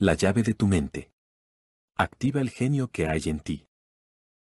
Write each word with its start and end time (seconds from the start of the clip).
La 0.00 0.14
llave 0.14 0.44
de 0.44 0.54
tu 0.54 0.68
mente. 0.68 1.10
Activa 1.96 2.40
el 2.40 2.50
genio 2.50 2.86
que 2.86 3.08
hay 3.08 3.22
en 3.24 3.40
ti. 3.40 3.66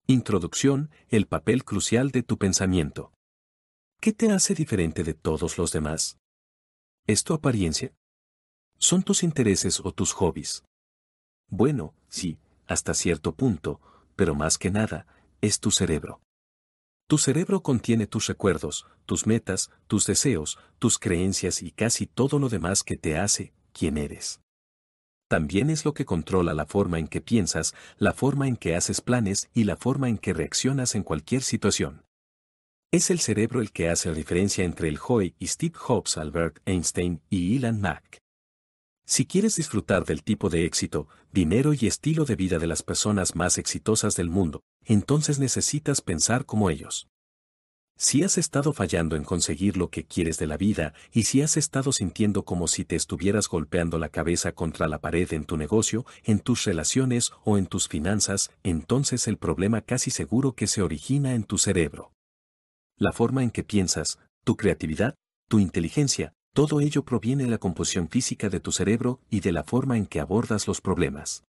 Introducción, 0.05 0.91
el 1.07 1.27
papel 1.27 1.63
crucial 1.63 2.11
de 2.11 2.23
tu 2.23 2.37
pensamiento. 2.37 3.13
¿Qué 4.01 4.11
te 4.11 4.33
hace 4.33 4.53
diferente 4.53 5.05
de 5.05 5.13
todos 5.13 5.57
los 5.57 5.71
demás? 5.71 6.17
¿Es 7.07 7.23
tu 7.23 7.33
apariencia? 7.33 7.93
¿Son 8.79 9.01
tus 9.01 9.23
intereses 9.23 9.79
o 9.79 9.93
tus 9.93 10.11
hobbies? 10.11 10.65
Bueno, 11.47 11.93
sí, 12.09 12.37
hasta 12.67 12.93
cierto 12.93 13.33
punto, 13.33 13.79
pero 14.17 14.35
más 14.35 14.57
que 14.57 14.71
nada, 14.71 15.07
es 15.39 15.61
tu 15.61 15.71
cerebro. 15.71 16.19
Tu 17.07 17.17
cerebro 17.17 17.63
contiene 17.63 18.07
tus 18.07 18.27
recuerdos, 18.27 18.87
tus 19.05 19.25
metas, 19.25 19.71
tus 19.87 20.05
deseos, 20.05 20.59
tus 20.79 20.99
creencias 20.99 21.61
y 21.61 21.71
casi 21.71 22.07
todo 22.07 22.39
lo 22.39 22.49
demás 22.49 22.83
que 22.83 22.97
te 22.97 23.17
hace 23.17 23.53
quien 23.71 23.97
eres. 23.97 24.41
También 25.27 25.71
es 25.71 25.85
lo 25.85 25.93
que 25.93 26.05
controla 26.05 26.53
la 26.53 26.65
forma 26.65 26.99
en 26.99 27.07
que 27.07 27.19
piensas, 27.19 27.73
la 27.97 28.13
forma 28.13 28.47
en 28.47 28.57
que 28.57 28.75
haces 28.75 29.01
planes 29.01 29.49
y 29.53 29.63
la 29.63 29.75
forma 29.75 30.07
en 30.07 30.17
que 30.17 30.33
reaccionas 30.33 30.93
en 30.93 31.03
cualquier 31.03 31.41
situación. 31.41 32.03
Es 32.91 33.09
el 33.09 33.19
cerebro 33.19 33.59
el 33.59 33.71
que 33.71 33.89
hace 33.89 34.09
la 34.09 34.15
diferencia 34.15 34.63
entre 34.63 34.87
el 34.87 34.99
Hoy 35.05 35.35
y 35.39 35.47
Steve 35.47 35.73
Jobs, 35.75 36.17
Albert 36.17 36.59
Einstein 36.65 37.21
y 37.29 37.57
Elon 37.57 37.81
Musk. 37.81 38.17
Si 39.07 39.25
quieres 39.25 39.55
disfrutar 39.55 40.05
del 40.05 40.23
tipo 40.23 40.49
de 40.49 40.65
éxito, 40.65 41.07
dinero 41.31 41.73
y 41.73 41.87
estilo 41.87 42.25
de 42.25 42.35
vida 42.35 42.57
de 42.59 42.67
las 42.67 42.83
personas 42.83 43.35
más 43.35 43.57
exitosas 43.57 44.15
del 44.15 44.29
mundo, 44.29 44.61
entonces 44.83 45.39
necesitas 45.39 46.01
pensar 46.01 46.45
como 46.45 46.69
ellos. 46.69 47.07
Si 47.97 48.23
has 48.23 48.37
estado 48.37 48.73
fallando 48.73 49.15
en 49.15 49.23
conseguir 49.23 49.77
lo 49.77 49.89
que 49.89 50.03
quieres 50.03 50.37
de 50.37 50.47
la 50.47 50.57
vida 50.57 50.93
y 51.13 51.23
si 51.23 51.41
has 51.41 51.55
estado 51.55 51.93
sintiendo 51.93 52.43
como 52.43 52.67
si 52.67 52.83
te 52.83 52.97
estuvieras 52.97 53.47
golpeando 53.47 53.97
la 53.97 54.09
cabeza 54.09 54.51
contra 54.51 54.89
la 54.89 54.99
pared 54.99 55.31
en 55.31 55.45
tu 55.45 55.55
negocio, 55.55 56.05
en 56.25 56.39
tus 56.39 56.65
relaciones 56.65 57.31
o 57.45 57.57
en 57.57 57.67
tus 57.67 57.87
finanzas, 57.87 58.51
entonces 58.63 59.29
el 59.29 59.37
problema 59.37 59.79
casi 59.79 60.11
seguro 60.11 60.55
que 60.55 60.67
se 60.67 60.81
origina 60.81 61.35
en 61.35 61.45
tu 61.45 61.57
cerebro. 61.57 62.11
La 62.97 63.13
forma 63.13 63.43
en 63.43 63.49
que 63.49 63.63
piensas, 63.63 64.19
tu 64.43 64.57
creatividad, 64.57 65.15
tu 65.47 65.59
inteligencia, 65.59 66.33
todo 66.53 66.81
ello 66.81 67.05
proviene 67.05 67.45
de 67.45 67.49
la 67.49 67.59
composición 67.59 68.09
física 68.09 68.49
de 68.49 68.59
tu 68.59 68.73
cerebro 68.73 69.21
y 69.29 69.39
de 69.39 69.53
la 69.53 69.63
forma 69.63 69.95
en 69.97 70.05
que 70.05 70.19
abordas 70.19 70.67
los 70.67 70.81
problemas. 70.81 71.45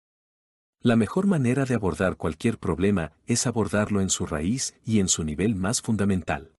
La 0.86 0.96
mejor 0.96 1.26
manera 1.26 1.64
de 1.64 1.74
abordar 1.74 2.18
cualquier 2.18 2.58
problema 2.58 3.12
es 3.24 3.46
abordarlo 3.46 4.02
en 4.02 4.10
su 4.10 4.26
raíz 4.26 4.74
y 4.84 5.00
en 5.00 5.08
su 5.08 5.24
nivel 5.24 5.54
más 5.54 5.80
fundamental. 5.80 6.52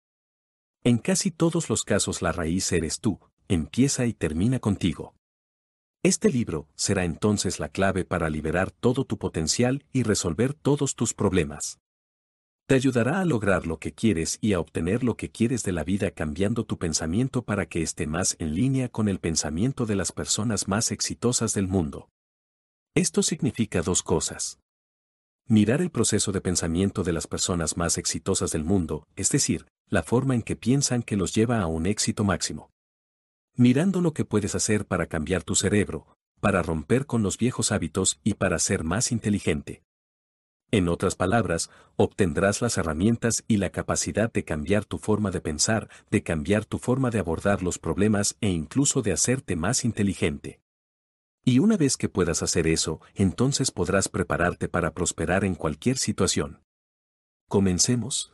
En 0.83 0.97
casi 0.97 1.29
todos 1.29 1.69
los 1.69 1.83
casos 1.83 2.23
la 2.23 2.31
raíz 2.31 2.71
eres 2.71 2.99
tú, 2.99 3.19
empieza 3.47 4.07
y 4.07 4.13
termina 4.13 4.57
contigo. 4.57 5.13
Este 6.01 6.31
libro 6.31 6.67
será 6.73 7.05
entonces 7.05 7.59
la 7.59 7.69
clave 7.69 8.03
para 8.03 8.31
liberar 8.31 8.71
todo 8.71 9.05
tu 9.05 9.19
potencial 9.19 9.85
y 9.93 10.01
resolver 10.01 10.55
todos 10.55 10.95
tus 10.95 11.13
problemas. 11.13 11.77
Te 12.65 12.73
ayudará 12.73 13.19
a 13.19 13.25
lograr 13.25 13.67
lo 13.67 13.77
que 13.77 13.93
quieres 13.93 14.39
y 14.41 14.53
a 14.53 14.59
obtener 14.59 15.03
lo 15.03 15.17
que 15.17 15.29
quieres 15.29 15.61
de 15.61 15.71
la 15.71 15.83
vida 15.83 16.09
cambiando 16.09 16.65
tu 16.65 16.79
pensamiento 16.79 17.43
para 17.43 17.67
que 17.67 17.83
esté 17.83 18.07
más 18.07 18.35
en 18.39 18.55
línea 18.55 18.89
con 18.89 19.07
el 19.07 19.19
pensamiento 19.19 19.85
de 19.85 19.95
las 19.95 20.11
personas 20.11 20.67
más 20.67 20.91
exitosas 20.91 21.53
del 21.53 21.67
mundo. 21.67 22.09
Esto 22.97 23.23
significa 23.23 23.81
dos 23.81 24.01
cosas. 24.01 24.57
Mirar 25.49 25.81
el 25.81 25.91
proceso 25.91 26.31
de 26.31 26.39
pensamiento 26.39 27.03
de 27.03 27.11
las 27.11 27.27
personas 27.27 27.75
más 27.75 27.97
exitosas 27.97 28.51
del 28.51 28.63
mundo, 28.63 29.05
es 29.17 29.29
decir, 29.31 29.65
la 29.89 30.01
forma 30.01 30.33
en 30.33 30.41
que 30.41 30.55
piensan 30.55 31.03
que 31.03 31.17
los 31.17 31.35
lleva 31.35 31.59
a 31.59 31.67
un 31.67 31.87
éxito 31.87 32.23
máximo. 32.23 32.69
Mirando 33.57 33.99
lo 33.99 34.13
que 34.13 34.23
puedes 34.23 34.55
hacer 34.55 34.85
para 34.85 35.07
cambiar 35.07 35.43
tu 35.43 35.55
cerebro, 35.55 36.15
para 36.39 36.63
romper 36.63 37.05
con 37.05 37.21
los 37.21 37.37
viejos 37.37 37.73
hábitos 37.73 38.21
y 38.23 38.35
para 38.35 38.59
ser 38.59 38.85
más 38.85 39.11
inteligente. 39.11 39.83
En 40.71 40.87
otras 40.87 41.15
palabras, 41.15 41.69
obtendrás 41.97 42.61
las 42.61 42.77
herramientas 42.77 43.43
y 43.45 43.57
la 43.57 43.71
capacidad 43.71 44.31
de 44.31 44.45
cambiar 44.45 44.85
tu 44.85 44.99
forma 44.99 45.31
de 45.31 45.41
pensar, 45.41 45.89
de 46.11 46.23
cambiar 46.23 46.63
tu 46.63 46.77
forma 46.77 47.09
de 47.09 47.19
abordar 47.19 47.61
los 47.61 47.77
problemas 47.77 48.37
e 48.39 48.47
incluso 48.47 49.01
de 49.01 49.11
hacerte 49.11 49.57
más 49.57 49.83
inteligente. 49.83 50.61
Y 51.47 51.59
una 51.59 51.77
vez 51.77 51.95
que 51.95 52.09
puedas 52.09 52.41
hacer 52.41 52.65
eso, 52.65 53.01
entonces 53.13 53.69
podrás 53.69 54.09
prepararte 54.09 54.67
para 54.67 54.95
prosperar 54.95 55.45
en 55.45 55.53
cualquier 55.53 55.99
situación. 55.99 56.63
Comencemos. 57.47 58.33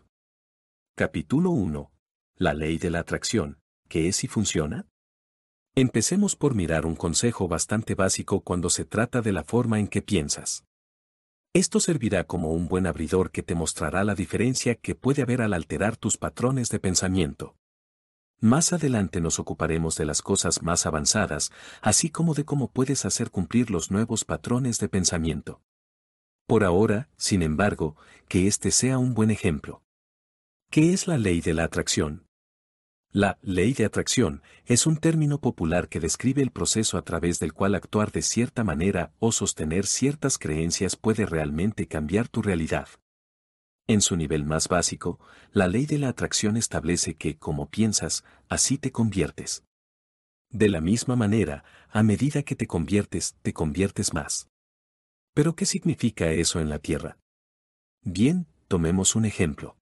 Capítulo 0.95 1.49
1. 1.49 1.91
La 2.37 2.53
ley 2.53 2.77
de 2.77 2.89
la 2.89 2.99
atracción. 2.99 3.59
¿Qué 3.89 4.07
es 4.07 4.23
y 4.23 4.29
funciona? 4.29 4.87
Empecemos 5.75 6.37
por 6.37 6.55
mirar 6.55 6.85
un 6.85 6.95
consejo 6.95 7.49
bastante 7.49 7.95
básico 7.95 8.39
cuando 8.45 8.69
se 8.69 8.85
trata 8.85 9.21
de 9.21 9.33
la 9.33 9.43
forma 9.43 9.77
en 9.77 9.89
que 9.89 10.01
piensas. 10.01 10.63
Esto 11.53 11.81
servirá 11.81 12.23
como 12.23 12.53
un 12.53 12.69
buen 12.69 12.87
abridor 12.87 13.31
que 13.31 13.43
te 13.43 13.55
mostrará 13.55 14.05
la 14.05 14.15
diferencia 14.15 14.75
que 14.75 14.95
puede 14.95 15.21
haber 15.21 15.41
al 15.41 15.53
alterar 15.53 15.97
tus 15.97 16.15
patrones 16.17 16.69
de 16.69 16.79
pensamiento. 16.79 17.57
Más 18.43 18.73
adelante 18.73 19.21
nos 19.21 19.37
ocuparemos 19.37 19.95
de 19.97 20.05
las 20.05 20.23
cosas 20.23 20.63
más 20.63 20.87
avanzadas, 20.87 21.51
así 21.79 22.09
como 22.09 22.33
de 22.33 22.43
cómo 22.43 22.71
puedes 22.71 23.05
hacer 23.05 23.29
cumplir 23.29 23.69
los 23.69 23.91
nuevos 23.91 24.25
patrones 24.25 24.79
de 24.79 24.89
pensamiento. 24.89 25.61
Por 26.47 26.63
ahora, 26.63 27.07
sin 27.17 27.43
embargo, 27.43 27.95
que 28.27 28.47
este 28.47 28.71
sea 28.71 28.97
un 28.97 29.13
buen 29.13 29.29
ejemplo. 29.29 29.83
¿Qué 30.71 30.91
es 30.91 31.05
la 31.05 31.19
ley 31.19 31.39
de 31.41 31.53
la 31.53 31.65
atracción? 31.65 32.25
La 33.11 33.37
ley 33.43 33.73
de 33.73 33.85
atracción 33.85 34.41
es 34.65 34.87
un 34.87 34.97
término 34.97 35.39
popular 35.39 35.87
que 35.87 35.99
describe 35.99 36.41
el 36.41 36.49
proceso 36.49 36.97
a 36.97 37.03
través 37.03 37.39
del 37.39 37.53
cual 37.53 37.75
actuar 37.75 38.11
de 38.11 38.23
cierta 38.23 38.63
manera 38.63 39.13
o 39.19 39.31
sostener 39.31 39.85
ciertas 39.85 40.39
creencias 40.39 40.95
puede 40.95 41.27
realmente 41.27 41.87
cambiar 41.87 42.27
tu 42.27 42.41
realidad. 42.41 42.87
En 43.91 43.99
su 43.99 44.15
nivel 44.15 44.45
más 44.45 44.69
básico, 44.69 45.19
la 45.51 45.67
ley 45.67 45.85
de 45.85 45.97
la 45.97 46.07
atracción 46.07 46.55
establece 46.55 47.15
que, 47.15 47.37
como 47.37 47.69
piensas, 47.69 48.23
así 48.47 48.77
te 48.77 48.93
conviertes. 48.93 49.65
De 50.49 50.69
la 50.69 50.79
misma 50.79 51.17
manera, 51.17 51.65
a 51.89 52.01
medida 52.01 52.43
que 52.43 52.55
te 52.55 52.67
conviertes, 52.67 53.35
te 53.41 53.51
conviertes 53.51 54.13
más. 54.13 54.47
¿Pero 55.33 55.57
qué 55.57 55.65
significa 55.65 56.31
eso 56.31 56.61
en 56.61 56.69
la 56.69 56.79
Tierra? 56.79 57.17
Bien, 58.01 58.47
tomemos 58.69 59.17
un 59.17 59.25
ejemplo. 59.25 59.75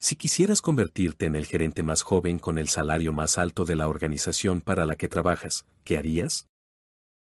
Si 0.00 0.16
quisieras 0.16 0.62
convertirte 0.62 1.26
en 1.26 1.36
el 1.36 1.44
gerente 1.44 1.82
más 1.82 2.00
joven 2.00 2.38
con 2.38 2.56
el 2.56 2.68
salario 2.68 3.12
más 3.12 3.36
alto 3.36 3.66
de 3.66 3.76
la 3.76 3.88
organización 3.88 4.62
para 4.62 4.86
la 4.86 4.96
que 4.96 5.08
trabajas, 5.08 5.66
¿qué 5.84 5.98
harías? 5.98 6.48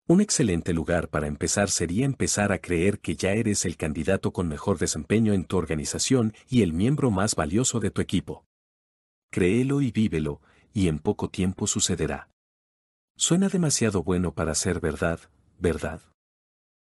Un 0.05 0.19
excelente 0.19 0.73
lugar 0.73 1.07
para 1.07 1.27
empezar 1.27 1.69
sería 1.69 2.03
empezar 2.03 2.51
a 2.51 2.59
creer 2.59 2.99
que 2.99 3.15
ya 3.15 3.31
eres 3.31 3.63
el 3.63 3.77
candidato 3.77 4.33
con 4.33 4.49
mejor 4.49 4.77
desempeño 4.77 5.31
en 5.31 5.45
tu 5.45 5.55
organización 5.55 6.33
y 6.49 6.61
el 6.61 6.73
miembro 6.73 7.09
más 7.09 7.35
valioso 7.35 7.79
de 7.79 7.89
tu 7.89 8.01
equipo. 8.01 8.45
Créelo 9.31 9.79
y 9.81 9.91
vívelo, 9.91 10.41
y 10.73 10.89
en 10.89 10.99
poco 10.99 11.29
tiempo 11.29 11.67
sucederá. 11.67 12.29
Suena 13.15 13.47
demasiado 13.47 14.03
bueno 14.03 14.33
para 14.33 14.55
ser 14.55 14.81
verdad, 14.81 15.21
¿verdad? 15.57 16.01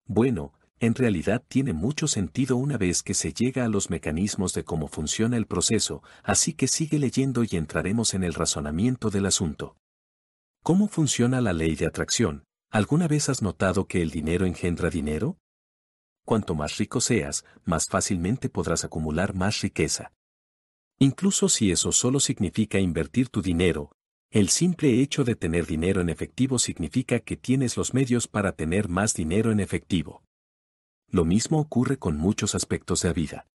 Bueno, 0.06 0.54
en 0.80 0.94
realidad 0.94 1.44
tiene 1.46 1.74
mucho 1.74 2.08
sentido 2.08 2.56
una 2.56 2.78
vez 2.78 3.02
que 3.02 3.12
se 3.12 3.34
llega 3.34 3.66
a 3.66 3.68
los 3.68 3.90
mecanismos 3.90 4.54
de 4.54 4.64
cómo 4.64 4.88
funciona 4.88 5.36
el 5.36 5.46
proceso, 5.46 6.02
así 6.22 6.54
que 6.54 6.66
sigue 6.66 6.98
leyendo 6.98 7.44
y 7.44 7.56
entraremos 7.56 8.14
en 8.14 8.24
el 8.24 8.32
razonamiento 8.32 9.10
del 9.10 9.26
asunto. 9.26 9.76
¿Cómo 10.62 10.88
funciona 10.88 11.42
la 11.42 11.52
ley 11.52 11.76
de 11.76 11.86
atracción? 11.86 12.44
¿Alguna 12.72 13.06
vez 13.06 13.28
has 13.28 13.42
notado 13.42 13.86
que 13.86 14.00
el 14.00 14.10
dinero 14.10 14.46
engendra 14.46 14.88
dinero? 14.88 15.36
Cuanto 16.24 16.54
más 16.54 16.78
rico 16.78 17.02
seas, 17.02 17.44
más 17.66 17.86
fácilmente 17.86 18.48
podrás 18.48 18.82
acumular 18.82 19.34
más 19.34 19.60
riqueza. 19.60 20.14
Incluso 20.98 21.50
si 21.50 21.70
eso 21.70 21.92
solo 21.92 22.18
significa 22.18 22.78
invertir 22.78 23.28
tu 23.28 23.42
dinero, 23.42 23.92
el 24.30 24.48
simple 24.48 25.02
hecho 25.02 25.22
de 25.22 25.36
tener 25.36 25.66
dinero 25.66 26.00
en 26.00 26.08
efectivo 26.08 26.58
significa 26.58 27.20
que 27.20 27.36
tienes 27.36 27.76
los 27.76 27.92
medios 27.92 28.26
para 28.26 28.52
tener 28.52 28.88
más 28.88 29.12
dinero 29.12 29.52
en 29.52 29.60
efectivo. 29.60 30.22
Lo 31.08 31.26
mismo 31.26 31.60
ocurre 31.60 31.98
con 31.98 32.16
muchos 32.16 32.54
aspectos 32.54 33.02
de 33.02 33.08
la 33.10 33.12
vida. 33.12 33.46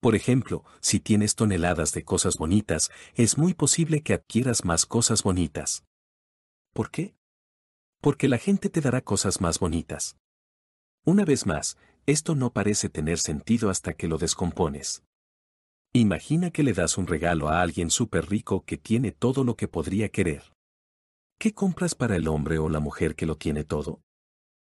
Por 0.00 0.14
ejemplo, 0.14 0.64
si 0.80 0.98
tienes 0.98 1.34
toneladas 1.34 1.92
de 1.92 2.04
cosas 2.04 2.38
bonitas, 2.38 2.90
es 3.16 3.36
muy 3.36 3.52
posible 3.52 4.00
que 4.02 4.14
adquieras 4.14 4.64
más 4.64 4.86
cosas 4.86 5.22
bonitas. 5.24 5.84
¿Por 6.72 6.90
qué? 6.90 7.19
Porque 8.00 8.28
la 8.28 8.38
gente 8.38 8.70
te 8.70 8.80
dará 8.80 9.00
cosas 9.00 9.40
más 9.40 9.58
bonitas. 9.58 10.16
Una 11.04 11.24
vez 11.24 11.46
más, 11.46 11.76
esto 12.06 12.34
no 12.34 12.52
parece 12.52 12.88
tener 12.88 13.18
sentido 13.18 13.70
hasta 13.70 13.94
que 13.94 14.08
lo 14.08 14.18
descompones. 14.18 15.02
Imagina 15.92 16.50
que 16.50 16.62
le 16.62 16.72
das 16.72 16.98
un 16.98 17.06
regalo 17.06 17.48
a 17.48 17.60
alguien 17.60 17.90
súper 17.90 18.28
rico 18.28 18.64
que 18.64 18.76
tiene 18.76 19.12
todo 19.12 19.44
lo 19.44 19.56
que 19.56 19.68
podría 19.68 20.08
querer. 20.08 20.52
¿Qué 21.38 21.52
compras 21.52 21.94
para 21.94 22.16
el 22.16 22.28
hombre 22.28 22.58
o 22.58 22.68
la 22.68 22.80
mujer 22.80 23.16
que 23.16 23.26
lo 23.26 23.36
tiene 23.36 23.64
todo? 23.64 24.00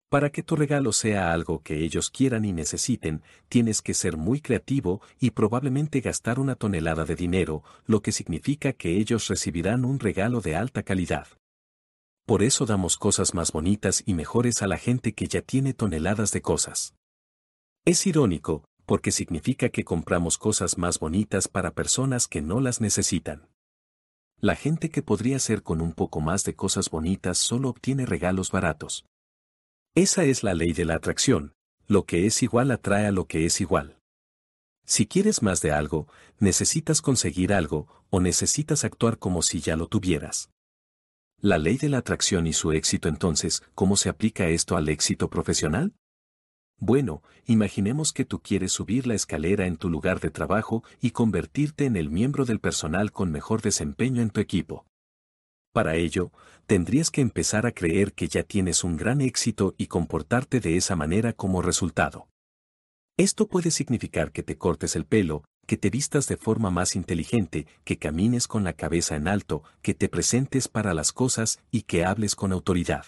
Para 0.08 0.30
que 0.30 0.42
tu 0.42 0.56
regalo 0.56 0.92
sea 0.92 1.32
algo 1.32 1.62
que 1.62 1.84
ellos 1.84 2.10
quieran 2.10 2.44
y 2.44 2.52
necesiten, 2.52 3.22
tienes 3.48 3.82
que 3.82 3.94
ser 3.94 4.16
muy 4.16 4.40
creativo 4.40 5.00
y 5.18 5.30
probablemente 5.30 6.00
gastar 6.00 6.38
una 6.38 6.54
tonelada 6.54 7.04
de 7.04 7.16
dinero, 7.16 7.62
lo 7.86 8.00
que 8.00 8.12
significa 8.12 8.72
que 8.72 8.98
ellos 8.98 9.28
recibirán 9.28 9.84
un 9.84 9.98
regalo 9.98 10.40
de 10.40 10.54
alta 10.54 10.82
calidad. 10.82 11.26
Por 12.26 12.42
eso 12.42 12.66
damos 12.66 12.96
cosas 12.96 13.34
más 13.34 13.52
bonitas 13.52 14.02
y 14.06 14.14
mejores 14.14 14.62
a 14.62 14.66
la 14.66 14.78
gente 14.78 15.12
que 15.12 15.26
ya 15.26 15.42
tiene 15.42 15.74
toneladas 15.74 16.30
de 16.30 16.40
cosas. 16.40 16.94
Es 17.84 18.06
irónico, 18.06 18.64
porque 18.86 19.10
significa 19.10 19.70
que 19.70 19.84
compramos 19.84 20.38
cosas 20.38 20.78
más 20.78 20.98
bonitas 20.98 21.48
para 21.48 21.72
personas 21.72 22.28
que 22.28 22.40
no 22.40 22.60
las 22.60 22.80
necesitan. 22.80 23.48
La 24.38 24.54
gente 24.54 24.90
que 24.90 25.02
podría 25.02 25.38
ser 25.38 25.62
con 25.62 25.80
un 25.80 25.92
poco 25.92 26.20
más 26.20 26.44
de 26.44 26.54
cosas 26.54 26.90
bonitas 26.90 27.38
solo 27.38 27.68
obtiene 27.68 28.06
regalos 28.06 28.50
baratos. 28.50 29.04
Esa 29.94 30.24
es 30.24 30.42
la 30.42 30.54
ley 30.54 30.72
de 30.72 30.84
la 30.84 30.94
atracción, 30.94 31.54
lo 31.86 32.06
que 32.06 32.26
es 32.26 32.42
igual 32.42 32.70
atrae 32.70 33.06
a 33.06 33.12
lo 33.12 33.26
que 33.26 33.46
es 33.46 33.60
igual. 33.60 33.98
Si 34.84 35.06
quieres 35.06 35.42
más 35.42 35.60
de 35.60 35.72
algo, 35.72 36.08
necesitas 36.38 37.02
conseguir 37.02 37.52
algo, 37.52 37.86
o 38.10 38.20
necesitas 38.20 38.84
actuar 38.84 39.18
como 39.18 39.42
si 39.42 39.60
ya 39.60 39.76
lo 39.76 39.86
tuvieras. 39.86 40.50
La 41.44 41.58
ley 41.58 41.76
de 41.76 41.88
la 41.88 41.98
atracción 41.98 42.46
y 42.46 42.52
su 42.52 42.70
éxito 42.70 43.08
entonces, 43.08 43.64
¿cómo 43.74 43.96
se 43.96 44.08
aplica 44.08 44.46
esto 44.46 44.76
al 44.76 44.88
éxito 44.88 45.28
profesional? 45.28 45.92
Bueno, 46.78 47.24
imaginemos 47.46 48.12
que 48.12 48.24
tú 48.24 48.40
quieres 48.40 48.70
subir 48.70 49.08
la 49.08 49.14
escalera 49.14 49.66
en 49.66 49.76
tu 49.76 49.90
lugar 49.90 50.20
de 50.20 50.30
trabajo 50.30 50.84
y 51.00 51.10
convertirte 51.10 51.84
en 51.84 51.96
el 51.96 52.10
miembro 52.10 52.44
del 52.44 52.60
personal 52.60 53.10
con 53.10 53.32
mejor 53.32 53.60
desempeño 53.60 54.22
en 54.22 54.30
tu 54.30 54.40
equipo. 54.40 54.86
Para 55.72 55.96
ello, 55.96 56.30
tendrías 56.66 57.10
que 57.10 57.22
empezar 57.22 57.66
a 57.66 57.72
creer 57.72 58.12
que 58.12 58.28
ya 58.28 58.44
tienes 58.44 58.84
un 58.84 58.96
gran 58.96 59.20
éxito 59.20 59.74
y 59.76 59.88
comportarte 59.88 60.60
de 60.60 60.76
esa 60.76 60.94
manera 60.94 61.32
como 61.32 61.60
resultado. 61.60 62.28
Esto 63.16 63.48
puede 63.48 63.72
significar 63.72 64.30
que 64.30 64.44
te 64.44 64.56
cortes 64.56 64.94
el 64.94 65.06
pelo, 65.06 65.42
que 65.72 65.78
te 65.78 65.88
vistas 65.88 66.28
de 66.28 66.36
forma 66.36 66.68
más 66.68 66.94
inteligente, 66.96 67.66
que 67.84 67.96
camines 67.96 68.46
con 68.46 68.62
la 68.62 68.74
cabeza 68.74 69.16
en 69.16 69.26
alto, 69.26 69.62
que 69.80 69.94
te 69.94 70.10
presentes 70.10 70.68
para 70.68 70.92
las 70.92 71.12
cosas 71.12 71.60
y 71.70 71.84
que 71.84 72.04
hables 72.04 72.36
con 72.36 72.52
autoridad. 72.52 73.06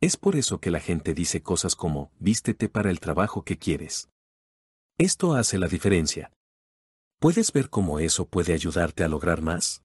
Es 0.00 0.16
por 0.16 0.34
eso 0.34 0.60
que 0.60 0.70
la 0.70 0.80
gente 0.80 1.12
dice 1.12 1.42
cosas 1.42 1.76
como, 1.76 2.10
vístete 2.20 2.70
para 2.70 2.88
el 2.88 3.00
trabajo 3.00 3.42
que 3.44 3.58
quieres. 3.58 4.08
Esto 4.96 5.34
hace 5.34 5.58
la 5.58 5.68
diferencia. 5.68 6.32
¿Puedes 7.20 7.52
ver 7.52 7.68
cómo 7.68 7.98
eso 7.98 8.24
puede 8.24 8.54
ayudarte 8.54 9.04
a 9.04 9.08
lograr 9.08 9.42
más? 9.42 9.82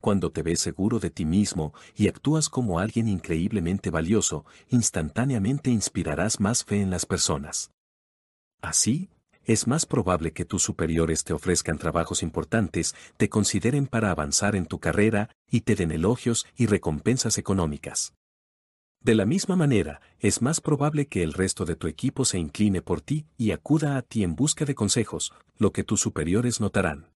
Cuando 0.00 0.32
te 0.32 0.42
ves 0.42 0.60
seguro 0.60 0.98
de 0.98 1.10
ti 1.10 1.26
mismo 1.26 1.74
y 1.94 2.08
actúas 2.08 2.48
como 2.48 2.78
alguien 2.78 3.06
increíblemente 3.06 3.90
valioso, 3.90 4.46
instantáneamente 4.70 5.68
inspirarás 5.68 6.40
más 6.40 6.64
fe 6.64 6.80
en 6.80 6.88
las 6.88 7.04
personas. 7.04 7.70
Así, 8.62 9.10
es 9.46 9.66
más 9.66 9.86
probable 9.86 10.32
que 10.32 10.44
tus 10.44 10.62
superiores 10.62 11.24
te 11.24 11.32
ofrezcan 11.32 11.78
trabajos 11.78 12.22
importantes, 12.22 12.94
te 13.16 13.28
consideren 13.28 13.86
para 13.86 14.10
avanzar 14.10 14.56
en 14.56 14.66
tu 14.66 14.80
carrera 14.80 15.30
y 15.48 15.60
te 15.60 15.76
den 15.76 15.92
elogios 15.92 16.46
y 16.56 16.66
recompensas 16.66 17.38
económicas. 17.38 18.12
De 19.00 19.14
la 19.14 19.24
misma 19.24 19.54
manera, 19.54 20.00
es 20.18 20.42
más 20.42 20.60
probable 20.60 21.06
que 21.06 21.22
el 21.22 21.32
resto 21.32 21.64
de 21.64 21.76
tu 21.76 21.86
equipo 21.86 22.24
se 22.24 22.40
incline 22.40 22.82
por 22.82 23.00
ti 23.00 23.26
y 23.36 23.52
acuda 23.52 23.96
a 23.96 24.02
ti 24.02 24.24
en 24.24 24.34
busca 24.34 24.64
de 24.64 24.74
consejos, 24.74 25.32
lo 25.58 25.72
que 25.72 25.84
tus 25.84 26.00
superiores 26.00 26.60
notarán. 26.60 27.12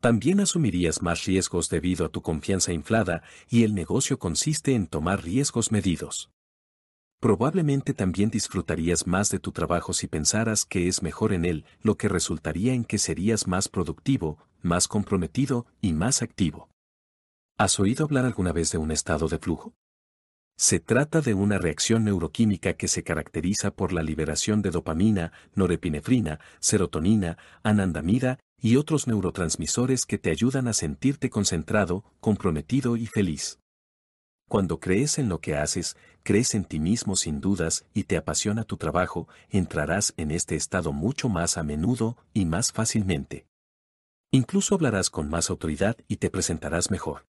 También 0.00 0.40
asumirías 0.40 1.02
más 1.02 1.24
riesgos 1.24 1.68
debido 1.70 2.04
a 2.04 2.08
tu 2.08 2.22
confianza 2.22 2.72
inflada 2.72 3.22
y 3.48 3.62
el 3.62 3.74
negocio 3.74 4.18
consiste 4.18 4.74
en 4.74 4.88
tomar 4.88 5.22
riesgos 5.22 5.70
medidos. 5.70 6.28
Probablemente 7.20 7.94
también 7.94 8.30
disfrutarías 8.30 9.06
más 9.06 9.30
de 9.30 9.38
tu 9.38 9.50
trabajo 9.50 9.92
si 9.92 10.06
pensaras 10.06 10.64
que 10.64 10.86
es 10.86 11.02
mejor 11.02 11.32
en 11.32 11.44
él, 11.44 11.64
lo 11.82 11.96
que 11.96 12.08
resultaría 12.08 12.74
en 12.74 12.84
que 12.84 12.98
serías 12.98 13.46
más 13.46 13.68
productivo, 13.68 14.38
más 14.62 14.86
comprometido 14.86 15.66
y 15.80 15.94
más 15.94 16.20
activo. 16.22 16.68
¿Has 17.58 17.80
oído 17.80 18.04
hablar 18.04 18.26
alguna 18.26 18.52
vez 18.52 18.70
de 18.70 18.78
un 18.78 18.90
estado 18.90 19.28
de 19.28 19.38
flujo? 19.38 19.72
Se 20.58 20.78
trata 20.78 21.20
de 21.20 21.34
una 21.34 21.58
reacción 21.58 22.04
neuroquímica 22.04 22.74
que 22.74 22.88
se 22.88 23.02
caracteriza 23.02 23.70
por 23.70 23.92
la 23.92 24.02
liberación 24.02 24.62
de 24.62 24.70
dopamina, 24.70 25.32
norepinefrina, 25.54 26.40
serotonina, 26.60 27.38
anandamida 27.62 28.38
y 28.60 28.76
otros 28.76 29.06
neurotransmisores 29.06 30.06
que 30.06 30.18
te 30.18 30.30
ayudan 30.30 30.68
a 30.68 30.72
sentirte 30.72 31.28
concentrado, 31.28 32.04
comprometido 32.20 32.96
y 32.96 33.06
feliz. 33.06 33.58
Cuando 34.48 34.78
crees 34.78 35.18
en 35.18 35.28
lo 35.28 35.40
que 35.40 35.56
haces, 35.56 35.96
crees 36.22 36.54
en 36.54 36.64
ti 36.64 36.78
mismo 36.78 37.16
sin 37.16 37.40
dudas 37.40 37.84
y 37.92 38.04
te 38.04 38.16
apasiona 38.16 38.62
tu 38.62 38.76
trabajo, 38.76 39.28
entrarás 39.50 40.14
en 40.16 40.30
este 40.30 40.54
estado 40.54 40.92
mucho 40.92 41.28
más 41.28 41.58
a 41.58 41.64
menudo 41.64 42.16
y 42.32 42.44
más 42.44 42.70
fácilmente. 42.70 43.46
Incluso 44.30 44.76
hablarás 44.76 45.10
con 45.10 45.28
más 45.28 45.50
autoridad 45.50 45.96
y 46.06 46.16
te 46.16 46.30
presentarás 46.30 46.90
mejor. 46.90 47.26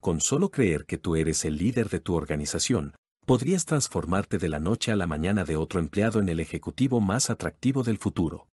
Con 0.00 0.20
solo 0.20 0.50
creer 0.50 0.84
que 0.84 0.98
tú 0.98 1.16
eres 1.16 1.44
el 1.46 1.56
líder 1.56 1.88
de 1.88 2.00
tu 2.00 2.14
organización, 2.14 2.94
podrías 3.24 3.64
transformarte 3.64 4.36
de 4.38 4.48
la 4.48 4.60
noche 4.60 4.92
a 4.92 4.96
la 4.96 5.06
mañana 5.06 5.44
de 5.44 5.56
otro 5.56 5.80
empleado 5.80 6.20
en 6.20 6.28
el 6.28 6.38
ejecutivo 6.38 7.00
más 7.00 7.30
atractivo 7.30 7.82
del 7.82 7.98
futuro. 7.98 8.46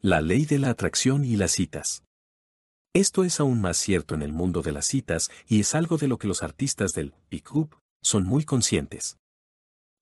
La 0.00 0.20
ley 0.20 0.46
de 0.46 0.58
la 0.58 0.70
atracción 0.70 1.24
y 1.24 1.36
las 1.36 1.52
citas. 1.52 2.04
Esto 2.94 3.24
es 3.24 3.40
aún 3.40 3.58
más 3.62 3.78
cierto 3.78 4.14
en 4.14 4.20
el 4.20 4.34
mundo 4.34 4.60
de 4.60 4.72
las 4.72 4.86
citas 4.86 5.30
y 5.48 5.60
es 5.60 5.74
algo 5.74 5.96
de 5.96 6.08
lo 6.08 6.18
que 6.18 6.28
los 6.28 6.42
artistas 6.42 6.92
del 6.92 7.14
pick-up 7.30 7.74
son 8.02 8.24
muy 8.24 8.44
conscientes. 8.44 9.16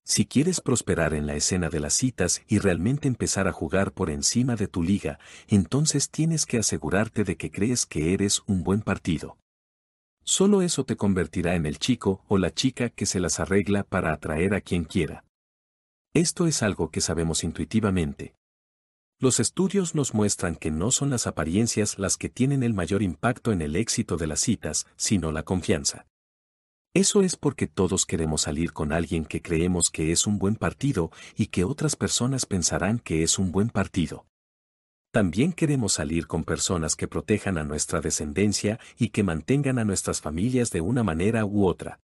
Si 0.03 0.25
quieres 0.25 0.59
prosperar 0.59 1.13
en 1.13 1.25
la 1.25 1.35
escena 1.35 1.69
de 1.69 1.79
las 1.79 1.93
citas 1.93 2.41
y 2.49 2.59
realmente 2.59 3.07
empezar 3.07 3.47
a 3.47 3.53
jugar 3.53 3.93
por 3.93 4.09
encima 4.09 4.57
de 4.57 4.67
tu 4.67 4.83
liga, 4.83 5.19
entonces 5.47 6.09
tienes 6.09 6.45
que 6.45 6.57
asegurarte 6.57 7.23
de 7.23 7.37
que 7.37 7.49
crees 7.49 7.85
que 7.85 8.13
eres 8.13 8.41
un 8.45 8.63
buen 8.63 8.81
partido. 8.81 9.37
Solo 10.25 10.61
eso 10.61 10.83
te 10.83 10.97
convertirá 10.97 11.55
en 11.55 11.65
el 11.65 11.79
chico 11.79 12.25
o 12.27 12.37
la 12.37 12.53
chica 12.53 12.89
que 12.89 13.05
se 13.05 13.21
las 13.21 13.39
arregla 13.39 13.83
para 13.83 14.11
atraer 14.11 14.53
a 14.53 14.59
quien 14.59 14.83
quiera. 14.83 15.23
Esto 16.13 16.45
es 16.45 16.61
algo 16.61 16.89
que 16.89 16.99
sabemos 16.99 17.45
intuitivamente. 17.45 18.35
Los 19.21 19.39
estudios 19.39 19.93
nos 19.93 20.15
muestran 20.15 20.55
que 20.55 20.71
no 20.71 20.89
son 20.89 21.11
las 21.11 21.27
apariencias 21.27 21.99
las 21.99 22.17
que 22.17 22.27
tienen 22.27 22.63
el 22.63 22.73
mayor 22.73 23.03
impacto 23.03 23.51
en 23.51 23.61
el 23.61 23.75
éxito 23.75 24.17
de 24.17 24.25
las 24.25 24.39
citas, 24.39 24.87
sino 24.95 25.31
la 25.31 25.43
confianza. 25.43 26.07
Eso 26.95 27.21
es 27.21 27.35
porque 27.35 27.67
todos 27.67 28.07
queremos 28.07 28.41
salir 28.41 28.73
con 28.73 28.91
alguien 28.91 29.25
que 29.25 29.43
creemos 29.43 29.91
que 29.91 30.11
es 30.11 30.25
un 30.25 30.39
buen 30.39 30.55
partido 30.55 31.11
y 31.37 31.47
que 31.47 31.65
otras 31.65 31.95
personas 31.95 32.47
pensarán 32.47 32.97
que 32.97 33.21
es 33.21 33.37
un 33.37 33.51
buen 33.51 33.69
partido. 33.69 34.25
También 35.13 35.53
queremos 35.53 35.93
salir 35.93 36.25
con 36.25 36.43
personas 36.43 36.95
que 36.95 37.07
protejan 37.07 37.59
a 37.59 37.63
nuestra 37.63 38.01
descendencia 38.01 38.79
y 38.97 39.09
que 39.09 39.21
mantengan 39.21 39.77
a 39.77 39.85
nuestras 39.85 40.19
familias 40.19 40.71
de 40.71 40.81
una 40.81 41.03
manera 41.03 41.45
u 41.45 41.67
otra. 41.67 41.99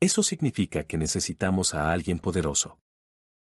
Eso 0.00 0.24
significa 0.24 0.82
que 0.82 0.98
necesitamos 0.98 1.74
a 1.74 1.92
alguien 1.92 2.18
poderoso. 2.18 2.76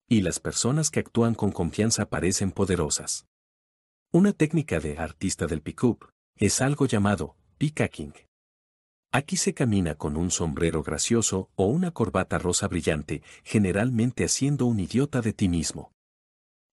Y 0.09 0.23
las 0.23 0.41
personas 0.41 0.91
que 0.91 1.01
actúan 1.01 1.35
con 1.35 1.53
confianza 1.53 2.09
parecen 2.09 2.51
poderosas. 2.51 3.27
Una 4.11 4.33
técnica 4.33 4.81
de 4.81 4.97
artista 4.97 5.47
del 5.47 5.61
pick-up 5.61 6.11
es 6.37 6.63
algo 6.63 6.87
llamado 6.87 7.37
peacocking. 7.59 8.15
Aquí 9.13 9.37
se 9.37 9.53
camina 9.53 9.97
con 9.97 10.17
un 10.17 10.31
sombrero 10.31 10.83
gracioso 10.83 11.51
o 11.57 11.67
una 11.67 11.91
corbata 11.91 12.39
rosa 12.39 12.69
brillante, 12.69 13.23
generalmente 13.45 14.25
haciendo 14.25 14.65
un 14.65 14.81
idiota 14.81 15.21
de 15.21 15.35
ti 15.35 15.49
mismo. 15.49 15.93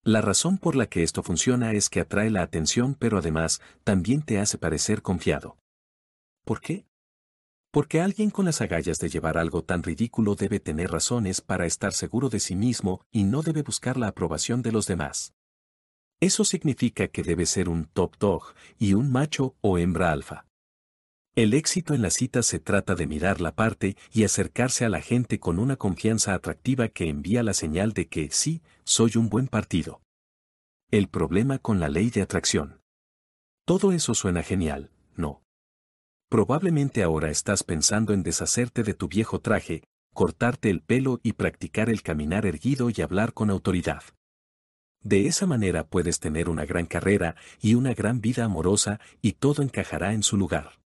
La 0.01 0.21
razón 0.21 0.57
por 0.57 0.75
la 0.75 0.87
que 0.87 1.03
esto 1.03 1.23
funciona 1.23 1.73
es 1.73 1.89
que 1.89 1.99
atrae 1.99 2.29
la 2.29 2.41
atención 2.41 2.95
pero 2.95 3.17
además 3.17 3.59
también 3.83 4.21
te 4.21 4.39
hace 4.39 4.57
parecer 4.57 5.01
confiado. 5.01 5.57
¿Por 6.45 6.61
qué? 6.61 6.85
Porque 7.75 7.99
alguien 7.99 8.29
con 8.29 8.45
las 8.45 8.61
agallas 8.61 8.99
de 8.99 9.09
llevar 9.09 9.37
algo 9.37 9.61
tan 9.61 9.83
ridículo 9.83 10.35
debe 10.35 10.61
tener 10.61 10.91
razones 10.91 11.41
para 11.41 11.65
estar 11.65 11.91
seguro 11.91 12.29
de 12.29 12.39
sí 12.39 12.55
mismo 12.55 13.05
y 13.11 13.25
no 13.25 13.41
debe 13.41 13.63
buscar 13.63 13.97
la 13.97 14.07
aprobación 14.07 14.61
de 14.61 14.71
los 14.71 14.87
demás. 14.87 15.33
Eso 16.21 16.45
significa 16.45 17.09
que 17.09 17.21
debe 17.21 17.45
ser 17.45 17.67
un 17.67 17.83
top 17.83 18.15
dog 18.17 18.43
y 18.79 18.93
un 18.93 19.11
macho 19.11 19.57
o 19.59 19.77
hembra 19.77 20.13
alfa. 20.13 20.45
El 21.35 21.53
éxito 21.53 21.93
en 21.93 22.01
la 22.01 22.11
cita 22.11 22.43
se 22.43 22.59
trata 22.59 22.95
de 22.95 23.07
mirar 23.07 23.41
la 23.41 23.53
parte 23.53 23.97
y 24.13 24.23
acercarse 24.23 24.85
a 24.85 24.89
la 24.89 25.01
gente 25.01 25.41
con 25.41 25.59
una 25.59 25.75
confianza 25.75 26.33
atractiva 26.33 26.87
que 26.87 27.09
envía 27.09 27.43
la 27.43 27.53
señal 27.53 27.91
de 27.91 28.07
que 28.07 28.29
sí, 28.31 28.61
soy 28.85 29.17
un 29.17 29.27
buen 29.27 29.49
partido. 29.49 30.01
El 30.91 31.09
problema 31.09 31.59
con 31.59 31.81
la 31.81 31.89
ley 31.89 32.09
de 32.09 32.21
atracción. 32.21 32.79
Todo 33.65 33.91
eso 33.91 34.13
suena 34.13 34.43
genial, 34.43 34.91
¿no? 35.17 35.44
Probablemente 36.29 37.03
ahora 37.03 37.29
estás 37.29 37.63
pensando 37.63 38.13
en 38.13 38.23
deshacerte 38.23 38.83
de 38.83 38.93
tu 38.93 39.07
viejo 39.07 39.39
traje, 39.39 39.83
cortarte 40.13 40.69
el 40.69 40.81
pelo 40.81 41.19
y 41.23 41.33
practicar 41.33 41.89
el 41.89 42.01
caminar 42.01 42.45
erguido 42.45 42.89
y 42.89 43.01
hablar 43.01 43.33
con 43.33 43.49
autoridad. 43.49 44.03
De 45.03 45.27
esa 45.27 45.45
manera 45.45 45.87
puedes 45.87 46.19
tener 46.19 46.49
una 46.49 46.65
gran 46.65 46.87
carrera 46.87 47.35
y 47.61 47.75
una 47.75 47.93
gran 47.93 48.21
vida 48.21 48.45
amorosa 48.45 48.99
y 49.21 49.33
todo 49.33 49.61
encajará 49.61 50.13
en 50.13 50.23
su 50.23 50.35
lugar. 50.35 50.81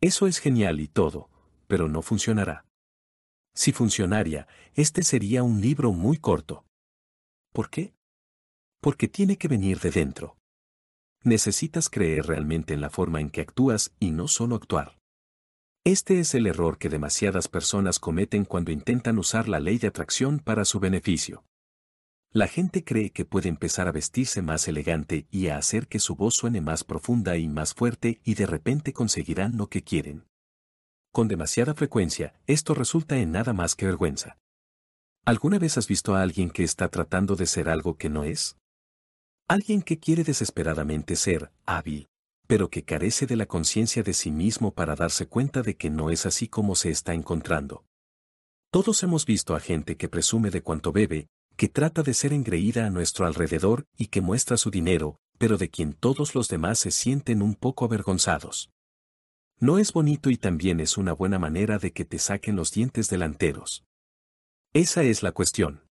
Eso 0.00 0.26
es 0.26 0.38
genial 0.38 0.80
y 0.80 0.88
todo, 0.88 1.30
pero 1.68 1.88
no 1.88 2.02
funcionará. 2.02 2.64
Si 3.54 3.72
funcionaría, 3.72 4.48
este 4.74 5.02
sería 5.02 5.42
un 5.42 5.60
libro 5.60 5.92
muy 5.92 6.16
corto. 6.16 6.64
¿Por 7.52 7.70
qué? 7.70 7.92
Porque 8.80 9.08
tiene 9.08 9.36
que 9.36 9.48
venir 9.48 9.78
de 9.80 9.90
dentro. 9.90 10.37
Necesitas 11.24 11.90
creer 11.90 12.26
realmente 12.26 12.74
en 12.74 12.80
la 12.80 12.90
forma 12.90 13.20
en 13.20 13.30
que 13.30 13.40
actúas 13.40 13.92
y 13.98 14.12
no 14.12 14.28
solo 14.28 14.56
actuar. 14.56 14.98
Este 15.84 16.20
es 16.20 16.34
el 16.34 16.46
error 16.46 16.78
que 16.78 16.88
demasiadas 16.88 17.48
personas 17.48 17.98
cometen 17.98 18.44
cuando 18.44 18.70
intentan 18.70 19.18
usar 19.18 19.48
la 19.48 19.58
ley 19.58 19.78
de 19.78 19.88
atracción 19.88 20.38
para 20.38 20.64
su 20.64 20.80
beneficio. 20.80 21.44
La 22.30 22.46
gente 22.46 22.84
cree 22.84 23.10
que 23.10 23.24
puede 23.24 23.48
empezar 23.48 23.88
a 23.88 23.92
vestirse 23.92 24.42
más 24.42 24.68
elegante 24.68 25.26
y 25.30 25.48
a 25.48 25.56
hacer 25.56 25.88
que 25.88 25.98
su 25.98 26.14
voz 26.14 26.34
suene 26.34 26.60
más 26.60 26.84
profunda 26.84 27.38
y 27.38 27.48
más 27.48 27.72
fuerte 27.72 28.20
y 28.22 28.34
de 28.34 28.46
repente 28.46 28.92
conseguirán 28.92 29.56
lo 29.56 29.68
que 29.68 29.82
quieren. 29.82 30.26
Con 31.10 31.26
demasiada 31.26 31.74
frecuencia, 31.74 32.34
esto 32.46 32.74
resulta 32.74 33.16
en 33.16 33.32
nada 33.32 33.54
más 33.54 33.74
que 33.74 33.86
vergüenza. 33.86 34.38
¿Alguna 35.24 35.58
vez 35.58 35.78
has 35.78 35.88
visto 35.88 36.14
a 36.14 36.22
alguien 36.22 36.50
que 36.50 36.64
está 36.64 36.88
tratando 36.88 37.34
de 37.34 37.46
ser 37.46 37.70
algo 37.70 37.96
que 37.96 38.10
no 38.10 38.24
es? 38.24 38.58
Alguien 39.50 39.80
que 39.80 39.98
quiere 39.98 40.24
desesperadamente 40.24 41.16
ser 41.16 41.50
hábil, 41.64 42.10
pero 42.46 42.68
que 42.68 42.84
carece 42.84 43.24
de 43.24 43.34
la 43.34 43.46
conciencia 43.46 44.02
de 44.02 44.12
sí 44.12 44.30
mismo 44.30 44.74
para 44.74 44.94
darse 44.94 45.26
cuenta 45.26 45.62
de 45.62 45.74
que 45.74 45.88
no 45.88 46.10
es 46.10 46.26
así 46.26 46.48
como 46.48 46.74
se 46.74 46.90
está 46.90 47.14
encontrando. 47.14 47.86
Todos 48.70 49.02
hemos 49.02 49.24
visto 49.24 49.56
a 49.56 49.60
gente 49.60 49.96
que 49.96 50.10
presume 50.10 50.50
de 50.50 50.60
cuanto 50.60 50.92
bebe, 50.92 51.28
que 51.56 51.68
trata 51.68 52.02
de 52.02 52.12
ser 52.12 52.34
engreída 52.34 52.84
a 52.84 52.90
nuestro 52.90 53.24
alrededor 53.24 53.86
y 53.96 54.08
que 54.08 54.20
muestra 54.20 54.58
su 54.58 54.70
dinero, 54.70 55.18
pero 55.38 55.56
de 55.56 55.70
quien 55.70 55.94
todos 55.94 56.34
los 56.34 56.48
demás 56.48 56.78
se 56.78 56.90
sienten 56.90 57.40
un 57.40 57.54
poco 57.54 57.86
avergonzados. 57.86 58.70
No 59.58 59.78
es 59.78 59.94
bonito 59.94 60.28
y 60.28 60.36
también 60.36 60.78
es 60.78 60.98
una 60.98 61.14
buena 61.14 61.38
manera 61.38 61.78
de 61.78 61.94
que 61.94 62.04
te 62.04 62.18
saquen 62.18 62.54
los 62.54 62.70
dientes 62.70 63.08
delanteros. 63.08 63.86
Esa 64.74 65.04
es 65.04 65.22
la 65.22 65.32
cuestión. 65.32 65.87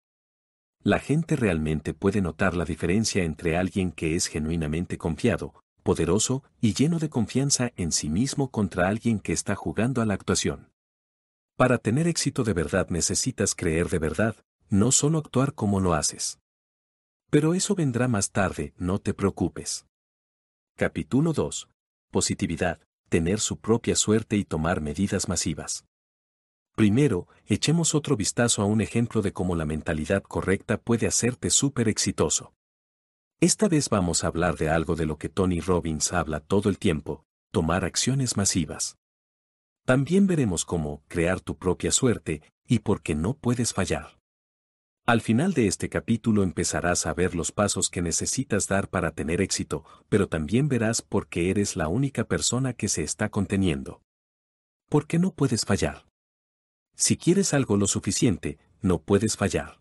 La 0.88 1.00
gente 1.00 1.36
realmente 1.36 1.94
puede 1.94 2.22
notar 2.22 2.56
la 2.56 2.64
diferencia 2.64 3.26
entre 3.26 3.58
alguien 3.58 3.92
que 3.92 4.16
es 4.16 4.28
genuinamente 4.28 4.98
confiado, 4.98 5.54
poderoso 5.84 6.46
y 6.62 6.76
lleno 6.76 6.98
de 6.98 7.10
confianza 7.10 7.74
en 7.76 7.92
sí 7.92 8.08
mismo 8.08 8.52
contra 8.52 8.88
alguien 8.88 9.20
que 9.20 9.34
está 9.34 9.54
jugando 9.54 10.02
a 10.02 10.06
la 10.06 10.14
actuación. 10.14 10.72
Para 11.58 11.78
tener 11.78 12.08
éxito 12.08 12.46
de 12.46 12.54
verdad 12.54 12.88
necesitas 12.90 13.54
creer 13.54 13.90
de 13.90 14.00
verdad, 14.00 14.38
no 14.70 14.94
solo 14.94 15.18
actuar 15.18 15.54
como 15.56 15.82
lo 15.82 15.94
haces. 15.94 16.40
Pero 17.30 17.54
eso 17.54 17.76
vendrá 17.76 18.08
más 18.08 18.32
tarde, 18.32 18.74
no 18.78 19.00
te 19.00 19.14
preocupes. 19.14 19.86
Capítulo 20.78 21.34
2. 21.34 21.68
Positividad, 22.12 22.80
tener 23.10 23.42
su 23.42 23.60
propia 23.60 23.98
suerte 23.98 24.38
y 24.38 24.46
tomar 24.46 24.80
medidas 24.80 25.28
masivas. 25.28 25.87
Primero, 26.78 27.28
echemos 27.48 27.96
otro 27.96 28.16
vistazo 28.16 28.62
a 28.62 28.66
un 28.66 28.82
ejemplo 28.82 29.24
de 29.24 29.34
cómo 29.34 29.56
la 29.56 29.66
mentalidad 29.66 30.22
correcta 30.22 30.78
puede 30.78 31.08
hacerte 31.08 31.50
súper 31.50 31.90
exitoso. 31.90 32.54
Esta 33.40 33.68
vez 33.68 33.90
vamos 33.90 34.24
a 34.24 34.28
hablar 34.28 34.58
de 34.58 34.70
algo 34.70 34.96
de 34.96 35.08
lo 35.08 35.18
que 35.18 35.28
Tony 35.28 35.60
Robbins 35.60 36.14
habla 36.14 36.40
todo 36.40 36.70
el 36.70 36.78
tiempo, 36.78 37.26
tomar 37.52 37.84
acciones 37.84 38.38
masivas. 38.38 38.96
También 39.86 40.28
veremos 40.28 40.66
cómo 40.66 41.02
crear 41.08 41.42
tu 41.42 41.58
propia 41.58 41.92
suerte 41.92 42.44
y 42.68 42.78
por 42.78 43.02
qué 43.02 43.16
no 43.16 43.34
puedes 43.34 43.74
fallar. 43.74 44.20
Al 45.08 45.22
final 45.22 45.56
de 45.56 45.66
este 45.66 45.90
capítulo 45.90 46.44
empezarás 46.44 47.08
a 47.08 47.14
ver 47.16 47.34
los 47.34 47.52
pasos 47.52 47.90
que 47.90 48.04
necesitas 48.04 48.68
dar 48.68 48.88
para 48.88 49.10
tener 49.14 49.42
éxito, 49.42 49.84
pero 50.10 50.30
también 50.30 50.68
verás 50.68 51.02
por 51.02 51.28
qué 51.28 51.50
eres 51.50 51.76
la 51.76 51.88
única 51.88 52.26
persona 52.26 52.74
que 52.74 52.88
se 52.88 53.02
está 53.02 53.30
conteniendo. 53.30 54.04
¿Por 54.90 55.08
qué 55.08 55.18
no 55.18 55.34
puedes 55.34 55.66
fallar? 55.66 56.08
Si 56.98 57.16
quieres 57.16 57.54
algo 57.54 57.78
lo 57.78 57.86
suficiente, 57.86 58.58
no 58.82 59.00
puedes 59.00 59.38
fallar. 59.38 59.80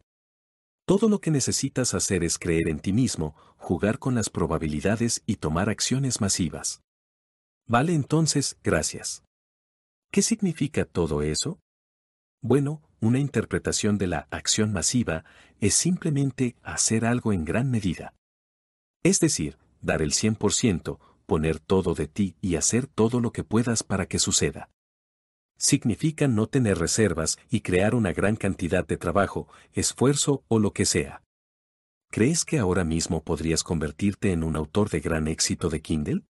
Todo 0.87 1.09
lo 1.09 1.19
que 1.21 1.31
necesitas 1.31 1.95
hacer 1.95 2.23
es 2.23 2.39
creer 2.39 2.69
en 2.69 2.79
ti 2.79 2.93
mismo, 2.93 3.35
jugar 3.57 3.99
con 3.99 4.15
las 4.15 4.29
probabilidades 4.29 5.23
y 5.25 5.37
tomar 5.37 5.71
acciones 5.71 6.21
masivas. 6.21 6.83
Vale 7.67 7.95
entonces, 7.95 8.59
gracias. 8.63 9.25
¿Qué 10.13 10.21
significa 10.21 10.85
todo 10.85 11.23
eso? 11.23 11.59
Bueno, 12.43 12.83
una 13.01 13.19
interpretación 13.19 13.97
de 13.97 14.09
la 14.09 14.29
acción 14.31 14.73
masiva 14.73 15.25
es 15.61 15.75
simplemente 15.75 16.55
hacer 16.63 17.07
algo 17.07 17.33
en 17.33 17.47
gran 17.47 17.71
medida. 17.71 18.15
Es 19.03 19.21
decir, 19.21 19.57
dar 19.81 20.03
el 20.03 20.13
100%, 20.13 20.99
poner 21.25 21.61
todo 21.61 21.95
de 21.95 22.09
ti 22.09 22.37
y 22.43 22.57
hacer 22.57 22.87
todo 22.87 23.21
lo 23.21 23.33
que 23.33 23.43
puedas 23.43 23.83
para 23.83 24.07
que 24.07 24.19
suceda. 24.19 24.69
Significa 25.59 26.29
no 26.29 26.47
tener 26.47 26.79
reservas 26.79 27.39
y 27.51 27.61
crear 27.61 27.95
una 27.95 28.13
gran 28.13 28.37
cantidad 28.37 28.87
de 28.87 28.97
trabajo, 28.97 29.49
esfuerzo 29.73 30.45
o 30.49 30.59
lo 30.59 30.73
que 30.73 30.85
sea. 30.85 31.23
¿Crees 32.11 32.45
que 32.45 32.59
ahora 32.59 32.85
mismo 32.85 33.23
podrías 33.23 33.63
convertirte 33.63 34.33
en 34.33 34.45
un 34.45 34.57
autor 34.57 34.91
de 34.91 35.01
gran 35.01 35.29
éxito 35.29 35.69
de 35.69 35.81
Kindle? 35.81 36.23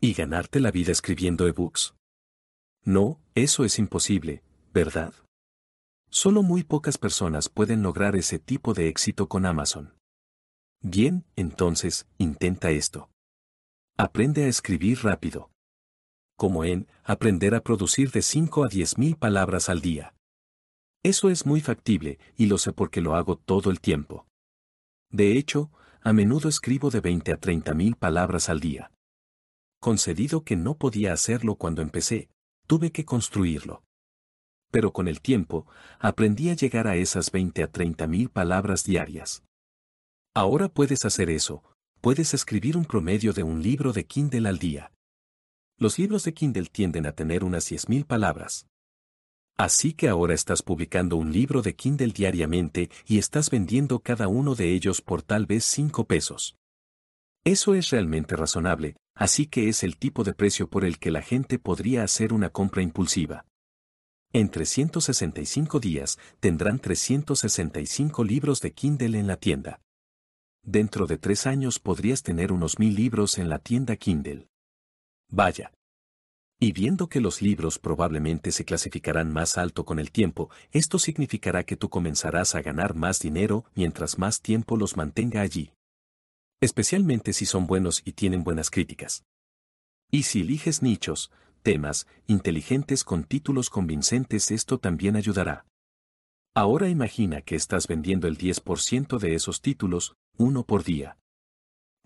¿Y 0.00 0.12
ganarte 0.12 0.60
la 0.60 0.70
vida 0.70 0.92
escribiendo 0.92 1.46
ebooks? 1.46 1.94
No, 2.84 3.20
eso 3.34 3.64
es 3.64 3.78
imposible, 3.78 4.42
¿verdad? 4.72 5.14
Solo 6.10 6.42
muy 6.42 6.62
pocas 6.62 6.98
personas 6.98 7.48
pueden 7.48 7.82
lograr 7.82 8.14
ese 8.14 8.38
tipo 8.38 8.74
de 8.74 8.88
éxito 8.88 9.28
con 9.28 9.46
Amazon. 9.46 9.94
Bien, 10.80 11.24
entonces, 11.34 12.06
intenta 12.18 12.70
esto. 12.70 13.10
Aprende 13.96 14.44
a 14.44 14.48
escribir 14.48 15.02
rápido. 15.02 15.50
Como 16.36 16.64
en, 16.64 16.88
aprender 17.04 17.54
a 17.54 17.60
producir 17.60 18.10
de 18.10 18.22
5 18.22 18.64
a 18.64 18.68
10 18.68 18.98
mil 18.98 19.16
palabras 19.16 19.68
al 19.68 19.80
día. 19.80 20.14
Eso 21.02 21.30
es 21.30 21.46
muy 21.46 21.60
factible, 21.60 22.18
y 22.36 22.46
lo 22.46 22.58
sé 22.58 22.72
porque 22.72 23.00
lo 23.00 23.14
hago 23.14 23.36
todo 23.36 23.70
el 23.70 23.80
tiempo. 23.80 24.26
De 25.10 25.36
hecho, 25.36 25.70
a 26.02 26.12
menudo 26.12 26.48
escribo 26.48 26.90
de 26.90 27.00
20 27.00 27.32
a 27.32 27.36
30 27.36 27.74
mil 27.74 27.96
palabras 27.96 28.48
al 28.48 28.60
día. 28.60 28.90
Concedido 29.80 30.44
que 30.44 30.56
no 30.56 30.76
podía 30.76 31.12
hacerlo 31.12 31.56
cuando 31.56 31.82
empecé, 31.82 32.28
tuve 32.66 32.90
que 32.90 33.04
construirlo 33.04 33.84
pero 34.74 34.92
con 34.92 35.06
el 35.06 35.20
tiempo, 35.20 35.68
aprendí 36.00 36.50
a 36.50 36.54
llegar 36.54 36.88
a 36.88 36.96
esas 36.96 37.30
20 37.30 37.62
a 37.62 37.68
30 37.68 38.08
mil 38.08 38.28
palabras 38.28 38.82
diarias. 38.82 39.44
Ahora 40.34 40.68
puedes 40.68 41.04
hacer 41.04 41.30
eso, 41.30 41.62
puedes 42.00 42.34
escribir 42.34 42.76
un 42.76 42.84
promedio 42.84 43.32
de 43.32 43.44
un 43.44 43.62
libro 43.62 43.92
de 43.92 44.04
Kindle 44.04 44.48
al 44.48 44.58
día. 44.58 44.90
Los 45.76 45.98
libros 45.98 46.22
de 46.22 46.34
Kindle 46.34 46.66
tienden 46.66 47.04
a 47.04 47.12
tener 47.12 47.42
unas 47.42 47.70
10.000 47.70 48.06
palabras. 48.06 48.68
Así 49.56 49.92
que 49.92 50.08
ahora 50.08 50.34
estás 50.34 50.62
publicando 50.62 51.16
un 51.16 51.32
libro 51.32 51.62
de 51.62 51.74
Kindle 51.74 52.12
diariamente 52.12 52.90
y 53.06 53.18
estás 53.18 53.50
vendiendo 53.50 53.98
cada 54.00 54.28
uno 54.28 54.54
de 54.54 54.72
ellos 54.72 55.00
por 55.00 55.22
tal 55.22 55.46
vez 55.46 55.64
5 55.64 56.06
pesos. 56.06 56.56
Eso 57.44 57.74
es 57.74 57.90
realmente 57.90 58.36
razonable, 58.36 58.96
así 59.16 59.46
que 59.46 59.68
es 59.68 59.82
el 59.82 59.96
tipo 59.96 60.22
de 60.22 60.32
precio 60.32 60.68
por 60.68 60.84
el 60.84 60.98
que 60.98 61.10
la 61.10 61.22
gente 61.22 61.58
podría 61.58 62.04
hacer 62.04 62.32
una 62.32 62.50
compra 62.50 62.82
impulsiva. 62.82 63.44
En 64.32 64.50
365 64.50 65.78
días 65.80 66.18
tendrán 66.40 66.78
365 66.78 68.24
libros 68.24 68.60
de 68.60 68.72
Kindle 68.72 69.18
en 69.18 69.26
la 69.26 69.36
tienda. 69.36 69.80
Dentro 70.62 71.06
de 71.06 71.18
tres 71.18 71.46
años 71.46 71.78
podrías 71.78 72.22
tener 72.22 72.50
unos 72.52 72.78
mil 72.78 72.94
libros 72.94 73.38
en 73.38 73.48
la 73.48 73.58
tienda 73.58 73.96
Kindle. 73.96 74.48
Vaya. 75.34 75.72
Y 76.60 76.70
viendo 76.70 77.08
que 77.08 77.20
los 77.20 77.42
libros 77.42 77.80
probablemente 77.80 78.52
se 78.52 78.64
clasificarán 78.64 79.32
más 79.32 79.58
alto 79.58 79.84
con 79.84 79.98
el 79.98 80.12
tiempo, 80.12 80.48
esto 80.70 81.00
significará 81.00 81.64
que 81.64 81.76
tú 81.76 81.88
comenzarás 81.88 82.54
a 82.54 82.62
ganar 82.62 82.94
más 82.94 83.18
dinero 83.18 83.64
mientras 83.74 84.16
más 84.16 84.40
tiempo 84.40 84.76
los 84.76 84.96
mantenga 84.96 85.40
allí. 85.40 85.72
Especialmente 86.60 87.32
si 87.32 87.46
son 87.46 87.66
buenos 87.66 88.00
y 88.04 88.12
tienen 88.12 88.44
buenas 88.44 88.70
críticas. 88.70 89.24
Y 90.08 90.22
si 90.22 90.42
eliges 90.42 90.82
nichos, 90.82 91.32
temas, 91.62 92.06
inteligentes 92.28 93.02
con 93.02 93.24
títulos 93.24 93.70
convincentes 93.70 94.52
esto 94.52 94.78
también 94.78 95.16
ayudará. 95.16 95.66
Ahora 96.54 96.88
imagina 96.88 97.42
que 97.42 97.56
estás 97.56 97.88
vendiendo 97.88 98.28
el 98.28 98.38
10% 98.38 99.18
de 99.18 99.34
esos 99.34 99.60
títulos, 99.60 100.14
uno 100.38 100.62
por 100.62 100.84
día. 100.84 101.18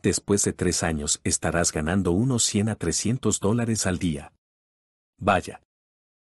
Después 0.02 0.44
de 0.44 0.52
tres 0.52 0.82
años 0.82 1.20
estarás 1.24 1.72
ganando 1.72 2.12
unos 2.12 2.44
100 2.44 2.68
a 2.68 2.74
300 2.76 3.40
dólares 3.40 3.86
al 3.86 3.98
día. 3.98 4.32
Vaya. 5.18 5.60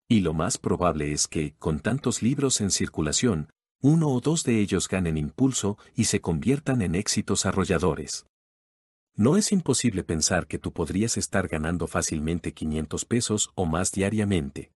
Y 0.08 0.22
lo 0.22 0.34
más 0.34 0.58
probable 0.58 1.12
es 1.12 1.28
que, 1.28 1.56
con 1.60 1.82
tantos 1.82 2.22
libros 2.22 2.62
en 2.62 2.72
circulación, 2.72 3.50
uno 3.82 4.10
o 4.10 4.22
dos 4.22 4.44
de 4.44 4.60
ellos 4.60 4.88
ganen 4.88 5.18
impulso 5.18 5.78
y 5.96 6.06
se 6.06 6.22
conviertan 6.22 6.82
en 6.82 6.96
éxitos 6.96 7.46
arrolladores. 7.46 8.26
No 9.16 9.36
es 9.36 9.52
imposible 9.52 10.04
pensar 10.04 10.48
que 10.48 10.60
tú 10.60 10.72
podrías 10.72 11.18
estar 11.18 11.50
ganando 11.50 11.88
fácilmente 11.88 12.54
500 12.54 13.04
pesos 13.04 13.52
o 13.56 13.66
más 13.66 13.92
diariamente. 13.92 14.72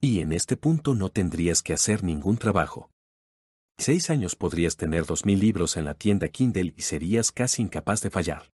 Y 0.00 0.18
en 0.18 0.32
este 0.32 0.56
punto 0.56 0.94
no 0.94 1.10
tendrías 1.10 1.62
que 1.62 1.72
hacer 1.72 2.02
ningún 2.02 2.36
trabajo. 2.36 2.90
Seis 3.78 4.10
años 4.10 4.36
podrías 4.36 4.76
tener 4.76 5.04
2.000 5.04 5.38
libros 5.38 5.76
en 5.76 5.84
la 5.84 5.94
tienda 5.94 6.28
Kindle 6.28 6.74
y 6.76 6.82
serías 6.82 7.32
casi 7.32 7.62
incapaz 7.62 8.00
de 8.02 8.10
fallar. 8.10 8.52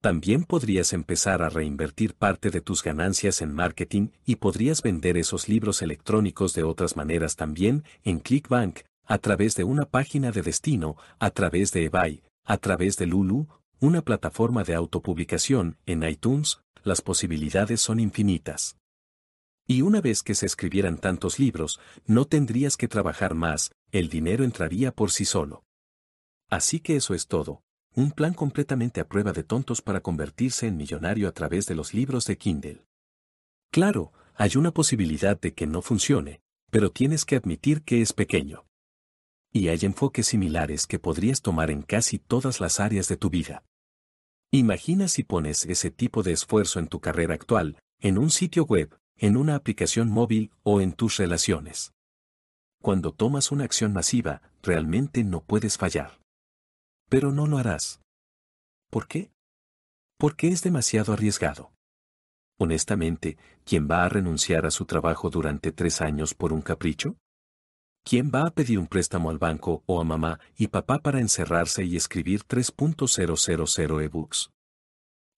También 0.00 0.44
podrías 0.44 0.92
empezar 0.92 1.42
a 1.42 1.48
reinvertir 1.48 2.14
parte 2.14 2.50
de 2.50 2.60
tus 2.60 2.82
ganancias 2.82 3.42
en 3.42 3.52
marketing 3.52 4.08
y 4.24 4.36
podrías 4.36 4.80
vender 4.80 5.16
esos 5.16 5.48
libros 5.48 5.82
electrónicos 5.82 6.54
de 6.54 6.62
otras 6.62 6.96
maneras 6.96 7.34
también, 7.34 7.84
en 8.04 8.20
ClickBank, 8.20 8.80
a 9.04 9.18
través 9.18 9.56
de 9.56 9.64
una 9.64 9.86
página 9.86 10.30
de 10.30 10.42
destino, 10.42 10.96
a 11.18 11.30
través 11.30 11.72
de 11.72 11.84
eBay, 11.86 12.22
a 12.44 12.58
través 12.58 12.96
de 12.96 13.06
Lulu 13.06 13.48
una 13.80 14.02
plataforma 14.02 14.64
de 14.64 14.74
autopublicación, 14.74 15.76
en 15.86 16.02
iTunes, 16.02 16.60
las 16.82 17.00
posibilidades 17.00 17.80
son 17.80 18.00
infinitas. 18.00 18.77
Y 19.70 19.82
una 19.82 20.00
vez 20.00 20.22
que 20.22 20.34
se 20.34 20.46
escribieran 20.46 20.96
tantos 20.96 21.38
libros, 21.38 21.78
no 22.06 22.24
tendrías 22.24 22.78
que 22.78 22.88
trabajar 22.88 23.34
más, 23.34 23.70
el 23.92 24.08
dinero 24.08 24.42
entraría 24.42 24.92
por 24.92 25.10
sí 25.10 25.26
solo. 25.26 25.62
Así 26.48 26.80
que 26.80 26.96
eso 26.96 27.12
es 27.12 27.26
todo, 27.26 27.62
un 27.94 28.12
plan 28.12 28.32
completamente 28.32 29.02
a 29.02 29.06
prueba 29.06 29.34
de 29.34 29.44
tontos 29.44 29.82
para 29.82 30.00
convertirse 30.00 30.66
en 30.66 30.78
millonario 30.78 31.28
a 31.28 31.32
través 31.32 31.66
de 31.66 31.74
los 31.74 31.92
libros 31.92 32.24
de 32.24 32.38
Kindle. 32.38 32.86
Claro, 33.70 34.14
hay 34.36 34.56
una 34.56 34.72
posibilidad 34.72 35.38
de 35.38 35.52
que 35.52 35.66
no 35.66 35.82
funcione, 35.82 36.40
pero 36.70 36.90
tienes 36.90 37.26
que 37.26 37.36
admitir 37.36 37.82
que 37.82 38.00
es 38.00 38.14
pequeño. 38.14 38.64
Y 39.52 39.68
hay 39.68 39.80
enfoques 39.82 40.28
similares 40.28 40.86
que 40.86 40.98
podrías 40.98 41.42
tomar 41.42 41.70
en 41.70 41.82
casi 41.82 42.18
todas 42.18 42.60
las 42.60 42.80
áreas 42.80 43.08
de 43.08 43.18
tu 43.18 43.28
vida. 43.28 43.64
Imagina 44.50 45.08
si 45.08 45.24
pones 45.24 45.66
ese 45.66 45.90
tipo 45.90 46.22
de 46.22 46.32
esfuerzo 46.32 46.78
en 46.78 46.86
tu 46.86 47.00
carrera 47.00 47.34
actual, 47.34 47.78
en 48.00 48.16
un 48.16 48.30
sitio 48.30 48.64
web, 48.64 48.96
en 49.18 49.36
una 49.36 49.54
aplicación 49.54 50.08
móvil 50.08 50.50
o 50.62 50.80
en 50.80 50.92
tus 50.92 51.16
relaciones. 51.16 51.92
Cuando 52.80 53.12
tomas 53.12 53.50
una 53.50 53.64
acción 53.64 53.92
masiva, 53.92 54.40
realmente 54.62 55.24
no 55.24 55.42
puedes 55.42 55.76
fallar. 55.76 56.20
Pero 57.08 57.32
no 57.32 57.46
lo 57.46 57.58
harás. 57.58 58.00
¿Por 58.90 59.08
qué? 59.08 59.30
Porque 60.18 60.48
es 60.48 60.62
demasiado 60.62 61.12
arriesgado. 61.12 61.72
Honestamente, 62.58 63.36
¿quién 63.64 63.88
va 63.90 64.04
a 64.04 64.08
renunciar 64.08 64.66
a 64.66 64.70
su 64.70 64.84
trabajo 64.84 65.30
durante 65.30 65.72
tres 65.72 66.00
años 66.00 66.34
por 66.34 66.52
un 66.52 66.62
capricho? 66.62 67.16
¿Quién 68.04 68.30
va 68.34 68.46
a 68.46 68.50
pedir 68.50 68.78
un 68.78 68.86
préstamo 68.86 69.30
al 69.30 69.38
banco 69.38 69.82
o 69.86 70.00
a 70.00 70.04
mamá 70.04 70.40
y 70.56 70.68
papá 70.68 71.00
para 71.00 71.20
encerrarse 71.20 71.84
y 71.84 71.96
escribir 71.96 72.44
3.000 72.44 74.02
ebooks? 74.04 74.50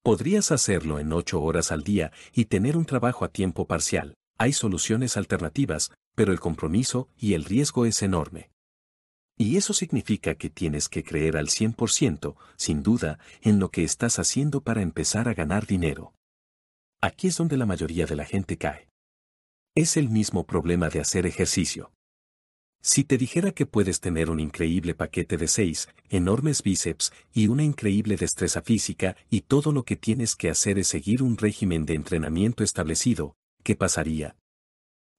Podrías 0.03 0.51
hacerlo 0.51 0.99
en 0.99 1.13
ocho 1.13 1.43
horas 1.43 1.71
al 1.73 1.83
día 1.83 2.11
y 2.33 2.47
tener 2.47 2.79
un 2.79 2.87
trabajo 2.87 3.25
a 3.25 3.29
tiempo 3.29 3.67
parcial. 3.67 4.15
Hay 4.39 4.55
soluciones 4.55 5.19
alternativas, 5.19 5.93
pero 6.15 6.33
el 6.33 6.41
compromiso 6.41 7.11
y 7.19 7.35
el 7.35 7.45
riesgo 7.45 7.85
es 7.85 8.01
enorme. 8.03 8.51
Y 9.37 9.59
eso 9.59 9.75
significa 9.75 10.35
que 10.37 10.49
tienes 10.49 10.89
que 10.89 11.03
creer 11.03 11.37
al 11.37 11.49
100%, 11.49 12.35
sin 12.57 12.83
duda, 12.83 13.19
en 13.43 13.59
lo 13.59 13.71
que 13.71 13.85
estás 13.85 14.19
haciendo 14.19 14.63
para 14.63 14.81
empezar 14.81 15.29
a 15.29 15.35
ganar 15.35 15.67
dinero. 15.67 16.15
Aquí 17.03 17.29
es 17.29 17.37
donde 17.37 17.59
la 17.59 17.67
mayoría 17.67 18.07
de 18.07 18.17
la 18.17 18.25
gente 18.25 18.57
cae. 18.57 18.89
Es 19.75 19.99
el 19.99 20.09
mismo 20.09 20.47
problema 20.47 20.89
de 20.89 21.01
hacer 21.01 21.27
ejercicio. 21.27 21.93
Si 22.83 23.05
te 23.05 23.19
dijera 23.19 23.53
que 23.53 23.67
puedes 23.67 24.01
tener 24.01 24.31
un 24.31 24.41
increíble 24.41 24.95
paquete 24.95 25.37
de 25.37 25.49
seis, 25.49 25.89
enormes 26.09 26.63
bíceps 26.63 27.13
y 27.33 27.49
una 27.49 27.63
increíble 27.63 28.17
destreza 28.17 28.63
física 28.63 29.17
y 29.29 29.43
todo 29.43 29.71
lo 29.71 29.85
que 29.85 29.97
tienes 29.97 30.35
que 30.35 30.49
hacer 30.49 30.79
es 30.79 30.89
seguir 30.89 31.23
un 31.23 31.37
régimen 31.37 31.85
de 31.85 31.95
entrenamiento 31.95 32.65
establecido, 32.65 33.35
¿qué 33.63 33.77
pasaría? 33.77 34.35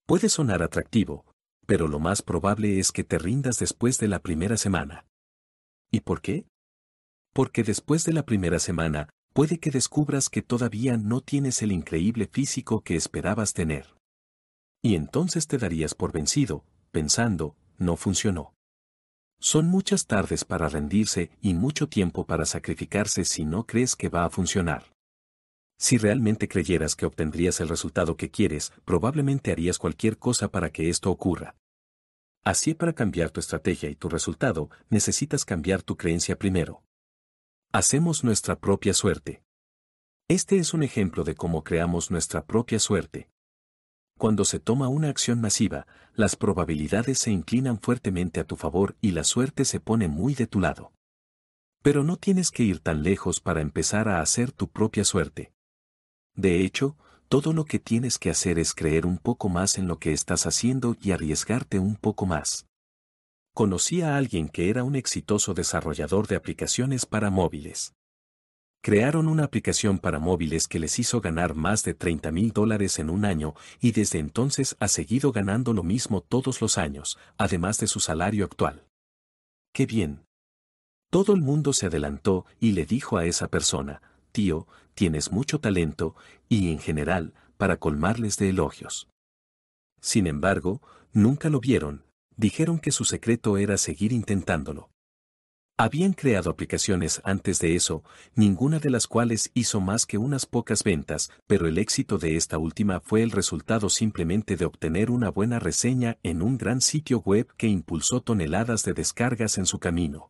Puede 0.08 0.28
sonar 0.30 0.64
atractivo, 0.64 1.26
pero 1.68 1.88
lo 1.88 2.00
más 2.00 2.24
probable 2.24 2.80
es 2.80 2.92
que 2.92 3.04
te 3.04 3.20
rindas 3.20 3.60
después 3.60 4.00
de 4.00 4.08
la 4.08 4.20
primera 4.20 4.58
semana. 4.58 5.06
¿Y 5.92 6.00
por 6.00 6.22
qué? 6.22 6.48
Porque 7.32 7.64
después 7.64 8.06
de 8.06 8.14
la 8.14 8.26
primera 8.26 8.58
semana, 8.58 9.10
puede 9.34 9.60
que 9.60 9.70
descubras 9.70 10.30
que 10.30 10.42
todavía 10.42 10.98
no 10.98 11.22
tienes 11.22 11.62
el 11.62 11.72
increíble 11.72 12.26
físico 12.26 12.82
que 12.82 12.96
esperabas 12.96 13.54
tener. 13.54 13.96
Y 14.84 14.96
entonces 14.96 15.46
te 15.46 15.60
darías 15.60 15.94
por 15.94 16.12
vencido, 16.12 16.66
pensando, 16.92 17.56
no 17.78 17.96
funcionó. 17.96 18.54
Son 19.40 19.68
muchas 19.68 20.06
tardes 20.06 20.46
para 20.46 20.70
rendirse 20.70 21.32
y 21.42 21.56
mucho 21.56 21.90
tiempo 21.90 22.28
para 22.28 22.46
sacrificarse 22.46 23.26
si 23.26 23.44
no 23.44 23.66
crees 23.66 23.96
que 23.96 24.10
va 24.10 24.26
a 24.26 24.30
funcionar. 24.30 24.94
Si 25.80 25.98
realmente 25.98 26.48
creyeras 26.48 26.96
que 26.96 27.08
obtendrías 27.08 27.60
el 27.60 27.68
resultado 27.68 28.16
que 28.16 28.30
quieres, 28.30 28.72
probablemente 28.86 29.52
harías 29.52 29.80
cualquier 29.80 30.20
cosa 30.20 30.52
para 30.52 30.70
que 30.70 30.90
esto 30.90 31.10
ocurra. 31.10 31.56
Así 32.44 32.76
para 32.76 32.94
cambiar 32.94 33.32
tu 33.32 33.40
estrategia 33.40 33.90
y 33.90 33.96
tu 33.96 34.08
resultado, 34.08 34.70
necesitas 34.92 35.44
cambiar 35.44 35.82
tu 35.82 35.98
creencia 35.98 36.38
primero. 36.38 36.84
Hacemos 37.72 38.24
nuestra 38.24 38.60
propia 38.60 38.94
suerte. 38.94 39.42
Este 40.28 40.58
es 40.58 40.76
un 40.76 40.84
ejemplo 40.84 41.24
de 41.24 41.34
cómo 41.34 41.64
creamos 41.64 42.12
nuestra 42.12 42.46
propia 42.46 42.78
suerte. 42.78 43.31
Cuando 44.22 44.46
se 44.46 44.60
toma 44.60 44.88
una 44.88 45.10
acción 45.10 45.42
masiva, 45.42 45.88
las 46.14 46.36
probabilidades 46.36 47.18
se 47.18 47.32
inclinan 47.32 47.80
fuertemente 47.80 48.40
a 48.40 48.44
tu 48.44 48.56
favor 48.56 48.96
y 49.02 49.14
la 49.14 49.24
suerte 49.24 49.66
se 49.66 49.80
pone 49.80 50.08
muy 50.08 50.36
de 50.36 50.46
tu 50.46 50.60
lado. 50.60 50.94
Pero 51.82 52.04
no 52.04 52.18
tienes 52.18 52.52
que 52.52 52.62
ir 52.62 52.82
tan 52.82 53.02
lejos 53.02 53.40
para 53.40 53.62
empezar 53.62 54.08
a 54.08 54.22
hacer 54.22 54.52
tu 54.52 54.68
propia 54.68 55.06
suerte. 55.06 55.54
De 56.36 56.64
hecho, 56.64 56.96
todo 57.30 57.52
lo 57.52 57.66
que 57.66 57.80
tienes 57.80 58.20
que 58.20 58.30
hacer 58.30 58.60
es 58.60 58.76
creer 58.76 59.08
un 59.08 59.18
poco 59.18 59.50
más 59.50 59.80
en 59.80 59.88
lo 59.88 59.98
que 59.98 60.14
estás 60.14 60.46
haciendo 60.46 60.96
y 61.02 61.14
arriesgarte 61.14 61.80
un 61.80 61.96
poco 61.96 62.28
más. 62.28 62.68
Conocí 63.56 64.04
a 64.04 64.18
alguien 64.18 64.50
que 64.50 64.70
era 64.70 64.84
un 64.84 64.96
exitoso 64.96 65.56
desarrollador 65.56 66.28
de 66.28 66.36
aplicaciones 66.36 67.08
para 67.08 67.32
móviles. 67.32 67.96
Crearon 68.84 69.28
una 69.28 69.44
aplicación 69.44 70.00
para 70.00 70.18
móviles 70.18 70.68
que 70.68 70.80
les 70.80 70.98
hizo 70.98 71.22
ganar 71.22 71.54
más 71.54 71.84
de 71.84 71.94
30 71.94 72.32
mil 72.32 72.52
dólares 72.52 72.98
en 72.98 73.12
un 73.12 73.26
año 73.26 73.54
y 73.80 73.92
desde 73.92 74.18
entonces 74.18 74.76
ha 74.80 74.88
seguido 74.88 75.32
ganando 75.32 75.74
lo 75.74 75.84
mismo 75.84 76.22
todos 76.22 76.62
los 76.62 76.80
años, 76.80 77.20
además 77.38 77.78
de 77.78 77.86
su 77.86 78.00
salario 78.00 78.44
actual. 78.44 78.88
¡Qué 79.72 79.86
bien! 79.86 80.26
Todo 81.12 81.34
el 81.34 81.42
mundo 81.42 81.74
se 81.74 81.86
adelantó 81.86 82.46
y 82.60 82.72
le 82.72 82.86
dijo 82.86 83.18
a 83.18 83.26
esa 83.26 83.50
persona, 83.50 84.02
tío, 84.32 84.68
tienes 84.96 85.32
mucho 85.32 85.60
talento, 85.60 86.16
y 86.50 86.72
en 86.72 86.80
general, 86.80 87.34
para 87.58 87.78
colmarles 87.78 88.38
de 88.38 88.50
elogios. 88.50 89.08
Sin 90.00 90.26
embargo, 90.26 90.82
nunca 91.14 91.50
lo 91.50 91.60
vieron, 91.60 92.06
dijeron 92.36 92.80
que 92.80 92.92
su 92.92 93.06
secreto 93.06 93.58
era 93.58 93.78
seguir 93.78 94.12
intentándolo. 94.12 94.91
Habían 95.84 96.14
creado 96.14 96.52
aplicaciones 96.52 97.22
antes 97.24 97.58
de 97.58 97.74
eso, 97.74 98.04
ninguna 98.36 98.78
de 98.78 98.92
las 98.92 99.08
cuales 99.08 99.50
hizo 99.56 99.82
más 99.82 100.06
que 100.06 100.20
unas 100.20 100.46
pocas 100.46 100.84
ventas, 100.84 101.32
pero 101.48 101.68
el 101.68 101.80
éxito 101.80 102.20
de 102.20 102.36
esta 102.36 102.60
última 102.60 103.00
fue 103.00 103.24
el 103.24 103.32
resultado 103.32 103.90
simplemente 103.90 104.58
de 104.58 104.66
obtener 104.66 105.10
una 105.10 105.32
buena 105.32 105.58
reseña 105.58 106.20
en 106.22 106.44
un 106.44 106.60
gran 106.60 106.82
sitio 106.82 107.22
web 107.22 107.48
que 107.58 107.66
impulsó 107.66 108.22
toneladas 108.22 108.84
de 108.84 108.94
descargas 108.94 109.58
en 109.58 109.66
su 109.66 109.80
camino. 109.80 110.30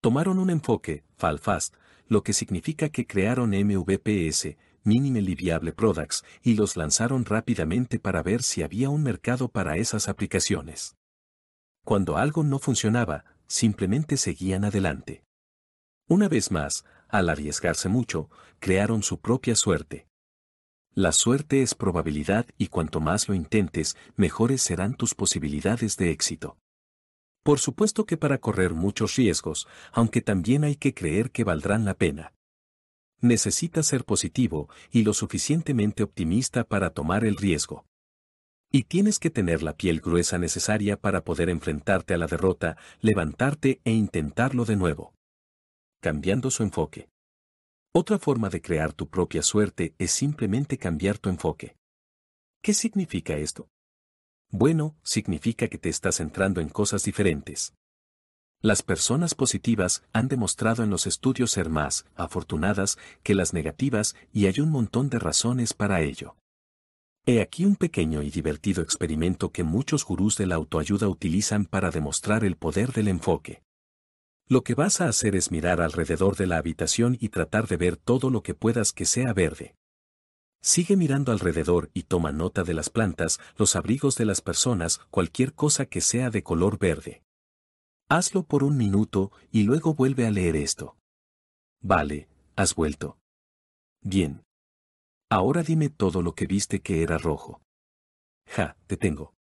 Tomaron 0.00 0.40
un 0.40 0.50
enfoque, 0.50 1.04
FalFast, 1.16 1.76
lo 2.08 2.24
que 2.24 2.32
significa 2.32 2.88
que 2.88 3.06
crearon 3.06 3.50
MVPS, 3.50 4.56
Minimally 4.82 5.36
Viable 5.36 5.74
Products, 5.74 6.24
y 6.42 6.54
los 6.54 6.76
lanzaron 6.76 7.24
rápidamente 7.24 8.00
para 8.00 8.20
ver 8.20 8.42
si 8.42 8.64
había 8.64 8.90
un 8.90 9.04
mercado 9.04 9.46
para 9.46 9.76
esas 9.76 10.08
aplicaciones. 10.08 10.96
Cuando 11.84 12.16
algo 12.16 12.42
no 12.42 12.58
funcionaba, 12.58 13.35
simplemente 13.46 14.16
seguían 14.16 14.64
adelante. 14.64 15.24
Una 16.08 16.28
vez 16.28 16.50
más, 16.50 16.84
al 17.08 17.28
arriesgarse 17.28 17.88
mucho, 17.88 18.30
crearon 18.58 19.02
su 19.02 19.20
propia 19.20 19.56
suerte. 19.56 20.06
La 20.94 21.12
suerte 21.12 21.62
es 21.62 21.74
probabilidad 21.74 22.46
y 22.56 22.68
cuanto 22.68 23.00
más 23.00 23.28
lo 23.28 23.34
intentes, 23.34 23.96
mejores 24.16 24.62
serán 24.62 24.94
tus 24.94 25.14
posibilidades 25.14 25.96
de 25.96 26.10
éxito. 26.10 26.56
Por 27.42 27.58
supuesto 27.58 28.06
que 28.06 28.16
para 28.16 28.38
correr 28.38 28.72
muchos 28.72 29.16
riesgos, 29.16 29.68
aunque 29.92 30.20
también 30.20 30.64
hay 30.64 30.76
que 30.76 30.94
creer 30.94 31.30
que 31.30 31.44
valdrán 31.44 31.84
la 31.84 31.94
pena. 31.94 32.32
Necesitas 33.20 33.86
ser 33.86 34.04
positivo 34.04 34.68
y 34.90 35.02
lo 35.02 35.14
suficientemente 35.14 36.02
optimista 36.02 36.64
para 36.64 36.90
tomar 36.90 37.24
el 37.24 37.36
riesgo. 37.36 37.84
Y 38.72 38.84
tienes 38.84 39.18
que 39.18 39.30
tener 39.30 39.62
la 39.62 39.76
piel 39.76 40.00
gruesa 40.00 40.38
necesaria 40.38 40.96
para 40.96 41.24
poder 41.24 41.48
enfrentarte 41.48 42.14
a 42.14 42.18
la 42.18 42.26
derrota, 42.26 42.76
levantarte 43.00 43.80
e 43.84 43.92
intentarlo 43.92 44.64
de 44.64 44.76
nuevo. 44.76 45.14
Cambiando 46.00 46.50
su 46.50 46.62
enfoque. 46.62 47.08
Otra 47.94 48.18
forma 48.18 48.50
de 48.50 48.60
crear 48.60 48.92
tu 48.92 49.08
propia 49.08 49.42
suerte 49.42 49.94
es 49.98 50.10
simplemente 50.10 50.76
cambiar 50.76 51.18
tu 51.18 51.30
enfoque. 51.30 51.76
¿Qué 52.62 52.74
significa 52.74 53.36
esto? 53.36 53.68
Bueno, 54.50 54.96
significa 55.02 55.68
que 55.68 55.78
te 55.78 55.88
estás 55.88 56.16
centrando 56.16 56.60
en 56.60 56.68
cosas 56.68 57.04
diferentes. 57.04 57.72
Las 58.62 58.82
personas 58.82 59.34
positivas 59.34 60.02
han 60.12 60.28
demostrado 60.28 60.82
en 60.82 60.90
los 60.90 61.06
estudios 61.06 61.50
ser 61.50 61.68
más 61.68 62.04
afortunadas 62.14 62.98
que 63.22 63.34
las 63.34 63.52
negativas 63.52 64.16
y 64.32 64.46
hay 64.46 64.60
un 64.60 64.70
montón 64.70 65.08
de 65.08 65.18
razones 65.18 65.74
para 65.74 66.00
ello. 66.00 66.36
He 67.28 67.40
aquí 67.40 67.64
un 67.64 67.74
pequeño 67.74 68.22
y 68.22 68.30
divertido 68.30 68.84
experimento 68.84 69.50
que 69.50 69.64
muchos 69.64 70.04
gurús 70.04 70.36
de 70.36 70.46
la 70.46 70.54
autoayuda 70.54 71.08
utilizan 71.08 71.64
para 71.64 71.90
demostrar 71.90 72.44
el 72.44 72.54
poder 72.56 72.92
del 72.92 73.08
enfoque. 73.08 73.64
Lo 74.48 74.62
que 74.62 74.74
vas 74.74 75.00
a 75.00 75.08
hacer 75.08 75.34
es 75.34 75.50
mirar 75.50 75.80
alrededor 75.80 76.36
de 76.36 76.46
la 76.46 76.58
habitación 76.58 77.18
y 77.20 77.30
tratar 77.30 77.66
de 77.66 77.78
ver 77.78 77.96
todo 77.96 78.30
lo 78.30 78.44
que 78.44 78.54
puedas 78.54 78.92
que 78.92 79.06
sea 79.06 79.32
verde. 79.32 79.74
Sigue 80.62 80.96
mirando 80.96 81.32
alrededor 81.32 81.90
y 81.94 82.04
toma 82.04 82.30
nota 82.30 82.62
de 82.62 82.74
las 82.74 82.90
plantas, 82.90 83.40
los 83.56 83.74
abrigos 83.74 84.14
de 84.14 84.24
las 84.24 84.40
personas, 84.40 85.00
cualquier 85.10 85.52
cosa 85.52 85.86
que 85.86 86.02
sea 86.02 86.30
de 86.30 86.44
color 86.44 86.78
verde. 86.78 87.24
Hazlo 88.08 88.44
por 88.44 88.62
un 88.62 88.76
minuto 88.76 89.32
y 89.50 89.64
luego 89.64 89.94
vuelve 89.94 90.28
a 90.28 90.30
leer 90.30 90.54
esto. 90.54 90.96
Vale, 91.82 92.28
has 92.54 92.76
vuelto. 92.76 93.18
Bien. 94.00 94.45
Ahora 95.28 95.64
dime 95.64 95.88
todo 95.88 96.22
lo 96.22 96.34
que 96.34 96.46
viste 96.46 96.80
que 96.80 97.02
era 97.02 97.18
rojo. 97.18 97.60
Ja, 98.46 98.76
te 98.86 98.96
tengo. 98.96 99.34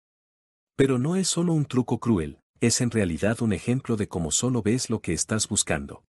Pero 0.78 0.98
no 0.98 1.18
es 1.18 1.28
solo 1.28 1.52
un 1.52 1.66
truco 1.66 2.00
cruel, 2.00 2.40
es 2.62 2.80
en 2.80 2.90
realidad 2.90 3.42
un 3.42 3.52
ejemplo 3.52 3.98
de 3.98 4.08
cómo 4.08 4.32
solo 4.32 4.62
ves 4.62 4.90
lo 4.90 5.02
que 5.02 5.12
estás 5.12 5.50
buscando. 5.50 6.06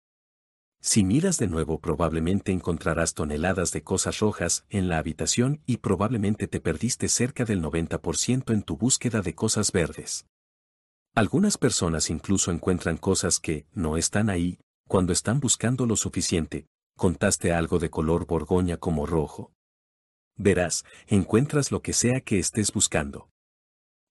Si 0.79 1.03
miras 1.03 1.39
de 1.39 1.47
nuevo 1.47 1.79
probablemente 1.79 2.51
encontrarás 2.51 3.15
toneladas 3.15 3.71
de 3.71 3.81
cosas 3.81 4.19
rojas 4.19 4.65
en 4.69 4.89
la 4.89 4.99
habitación 4.99 5.61
y 5.65 5.77
probablemente 5.77 6.47
te 6.47 6.59
perdiste 6.59 7.07
cerca 7.07 7.43
del 7.43 7.61
90% 7.61 8.53
en 8.53 8.61
tu 8.61 8.77
búsqueda 8.77 9.21
de 9.21 9.33
cosas 9.33 9.71
verdes. 9.71 10.27
Algunas 11.15 11.57
personas 11.57 12.11
incluso 12.11 12.51
encuentran 12.51 12.97
cosas 12.97 13.39
que 13.39 13.65
no 13.73 13.97
están 13.97 14.29
ahí 14.29 14.59
cuando 14.87 15.13
están 15.13 15.39
buscando 15.39 15.87
lo 15.87 15.95
suficiente. 15.95 16.67
¿Contaste 16.95 17.53
algo 17.53 17.79
de 17.79 17.89
color 17.89 18.27
borgoña 18.27 18.77
como 18.77 19.05
rojo? 19.07 19.52
Verás, 20.35 20.83
encuentras 21.07 21.71
lo 21.71 21.81
que 21.81 21.93
sea 21.93 22.21
que 22.21 22.39
estés 22.39 22.71
buscando. 22.71 23.29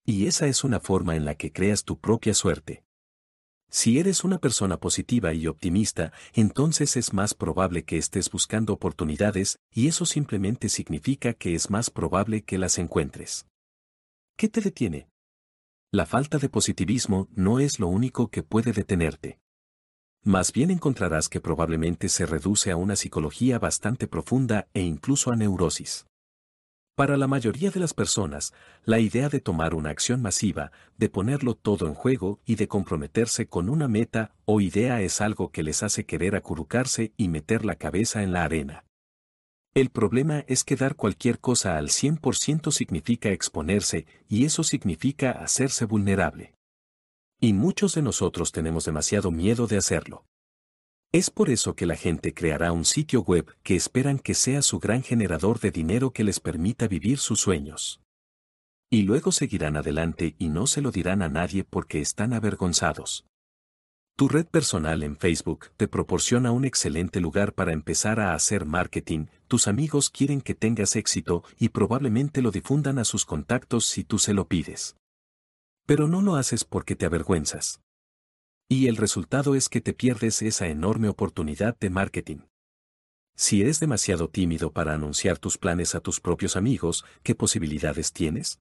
Y 0.05 0.27
esa 0.27 0.47
es 0.47 0.63
una 0.63 0.79
forma 0.79 1.15
en 1.15 1.25
la 1.25 1.35
que 1.35 1.51
creas 1.51 1.83
tu 1.83 1.99
propia 1.99 2.33
suerte. 2.33 2.83
Si 3.69 3.97
eres 3.97 4.23
una 4.23 4.37
persona 4.37 4.77
positiva 4.77 5.33
y 5.33 5.47
optimista, 5.47 6.13
entonces 6.33 6.95
es 6.95 7.11
más 7.11 7.33
probable 7.33 7.83
que 7.83 7.97
estés 7.97 8.29
buscando 8.29 8.71
oportunidades 8.71 9.57
y 9.71 9.87
eso 9.87 10.05
simplemente 10.05 10.69
significa 10.69 11.33
que 11.33 11.55
es 11.55 11.71
más 11.71 11.89
probable 11.89 12.43
que 12.43 12.59
las 12.59 12.77
encuentres. 12.77 13.47
¿Qué 14.37 14.47
te 14.47 14.61
detiene? 14.61 15.07
La 15.91 16.05
falta 16.05 16.37
de 16.37 16.49
positivismo 16.49 17.27
no 17.31 17.59
es 17.59 17.79
lo 17.79 17.87
único 17.87 18.27
que 18.27 18.43
puede 18.43 18.73
detenerte. 18.73 19.39
Más 20.23 20.53
bien 20.53 20.69
encontrarás 20.69 21.27
que 21.27 21.41
probablemente 21.41 22.09
se 22.09 22.25
reduce 22.25 22.71
a 22.71 22.77
una 22.77 22.95
psicología 22.95 23.57
bastante 23.59 24.07
profunda 24.07 24.67
e 24.73 24.81
incluso 24.81 25.31
a 25.31 25.35
neurosis. 25.35 26.05
Para 26.95 27.17
la 27.17 27.25
mayoría 27.25 27.71
de 27.71 27.79
las 27.79 27.95
personas, 27.95 28.53
la 28.85 28.99
idea 28.99 29.27
de 29.27 29.39
tomar 29.39 29.73
una 29.73 29.89
acción 29.89 30.21
masiva, 30.21 30.71
de 30.95 31.09
ponerlo 31.09 31.55
todo 31.55 31.87
en 31.87 31.95
juego 31.95 32.39
y 32.45 32.55
de 32.55 32.67
comprometerse 32.67 33.47
con 33.47 33.67
una 33.67 33.87
meta 33.87 34.35
o 34.45 34.61
idea 34.61 35.01
es 35.01 35.19
algo 35.19 35.49
que 35.49 35.63
les 35.63 35.81
hace 35.81 36.05
querer 36.05 36.35
acurrucarse 36.35 37.11
y 37.17 37.29
meter 37.29 37.65
la 37.65 37.77
cabeza 37.77 38.21
en 38.21 38.31
la 38.31 38.43
arena. 38.43 38.85
El 39.73 39.89
problema 39.89 40.45
es 40.47 40.63
que 40.63 40.75
dar 40.75 40.95
cualquier 40.95 41.39
cosa 41.39 41.79
al 41.79 41.89
100% 41.89 42.71
significa 42.71 43.29
exponerse 43.29 44.05
y 44.29 44.45
eso 44.45 44.63
significa 44.63 45.31
hacerse 45.31 45.85
vulnerable. 45.85 46.53
Y 47.39 47.53
muchos 47.53 47.95
de 47.95 48.03
nosotros 48.03 48.51
tenemos 48.51 48.85
demasiado 48.85 49.31
miedo 49.31 49.65
de 49.65 49.77
hacerlo. 49.77 50.25
Es 51.13 51.29
por 51.29 51.51
eso 51.51 51.75
que 51.75 51.85
la 51.85 51.95
gente 51.95 52.33
creará 52.33 52.71
un 52.71 52.85
sitio 52.85 53.21
web 53.21 53.55
que 53.61 53.75
esperan 53.75 54.17
que 54.17 54.33
sea 54.33 54.63
su 54.63 54.79
gran 54.79 55.03
generador 55.03 55.59
de 55.59 55.69
dinero 55.69 56.09
que 56.09 56.23
les 56.23 56.39
permita 56.39 56.87
vivir 56.87 57.19
sus 57.19 57.39
sueños. 57.39 58.01
Y 58.89 59.03
luego 59.03 59.31
seguirán 59.31 59.77
adelante 59.77 60.35
y 60.39 60.49
no 60.49 60.65
se 60.65 60.81
lo 60.81 60.89
dirán 60.89 61.21
a 61.21 61.29
nadie 61.29 61.65
porque 61.65 62.01
están 62.01 62.33
avergonzados. 62.33 63.27
Tu 64.17 64.27
red 64.27 64.47
personal 64.47 65.03
en 65.03 65.15
Facebook 65.15 65.67
te 65.77 65.87
proporciona 65.87 66.51
un 66.51 66.65
excelente 66.65 67.21
lugar 67.21 67.53
para 67.53 67.73
empezar 67.73 68.19
a 68.19 68.33
hacer 68.33 68.65
marketing, 68.65 69.27
tus 69.47 69.67
amigos 69.67 70.09
quieren 70.09 70.41
que 70.41 70.55
tengas 70.55 70.95
éxito 70.95 71.43
y 71.59 71.69
probablemente 71.69 72.41
lo 72.41 72.49
difundan 72.49 72.97
a 72.97 73.05
sus 73.05 73.23
contactos 73.23 73.85
si 73.85 74.03
tú 74.03 74.17
se 74.17 74.33
lo 74.33 74.47
pides. 74.47 74.95
Pero 75.85 76.07
no 76.07 76.23
lo 76.23 76.37
haces 76.37 76.63
porque 76.63 76.95
te 76.95 77.05
avergüenzas. 77.05 77.82
Y 78.69 78.87
el 78.87 78.97
resultado 78.97 79.55
es 79.55 79.69
que 79.69 79.81
te 79.81 79.93
pierdes 79.93 80.41
esa 80.41 80.67
enorme 80.67 81.09
oportunidad 81.09 81.77
de 81.79 81.89
marketing. 81.89 82.39
Si 83.35 83.61
eres 83.61 83.79
demasiado 83.79 84.29
tímido 84.29 84.71
para 84.71 84.93
anunciar 84.93 85.39
tus 85.39 85.57
planes 85.57 85.95
a 85.95 85.99
tus 85.99 86.19
propios 86.19 86.55
amigos, 86.55 87.03
¿qué 87.23 87.33
posibilidades 87.33 88.13
tienes? 88.13 88.59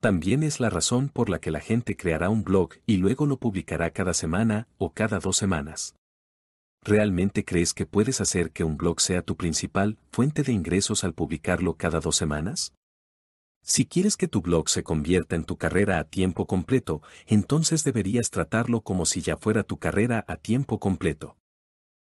También 0.00 0.42
es 0.42 0.60
la 0.60 0.70
razón 0.70 1.08
por 1.08 1.30
la 1.30 1.40
que 1.40 1.50
la 1.50 1.60
gente 1.60 1.96
creará 1.96 2.28
un 2.28 2.44
blog 2.44 2.70
y 2.84 2.98
luego 2.98 3.26
lo 3.26 3.38
publicará 3.38 3.90
cada 3.90 4.12
semana 4.12 4.68
o 4.76 4.92
cada 4.92 5.18
dos 5.18 5.36
semanas. 5.36 5.94
¿Realmente 6.82 7.44
crees 7.44 7.74
que 7.74 7.86
puedes 7.86 8.20
hacer 8.20 8.50
que 8.52 8.62
un 8.62 8.76
blog 8.76 9.00
sea 9.00 9.22
tu 9.22 9.36
principal 9.36 9.98
fuente 10.12 10.42
de 10.42 10.52
ingresos 10.52 11.02
al 11.02 11.14
publicarlo 11.14 11.74
cada 11.74 12.00
dos 12.00 12.16
semanas? 12.16 12.74
Si 13.68 13.84
quieres 13.84 14.16
que 14.16 14.28
tu 14.28 14.42
blog 14.42 14.68
se 14.68 14.84
convierta 14.84 15.34
en 15.34 15.42
tu 15.42 15.56
carrera 15.56 15.98
a 15.98 16.04
tiempo 16.04 16.46
completo, 16.46 17.02
entonces 17.26 17.82
deberías 17.82 18.30
tratarlo 18.30 18.82
como 18.82 19.06
si 19.06 19.22
ya 19.22 19.36
fuera 19.36 19.64
tu 19.64 19.78
carrera 19.78 20.24
a 20.28 20.36
tiempo 20.36 20.78
completo. 20.78 21.36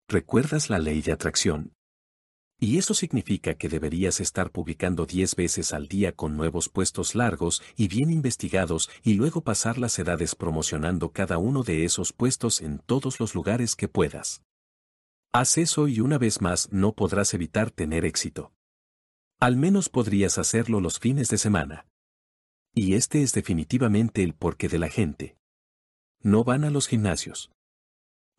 ¿Recuerdas 0.10 0.72
la 0.72 0.80
ley 0.80 1.04
de 1.04 1.12
atracción? 1.12 1.74
Y 2.60 2.80
eso 2.80 2.96
significa 2.96 3.54
que 3.54 3.70
deberías 3.70 4.20
estar 4.20 4.50
publicando 4.50 5.06
10 5.06 5.36
veces 5.36 5.74
al 5.74 5.88
día 5.88 6.12
con 6.14 6.36
nuevos 6.38 6.70
puestos 6.70 7.14
largos 7.14 7.62
y 7.76 7.88
bien 7.88 8.10
investigados 8.10 8.90
y 9.04 9.14
luego 9.14 9.42
pasar 9.42 9.78
las 9.78 10.00
edades 10.00 10.34
promocionando 10.34 11.12
cada 11.12 11.38
uno 11.38 11.62
de 11.62 11.86
esos 11.86 12.14
puestos 12.14 12.62
en 12.62 12.80
todos 12.80 13.20
los 13.20 13.36
lugares 13.36 13.76
que 13.76 13.88
puedas. 13.88 14.42
Haz 15.32 15.60
eso 15.60 15.88
y 15.88 16.00
una 16.00 16.18
vez 16.18 16.42
más 16.42 16.72
no 16.72 16.94
podrás 16.94 17.36
evitar 17.36 17.70
tener 17.70 18.06
éxito. 18.06 18.52
Al 19.44 19.58
menos 19.58 19.90
podrías 19.90 20.38
hacerlo 20.38 20.80
los 20.80 21.00
fines 21.00 21.28
de 21.28 21.38
semana. 21.38 21.86
Y 22.74 22.94
este 22.94 23.24
es 23.24 23.34
definitivamente 23.34 24.24
el 24.24 24.34
porqué 24.34 24.70
de 24.70 24.80
la 24.80 24.88
gente. 24.88 25.36
No 26.22 26.46
van 26.46 26.64
a 26.64 26.70
los 26.70 26.88
gimnasios. 26.88 27.52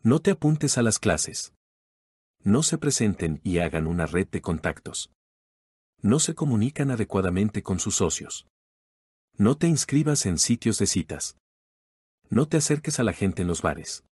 No 0.01 0.19
te 0.19 0.31
apuntes 0.31 0.79
a 0.79 0.81
las 0.81 0.97
clases. 0.97 1.53
No 2.39 2.63
se 2.63 2.79
presenten 2.79 3.39
y 3.43 3.59
hagan 3.59 3.85
una 3.85 4.07
red 4.07 4.27
de 4.29 4.41
contactos. 4.41 5.11
No 6.01 6.17
se 6.17 6.33
comunican 6.33 6.89
adecuadamente 6.89 7.61
con 7.61 7.77
sus 7.77 7.97
socios. 7.97 8.47
No 9.37 9.59
te 9.59 9.67
inscribas 9.67 10.25
en 10.25 10.39
sitios 10.39 10.79
de 10.79 10.87
citas. 10.87 11.37
No 12.31 12.47
te 12.47 12.57
acerques 12.57 12.99
a 12.99 13.03
la 13.03 13.13
gente 13.13 13.43
en 13.43 13.47
los 13.47 13.61
bares. 13.61 14.03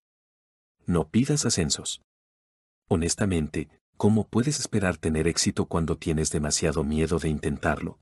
No 0.86 1.10
pidas 1.10 1.48
ascensos. 1.48 2.04
Honestamente, 2.88 3.82
¿Cómo 3.98 4.28
puedes 4.28 4.60
esperar 4.60 4.98
tener 4.98 5.28
éxito 5.28 5.66
cuando 5.66 5.98
tienes 5.98 6.32
demasiado 6.32 6.84
miedo 6.84 7.20
de 7.20 7.30
intentarlo? 7.30 8.00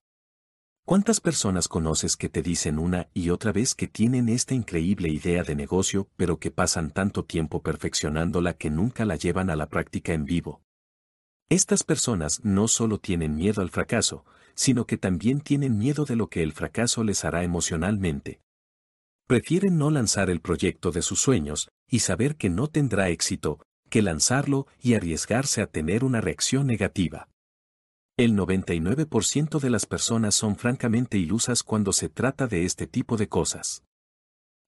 ¿Cuántas 0.83 1.21
personas 1.21 1.67
conoces 1.67 2.17
que 2.17 2.27
te 2.27 2.41
dicen 2.41 2.79
una 2.79 3.09
y 3.13 3.29
otra 3.29 3.51
vez 3.51 3.75
que 3.75 3.87
tienen 3.87 4.29
esta 4.29 4.55
increíble 4.55 5.09
idea 5.09 5.43
de 5.43 5.55
negocio 5.55 6.09
pero 6.17 6.39
que 6.39 6.49
pasan 6.49 6.91
tanto 6.91 7.23
tiempo 7.23 7.61
perfeccionándola 7.61 8.53
que 8.55 8.71
nunca 8.71 9.05
la 9.05 9.15
llevan 9.15 9.49
a 9.49 9.55
la 9.55 9.69
práctica 9.69 10.13
en 10.13 10.25
vivo? 10.25 10.61
Estas 11.49 11.83
personas 11.83 12.43
no 12.43 12.67
solo 12.67 12.97
tienen 12.97 13.35
miedo 13.35 13.61
al 13.61 13.69
fracaso, 13.69 14.25
sino 14.55 14.85
que 14.85 14.97
también 14.97 15.41
tienen 15.41 15.77
miedo 15.77 16.05
de 16.05 16.15
lo 16.15 16.29
que 16.29 16.43
el 16.43 16.53
fracaso 16.53 17.03
les 17.03 17.25
hará 17.25 17.43
emocionalmente. 17.43 18.41
Prefieren 19.27 19.77
no 19.77 19.91
lanzar 19.91 20.29
el 20.29 20.41
proyecto 20.41 20.91
de 20.91 21.01
sus 21.01 21.19
sueños 21.19 21.69
y 21.87 21.99
saber 21.99 22.37
que 22.37 22.49
no 22.49 22.67
tendrá 22.67 23.09
éxito, 23.09 23.59
que 23.91 24.01
lanzarlo 24.01 24.67
y 24.81 24.95
arriesgarse 24.95 25.61
a 25.61 25.67
tener 25.67 26.03
una 26.05 26.21
reacción 26.21 26.65
negativa. 26.65 27.27
El 28.17 28.35
99% 28.37 29.59
de 29.59 29.69
las 29.69 29.85
personas 29.85 30.33
son 30.33 30.55
francamente 30.55 31.17
ilusas 31.17 31.61
cuando 31.61 31.91
se 31.91 32.07
trata 32.07 32.47
de 32.47 32.63
este 32.63 32.87
tipo 32.87 33.17
de 33.17 33.27
cosas. 33.27 33.83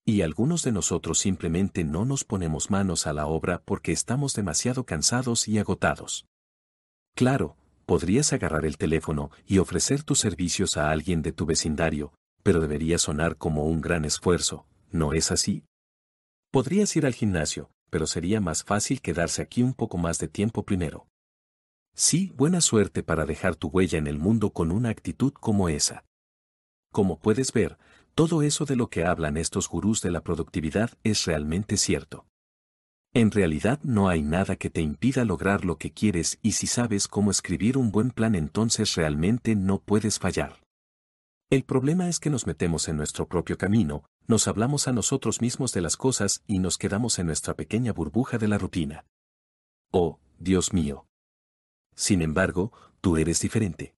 Y 0.05 0.21
algunos 0.21 0.63
de 0.63 0.73
nosotros 0.73 1.19
simplemente 1.19 1.86
no 1.86 2.03
nos 2.03 2.25
ponemos 2.25 2.69
manos 2.69 3.07
a 3.07 3.13
la 3.13 3.25
obra 3.25 3.62
porque 3.63 3.93
estamos 3.93 4.33
demasiado 4.33 4.86
cansados 4.86 5.47
y 5.47 5.57
agotados. 5.57 6.25
Claro, 7.15 7.55
podrías 7.86 8.33
agarrar 8.33 8.65
el 8.65 8.77
teléfono 8.77 9.31
y 9.47 9.59
ofrecer 9.59 10.03
tus 10.03 10.19
servicios 10.19 10.75
a 10.75 10.91
alguien 10.91 11.21
de 11.21 11.31
tu 11.31 11.45
vecindario, 11.45 12.13
pero 12.43 12.59
debería 12.59 12.97
sonar 12.97 13.38
como 13.38 13.65
un 13.67 13.79
gran 13.79 14.03
esfuerzo, 14.03 14.67
¿no 14.91 15.13
es 15.13 15.31
así? 15.31 15.63
Podrías 16.51 16.93
ir 16.97 17.05
al 17.05 17.13
gimnasio, 17.13 17.69
pero 17.93 18.08
sería 18.08 18.41
más 18.41 18.63
fácil 18.63 19.01
quedarse 19.01 19.43
aquí 19.43 19.62
un 19.62 19.75
poco 19.75 19.99
más 19.99 20.17
de 20.17 20.27
tiempo 20.27 20.63
primero. 20.63 21.06
Sí, 21.93 22.34
buena 22.36 22.60
suerte 22.60 23.03
para 23.03 23.23
dejar 23.23 23.56
tu 23.56 23.67
huella 23.67 23.99
en 23.99 24.08
el 24.08 24.17
mundo 24.17 24.49
con 24.49 24.71
una 24.71 24.89
actitud 24.89 25.32
como 25.32 25.69
esa. 25.69 26.03
Como 26.91 27.19
puedes 27.19 27.53
ver, 27.53 27.77
todo 28.15 28.41
eso 28.41 28.65
de 28.65 28.77
lo 28.77 28.89
que 28.89 29.06
hablan 29.06 29.38
estos 29.38 29.69
gurús 29.69 30.01
de 30.01 30.10
la 30.10 30.23
productividad 30.23 30.89
es 31.03 31.25
realmente 31.25 31.77
cierto. 31.77 32.25
En 33.13 33.29
realidad 33.29 33.79
no 33.84 34.10
hay 34.10 34.23
nada 34.23 34.56
que 34.56 34.71
te 34.71 34.82
impida 34.82 35.23
lograr 35.23 35.63
lo 35.63 35.77
que 35.77 35.91
quieres 35.91 36.39
y 36.41 36.53
si 36.53 36.65
sabes 36.65 37.08
cómo 37.08 37.29
escribir 37.29 37.77
un 37.77 37.91
buen 37.91 38.10
plan 38.10 38.34
entonces 38.34 38.95
realmente 38.95 39.56
no 39.56 39.77
puedes 39.77 40.17
fallar. 40.17 40.63
El 41.51 41.63
problema 41.63 42.10
es 42.10 42.19
que 42.19 42.32
nos 42.32 42.47
metemos 42.47 42.88
en 42.88 42.97
nuestro 42.97 43.27
propio 43.27 43.56
camino, 43.56 44.03
nos 44.27 44.47
hablamos 44.47 44.88
a 44.88 44.93
nosotros 44.93 45.41
mismos 45.41 45.71
de 45.73 45.81
las 45.81 45.97
cosas 45.97 46.43
y 46.47 46.59
nos 46.59 46.77
quedamos 46.77 47.19
en 47.19 47.27
nuestra 47.27 47.55
pequeña 47.55 47.93
burbuja 47.93 48.38
de 48.38 48.47
la 48.47 48.57
rutina. 48.57 49.05
Oh, 49.91 50.19
Dios 50.39 50.73
mío. 50.73 51.05
Sin 51.95 52.21
embargo, 52.21 52.71
tú 53.01 53.17
eres 53.17 53.39
diferente. 53.39 53.95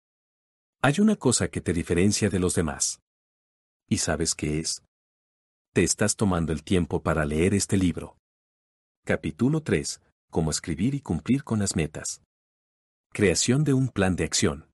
Hay 0.81 0.99
una 0.99 1.15
cosa 1.15 1.47
que 1.47 1.61
te 1.61 1.73
diferencia 1.73 2.29
de 2.29 2.39
los 2.39 2.55
demás. 2.55 3.01
¿Y 3.87 3.99
sabes 3.99 4.35
qué 4.35 4.59
es? 4.59 4.83
Te 5.73 5.83
estás 5.83 6.15
tomando 6.15 6.53
el 6.53 6.63
tiempo 6.63 7.01
para 7.01 7.25
leer 7.25 7.53
este 7.53 7.77
libro. 7.77 8.17
Capítulo 9.05 9.61
3. 9.61 10.01
Cómo 10.31 10.51
escribir 10.51 10.95
y 10.95 11.01
cumplir 11.01 11.43
con 11.43 11.59
las 11.59 11.75
metas. 11.75 12.21
Creación 13.13 13.63
de 13.63 13.73
un 13.73 13.89
plan 13.89 14.15
de 14.15 14.25
acción. 14.25 14.67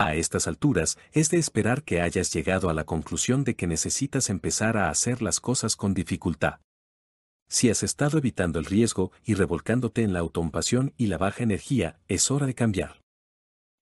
A 0.00 0.14
estas 0.14 0.46
alturas, 0.46 0.96
es 1.10 1.28
de 1.28 1.38
esperar 1.38 1.82
que 1.82 2.00
hayas 2.00 2.32
llegado 2.32 2.70
a 2.70 2.74
la 2.74 2.84
conclusión 2.84 3.42
de 3.42 3.56
que 3.56 3.66
necesitas 3.66 4.30
empezar 4.30 4.76
a 4.76 4.90
hacer 4.90 5.22
las 5.22 5.40
cosas 5.40 5.74
con 5.74 5.92
dificultad. 5.92 6.60
Si 7.48 7.68
has 7.68 7.82
estado 7.82 8.18
evitando 8.18 8.60
el 8.60 8.66
riesgo 8.66 9.10
y 9.24 9.34
revolcándote 9.34 10.02
en 10.02 10.12
la 10.12 10.20
autocompasión 10.20 10.94
y 10.96 11.06
la 11.06 11.18
baja 11.18 11.42
energía, 11.42 11.98
es 12.06 12.30
hora 12.30 12.46
de 12.46 12.54
cambiar. 12.54 13.00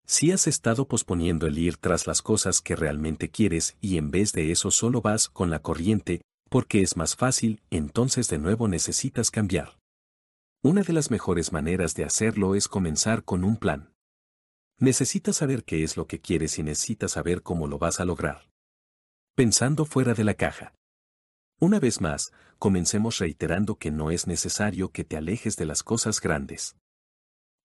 Si 0.07 0.31
has 0.31 0.47
estado 0.47 0.89
posponiendo 0.89 1.47
el 1.49 1.59
ir 1.59 1.77
tras 1.77 2.07
las 2.07 2.23
cosas 2.23 2.63
que 2.63 2.77
realmente 2.77 3.29
quieres 3.29 3.77
y 3.81 3.99
en 3.99 4.11
vez 4.11 4.33
de 4.33 4.53
eso 4.53 4.71
solo 4.71 5.03
vas 5.03 5.29
con 5.29 5.51
la 5.51 5.59
corriente, 5.59 6.23
porque 6.49 6.81
es 6.81 6.97
más 6.97 7.17
fácil, 7.17 7.61
entonces 7.71 8.29
de 8.29 8.39
nuevo 8.39 8.69
necesitas 8.69 9.31
cambiar. 9.31 9.77
Una 10.63 10.83
de 10.83 10.93
las 10.93 11.11
mejores 11.11 11.53
maneras 11.53 11.95
de 11.95 12.05
hacerlo 12.05 12.55
es 12.55 12.69
comenzar 12.69 13.25
con 13.25 13.45
un 13.45 13.57
plan. 13.57 13.96
Necesitas 14.79 15.37
saber 15.37 15.65
qué 15.65 15.83
es 15.83 15.97
lo 15.97 16.07
que 16.07 16.21
quieres 16.21 16.59
y 16.59 16.63
necesitas 16.63 17.13
saber 17.13 17.43
cómo 17.43 17.67
lo 17.67 17.79
vas 17.79 17.99
a 17.99 18.05
lograr. 18.05 18.51
Pensando 19.35 19.87
fuera 19.87 20.13
de 20.13 20.25
la 20.25 20.35
caja. 20.35 20.75
Una 21.59 21.81
vez 21.81 22.03
más, 22.03 22.33
comencemos 22.59 23.19
reiterando 23.19 23.77
que 23.77 23.91
no 23.91 24.11
es 24.11 24.27
necesario 24.27 24.91
que 24.91 25.05
te 25.05 25.17
alejes 25.17 25.57
de 25.57 25.65
las 25.65 25.83
cosas 25.83 26.21
grandes. 26.21 26.77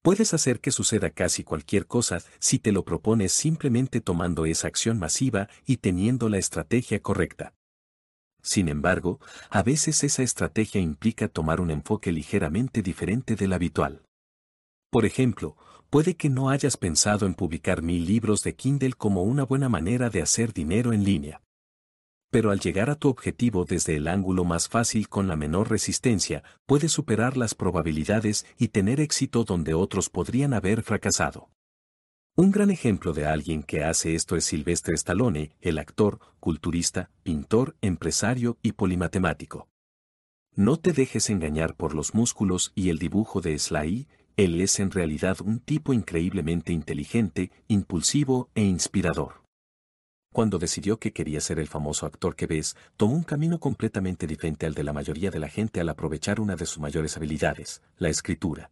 Puedes 0.02 0.34
hacer 0.34 0.62
que 0.62 0.72
suceda 0.72 1.10
casi 1.10 1.44
cualquier 1.44 1.86
cosa 1.86 2.20
si 2.40 2.60
te 2.60 2.72
lo 2.72 2.86
propones 2.86 3.34
simplemente 3.34 4.00
tomando 4.00 4.46
esa 4.46 4.68
acción 4.68 4.98
masiva 4.98 5.50
y 5.66 5.78
teniendo 5.78 6.30
la 6.30 6.38
estrategia 6.38 7.02
correcta. 7.02 7.54
Sin 8.42 8.70
embargo, 8.70 9.20
a 9.50 9.64
veces 9.64 10.04
esa 10.06 10.24
estrategia 10.24 10.80
implica 10.80 11.28
tomar 11.28 11.60
un 11.60 11.72
enfoque 11.72 12.14
ligeramente 12.14 12.82
diferente 12.82 13.36
del 13.36 13.52
habitual. 13.52 14.02
Por 14.90 15.06
ejemplo, 15.06 15.58
puede 15.92 16.16
que 16.16 16.30
no 16.30 16.50
hayas 16.50 16.78
pensado 16.78 17.26
en 17.26 17.34
publicar 17.34 17.82
mil 17.82 18.06
libros 18.06 18.44
de 18.44 18.56
Kindle 18.56 18.94
como 18.94 19.24
una 19.24 19.44
buena 19.44 19.68
manera 19.68 20.10
de 20.10 20.22
hacer 20.22 20.54
dinero 20.54 20.94
en 20.94 21.04
línea. 21.04 21.44
Pero 22.30 22.52
al 22.52 22.62
llegar 22.62 22.90
a 22.90 22.96
tu 22.96 23.10
objetivo 23.10 23.66
desde 23.66 23.98
el 23.98 24.08
ángulo 24.08 24.46
más 24.46 24.70
fácil 24.70 25.10
con 25.10 25.28
la 25.28 25.36
menor 25.36 25.70
resistencia, 25.70 26.44
puedes 26.66 26.94
superar 26.94 27.36
las 27.36 27.56
probabilidades 27.56 28.46
y 28.58 28.70
tener 28.70 29.02
éxito 29.02 29.44
donde 29.44 29.74
otros 29.74 30.10
podrían 30.10 30.54
haber 30.54 30.82
fracasado. 30.82 31.50
Un 32.38 32.52
gran 32.52 32.72
ejemplo 32.72 33.12
de 33.12 33.26
alguien 33.26 33.62
que 33.62 33.84
hace 33.84 34.16
esto 34.16 34.38
es 34.38 34.46
Silvestre 34.46 34.96
Stallone, 34.96 35.58
el 35.60 35.78
actor, 35.78 36.20
culturista, 36.40 37.12
pintor, 37.22 37.76
empresario 37.82 38.58
y 38.62 38.72
polimatemático. 38.72 39.68
No 40.56 40.78
te 40.78 40.94
dejes 40.94 41.30
engañar 41.30 41.76
por 41.76 41.94
los 41.94 42.14
músculos 42.14 42.72
y 42.76 42.90
el 42.90 42.98
dibujo 42.98 43.42
de 43.42 43.60
Sly, 43.60 44.08
él 44.44 44.60
es 44.60 44.80
en 44.80 44.90
realidad 44.90 45.38
un 45.42 45.60
tipo 45.60 45.94
increíblemente 45.94 46.74
inteligente, 46.74 47.52
impulsivo 47.68 48.50
e 48.56 48.64
inspirador. 48.64 49.44
Cuando 50.34 50.58
decidió 50.58 50.98
que 50.98 51.12
quería 51.12 51.42
ser 51.42 51.60
el 51.60 51.68
famoso 51.68 52.06
actor 52.08 52.36
que 52.36 52.48
ves, 52.48 52.76
tomó 52.98 53.14
un 53.14 53.24
camino 53.24 53.60
completamente 53.60 54.26
diferente 54.26 54.66
al 54.66 54.74
de 54.74 54.84
la 54.84 54.94
mayoría 54.94 55.30
de 55.30 55.40
la 55.40 55.50
gente 55.50 55.80
al 55.80 55.90
aprovechar 55.90 56.40
una 56.40 56.56
de 56.56 56.66
sus 56.66 56.80
mayores 56.80 57.18
habilidades, 57.18 57.82
la 57.98 58.10
escritura. 58.10 58.72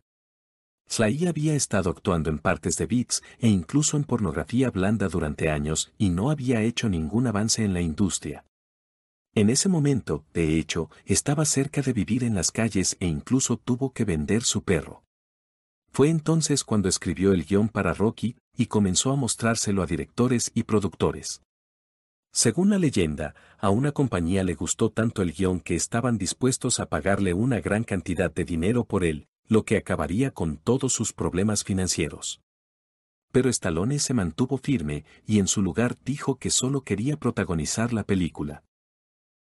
Sly 0.88 1.28
había 1.28 1.54
estado 1.54 1.92
actuando 1.92 2.32
en 2.32 2.40
partes 2.40 2.76
de 2.78 2.88
beats 2.88 3.22
e 3.38 3.48
incluso 3.48 3.96
en 3.96 4.06
pornografía 4.06 4.72
blanda 4.72 5.08
durante 5.08 5.52
años 5.52 5.94
y 6.00 6.10
no 6.10 6.32
había 6.32 6.64
hecho 6.64 6.90
ningún 6.90 7.28
avance 7.28 7.64
en 7.64 7.74
la 7.74 7.82
industria. 7.82 8.44
En 9.36 9.52
ese 9.52 9.70
momento, 9.70 10.26
de 10.34 10.58
hecho, 10.58 10.90
estaba 11.06 11.46
cerca 11.46 11.84
de 11.84 11.94
vivir 11.94 12.24
en 12.24 12.34
las 12.34 12.50
calles 12.50 12.98
e 13.00 13.06
incluso 13.06 13.58
tuvo 13.58 13.94
que 13.94 14.06
vender 14.06 14.42
su 14.42 14.64
perro. 14.64 15.04
Fue 15.92 16.10
entonces 16.10 16.64
cuando 16.64 16.90
escribió 16.90 17.34
el 17.34 17.46
guion 17.46 17.70
para 17.70 17.94
Rocky 17.94 18.36
y 18.56 18.68
comenzó 18.68 19.12
a 19.12 19.16
mostrárselo 19.16 19.82
a 19.82 19.86
directores 19.86 20.52
y 20.54 20.64
productores. 20.64 21.42
Según 22.32 22.70
la 22.70 22.78
leyenda, 22.78 23.34
a 23.58 23.70
una 23.70 23.92
compañía 23.92 24.44
le 24.44 24.54
gustó 24.54 24.92
tanto 24.92 25.22
el 25.22 25.34
guion 25.34 25.60
que 25.60 25.76
estaban 25.76 26.18
dispuestos 26.18 26.80
a 26.80 26.86
pagarle 26.86 27.34
una 27.34 27.60
gran 27.60 27.84
cantidad 27.84 28.32
de 28.32 28.46
dinero 28.46 28.86
por 28.86 29.04
él, 29.04 29.28
lo 29.48 29.66
que 29.66 29.78
acabaría 29.78 30.32
con 30.32 30.58
todos 30.58 30.94
sus 30.94 31.12
problemas 31.12 31.64
financieros. 31.64 32.42
Pero 33.32 33.50
Stallone 33.50 34.00
se 34.00 34.14
mantuvo 34.14 34.58
firme 34.58 35.06
y 35.26 35.40
en 35.40 35.48
su 35.48 35.62
lugar 35.62 35.98
dijo 36.06 36.36
que 36.36 36.52
solo 36.52 36.82
quería 36.82 37.18
protagonizar 37.18 37.94
la 37.94 38.04
película. 38.04 38.64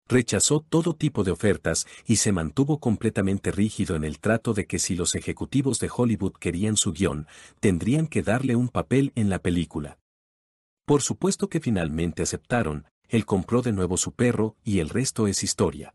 Rechazó 0.10 0.62
todo 0.62 0.96
tipo 0.96 1.24
de 1.24 1.32
ofertas 1.32 1.86
y 2.06 2.18
se 2.18 2.32
mantuvo 2.32 2.80
completamente 2.80 3.52
rígido 3.52 3.96
en 3.96 4.06
el 4.06 4.20
trato 4.20 4.54
de 4.54 4.66
que 4.66 4.80
si 4.80 4.96
los 4.96 5.16
ejecutivos 5.16 5.80
de 5.80 5.90
Hollywood 5.94 6.34
querían 6.34 6.78
su 6.78 6.94
guion, 6.94 7.28
tendrían 7.60 8.08
que 8.08 8.24
darle 8.24 8.56
un 8.56 8.70
papel 8.70 9.12
en 9.16 9.30
la 9.30 9.40
película. 9.40 10.00
Por 10.86 11.02
supuesto 11.02 11.50
que 11.50 11.60
finalmente 11.60 12.24
aceptaron, 12.24 12.86
él 13.10 13.26
compró 13.26 13.62
de 13.62 13.74
nuevo 13.74 13.98
su 13.98 14.14
perro 14.14 14.56
y 14.64 14.80
el 14.80 14.90
resto 14.90 15.28
es 15.28 15.44
historia. 15.44 15.94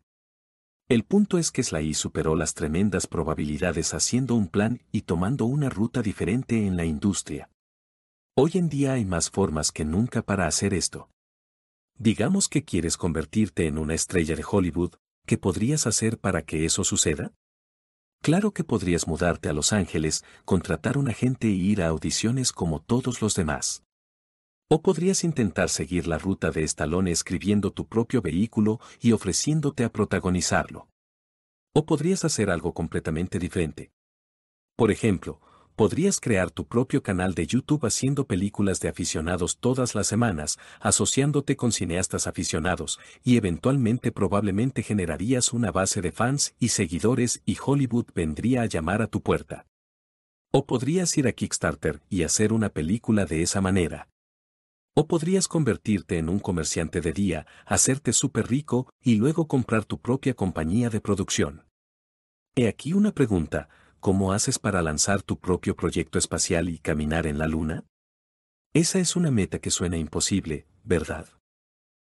El 0.89 1.05
punto 1.05 1.39
es 1.39 1.51
que 1.51 1.63
Sly 1.63 1.95
superó 1.95 2.37
las 2.37 2.53
tremendas 2.53 3.07
probabilidades 3.07 3.95
haciendo 3.95 4.35
un 4.35 4.49
plan 4.49 4.83
y 4.93 5.03
tomando 5.03 5.47
una 5.47 5.71
ruta 5.71 6.03
diferente 6.03 6.67
en 6.67 6.77
la 6.77 6.85
industria. 6.85 7.49
Hoy 8.35 8.53
en 8.55 8.69
día 8.69 8.95
hay 8.95 9.07
más 9.07 9.31
formas 9.31 9.73
que 9.73 9.87
nunca 9.87 10.21
para 10.21 10.47
hacer 10.47 10.75
esto. 10.75 11.12
Digamos 11.99 12.49
que 12.49 12.65
quieres 12.65 12.97
convertirte 12.97 13.67
en 13.67 13.79
una 13.79 13.95
estrella 13.95 14.35
de 14.35 14.45
Hollywood, 14.49 14.95
¿qué 15.27 15.39
podrías 15.39 15.87
hacer 15.87 16.19
para 16.19 16.43
que 16.43 16.65
eso 16.65 16.85
suceda? 16.85 17.33
Claro 18.23 18.53
que 18.53 18.65
podrías 18.65 19.09
mudarte 19.09 19.49
a 19.49 19.53
Los 19.53 19.73
Ángeles, 19.73 20.25
contratar 20.45 20.97
un 20.97 21.09
agente 21.09 21.49
e 21.49 21.51
ir 21.51 21.83
a 21.83 21.89
audiciones 21.89 22.53
como 22.53 22.81
todos 22.81 23.21
los 23.21 23.35
demás. 23.35 23.83
O 24.69 24.81
podrías 24.81 25.25
intentar 25.25 25.69
seguir 25.69 26.07
la 26.07 26.19
ruta 26.19 26.51
de 26.51 26.63
Stallone 26.63 27.11
escribiendo 27.11 27.73
tu 27.73 27.87
propio 27.89 28.23
vehículo 28.23 28.81
y 29.01 29.13
ofreciéndote 29.13 29.85
a 29.85 29.93
protagonizarlo. 29.93 30.89
O 31.75 31.85
podrías 31.85 32.25
hacer 32.25 32.49
algo 32.49 32.73
completamente 32.73 33.39
diferente. 33.39 33.93
Por 34.77 34.91
ejemplo, 34.91 35.41
podrías 35.83 36.21
crear 36.21 36.53
tu 36.53 36.65
propio 36.65 37.03
canal 37.03 37.35
de 37.35 37.45
YouTube 37.45 37.85
haciendo 37.85 38.25
películas 38.25 38.79
de 38.79 38.89
aficionados 38.89 39.59
todas 39.59 39.97
las 39.97 40.07
semanas, 40.07 40.61
asociándote 40.79 41.57
con 41.57 41.73
cineastas 41.73 42.29
aficionados, 42.29 43.01
y 43.25 43.37
eventualmente 43.37 44.13
probablemente 44.13 44.85
generarías 44.85 45.53
una 45.53 45.73
base 45.73 46.01
de 46.01 46.13
fans 46.13 46.55
y 46.61 46.69
seguidores 46.69 47.43
y 47.45 47.57
Hollywood 47.61 48.07
vendría 48.15 48.63
a 48.63 48.67
llamar 48.67 49.03
a 49.03 49.09
tu 49.09 49.23
puerta. 49.23 49.67
O 50.53 50.67
podrías 50.67 51.19
ir 51.19 51.27
a 51.27 51.33
Kickstarter 51.33 52.01
y 52.09 52.23
hacer 52.23 52.53
una 52.53 52.69
película 52.69 53.27
de 53.27 53.43
esa 53.43 53.61
manera. 53.61 54.09
O 54.95 55.09
podrías 55.09 55.49
convertirte 55.49 56.17
en 56.17 56.29
un 56.29 56.39
comerciante 56.39 57.01
de 57.01 57.13
día, 57.13 57.47
hacerte 57.67 58.13
súper 58.13 58.47
rico 58.47 58.89
y 59.03 59.17
luego 59.17 59.49
comprar 59.49 59.85
tu 59.85 59.99
propia 59.99 60.35
compañía 60.35 60.91
de 60.91 61.01
producción. 61.01 61.65
He 62.55 62.69
aquí 62.69 62.93
una 62.93 63.11
pregunta, 63.11 63.69
¿Cómo 64.03 64.33
haces 64.33 64.59
para 64.59 64.83
lanzar 64.83 65.23
tu 65.23 65.39
propio 65.39 65.77
proyecto 65.77 66.19
espacial 66.19 66.69
y 66.69 66.81
caminar 66.81 67.25
en 67.29 67.39
la 67.39 67.47
Luna? 67.47 67.85
Esa 68.75 68.99
es 68.99 69.15
una 69.15 69.31
meta 69.31 69.61
que 69.61 69.71
suena 69.71 69.97
imposible, 69.97 70.67
¿verdad? 70.83 71.29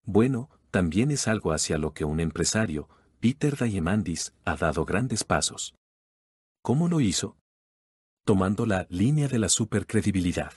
Bueno, 0.03 0.49
también 0.71 1.11
es 1.11 1.29
algo 1.29 1.53
hacia 1.53 1.77
lo 1.77 1.93
que 1.93 2.07
un 2.07 2.21
empresario, 2.21 2.89
Peter 3.21 3.55
Diamandis, 3.59 4.33
ha 4.47 4.57
dado 4.57 4.87
grandes 4.87 5.25
pasos. 5.25 5.75
¿Cómo 6.63 6.89
lo 6.89 7.01
hizo? 7.01 7.37
Tomando 8.25 8.65
la 8.65 8.87
línea 8.89 9.29
de 9.29 9.41
la 9.41 9.51
supercredibilidad. 9.51 10.55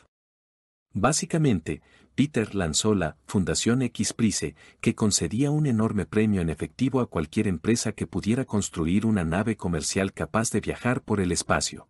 Básicamente, 1.00 1.84
Peter 2.16 2.56
lanzó 2.56 2.96
la 2.96 3.18
Fundación 3.28 3.84
X 3.84 4.14
Prize, 4.14 4.56
que 4.82 4.96
concedía 4.96 5.52
un 5.52 5.68
enorme 5.68 6.08
premio 6.08 6.42
en 6.42 6.50
efectivo 6.50 7.02
a 7.02 7.06
cualquier 7.08 7.48
empresa 7.48 7.92
que 7.92 8.08
pudiera 8.08 8.46
construir 8.46 9.06
una 9.06 9.24
nave 9.24 9.58
comercial 9.58 10.12
capaz 10.12 10.50
de 10.50 10.60
viajar 10.60 11.04
por 11.04 11.20
el 11.20 11.32
espacio. 11.32 11.88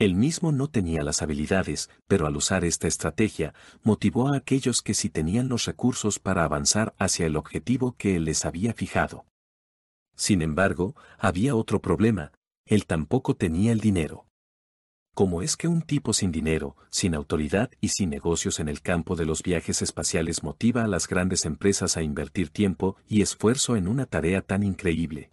Él 0.00 0.16
mismo 0.16 0.50
no 0.50 0.66
tenía 0.66 1.04
las 1.04 1.22
habilidades, 1.22 1.90
pero 2.08 2.26
al 2.26 2.36
usar 2.36 2.64
esta 2.64 2.88
estrategia, 2.88 3.54
motivó 3.84 4.26
a 4.26 4.36
aquellos 4.36 4.82
que 4.82 4.94
sí 4.94 5.10
tenían 5.10 5.48
los 5.48 5.66
recursos 5.66 6.18
para 6.18 6.42
avanzar 6.42 6.96
hacia 6.98 7.24
el 7.26 7.36
objetivo 7.36 7.94
que 7.96 8.16
él 8.16 8.24
les 8.24 8.44
había 8.44 8.74
fijado. 8.74 9.26
Sin 10.16 10.42
embargo, 10.42 10.96
había 11.18 11.54
otro 11.54 11.80
problema, 11.80 12.32
él 12.66 12.84
tampoco 12.84 13.36
tenía 13.36 13.70
el 13.70 13.78
dinero. 13.78 14.27
¿Cómo 15.18 15.42
es 15.42 15.56
que 15.56 15.66
un 15.66 15.82
tipo 15.82 16.12
sin 16.12 16.30
dinero, 16.30 16.76
sin 16.90 17.16
autoridad 17.16 17.72
y 17.80 17.88
sin 17.88 18.08
negocios 18.08 18.60
en 18.60 18.68
el 18.68 18.82
campo 18.82 19.16
de 19.16 19.24
los 19.24 19.42
viajes 19.42 19.82
espaciales 19.82 20.44
motiva 20.44 20.84
a 20.84 20.86
las 20.86 21.08
grandes 21.08 21.44
empresas 21.44 21.96
a 21.96 22.04
invertir 22.04 22.50
tiempo 22.50 22.94
y 23.08 23.20
esfuerzo 23.20 23.74
en 23.74 23.88
una 23.88 24.06
tarea 24.06 24.42
tan 24.42 24.62
increíble? 24.62 25.32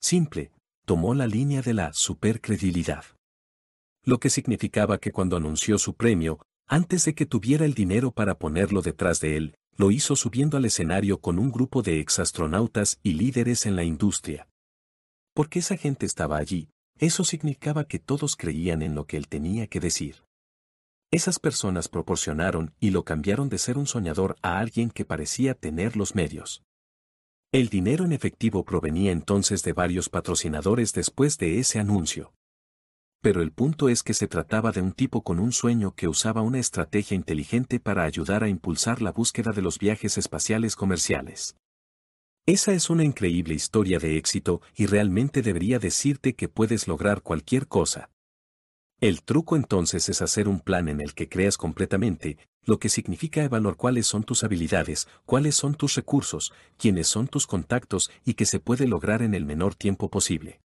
Simple, 0.00 0.52
tomó 0.84 1.14
la 1.14 1.26
línea 1.26 1.62
de 1.62 1.74
la 1.74 1.92
supercredibilidad. 1.92 3.04
Lo 4.04 4.20
que 4.20 4.30
significaba 4.30 4.98
que 4.98 5.10
cuando 5.10 5.36
anunció 5.36 5.78
su 5.78 5.94
premio, 5.94 6.38
antes 6.68 7.04
de 7.04 7.16
que 7.16 7.26
tuviera 7.26 7.64
el 7.64 7.74
dinero 7.74 8.12
para 8.12 8.38
ponerlo 8.38 8.82
detrás 8.82 9.18
de 9.18 9.36
él, 9.36 9.56
lo 9.76 9.90
hizo 9.90 10.14
subiendo 10.14 10.56
al 10.56 10.64
escenario 10.64 11.18
con 11.18 11.40
un 11.40 11.50
grupo 11.50 11.82
de 11.82 11.98
exastronautas 11.98 13.00
y 13.02 13.14
líderes 13.14 13.66
en 13.66 13.74
la 13.74 13.82
industria. 13.82 14.46
Porque 15.34 15.58
esa 15.58 15.76
gente 15.76 16.06
estaba 16.06 16.36
allí, 16.36 16.68
eso 17.02 17.24
significaba 17.24 17.84
que 17.84 17.98
todos 17.98 18.36
creían 18.36 18.80
en 18.80 18.94
lo 18.94 19.06
que 19.08 19.16
él 19.16 19.26
tenía 19.26 19.66
que 19.66 19.80
decir. 19.80 20.22
Esas 21.10 21.40
personas 21.40 21.88
proporcionaron 21.88 22.74
y 22.78 22.90
lo 22.90 23.04
cambiaron 23.04 23.48
de 23.48 23.58
ser 23.58 23.76
un 23.76 23.88
soñador 23.88 24.36
a 24.40 24.60
alguien 24.60 24.88
que 24.88 25.04
parecía 25.04 25.54
tener 25.54 25.96
los 25.96 26.14
medios. 26.14 26.62
El 27.50 27.70
dinero 27.70 28.04
en 28.04 28.12
efectivo 28.12 28.64
provenía 28.64 29.10
entonces 29.10 29.64
de 29.64 29.72
varios 29.72 30.08
patrocinadores 30.08 30.92
después 30.92 31.38
de 31.38 31.58
ese 31.58 31.80
anuncio. 31.80 32.34
Pero 33.20 33.42
el 33.42 33.50
punto 33.50 33.88
es 33.88 34.04
que 34.04 34.14
se 34.14 34.28
trataba 34.28 34.70
de 34.70 34.80
un 34.80 34.92
tipo 34.92 35.22
con 35.22 35.40
un 35.40 35.50
sueño 35.50 35.96
que 35.96 36.06
usaba 36.06 36.40
una 36.42 36.60
estrategia 36.60 37.16
inteligente 37.16 37.80
para 37.80 38.04
ayudar 38.04 38.44
a 38.44 38.48
impulsar 38.48 39.02
la 39.02 39.10
búsqueda 39.10 39.50
de 39.50 39.62
los 39.62 39.80
viajes 39.80 40.18
espaciales 40.18 40.76
comerciales. 40.76 41.56
Esa 42.46 42.72
es 42.72 42.90
una 42.90 43.04
increíble 43.04 43.54
historia 43.54 43.98
de 43.98 44.16
éxito 44.16 44.60
y 44.74 44.86
realmente 44.86 45.42
debería 45.42 45.78
decirte 45.78 46.34
que 46.34 46.48
puedes 46.48 46.88
lograr 46.88 47.22
cualquier 47.22 47.68
cosa, 47.68 48.10
el 49.02 49.24
truco 49.24 49.56
entonces 49.56 50.08
es 50.08 50.22
hacer 50.22 50.46
un 50.46 50.60
plan 50.60 50.88
en 50.88 51.00
el 51.00 51.12
que 51.12 51.28
creas 51.28 51.56
completamente, 51.56 52.38
lo 52.64 52.78
que 52.78 52.88
significa 52.88 53.42
evaluar 53.42 53.74
cuáles 53.74 54.06
son 54.06 54.22
tus 54.22 54.44
habilidades, 54.44 55.08
cuáles 55.26 55.56
son 55.56 55.74
tus 55.74 55.96
recursos, 55.96 56.52
quiénes 56.76 57.08
son 57.08 57.26
tus 57.26 57.48
contactos 57.48 58.12
y 58.24 58.34
que 58.34 58.46
se 58.46 58.60
puede 58.60 58.86
lograr 58.86 59.22
en 59.22 59.34
el 59.34 59.44
menor 59.44 59.74
tiempo 59.74 60.08
posible. 60.08 60.60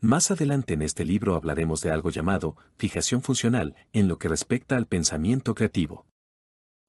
Más 0.00 0.30
adelante 0.30 0.74
en 0.74 0.82
este 0.82 1.04
libro 1.04 1.34
hablaremos 1.34 1.80
de 1.80 1.90
algo 1.90 2.10
llamado 2.10 2.56
fijación 2.76 3.22
funcional 3.22 3.74
en 3.92 4.06
lo 4.06 4.18
que 4.18 4.28
respecta 4.28 4.76
al 4.76 4.86
pensamiento 4.86 5.56
creativo. 5.56 6.06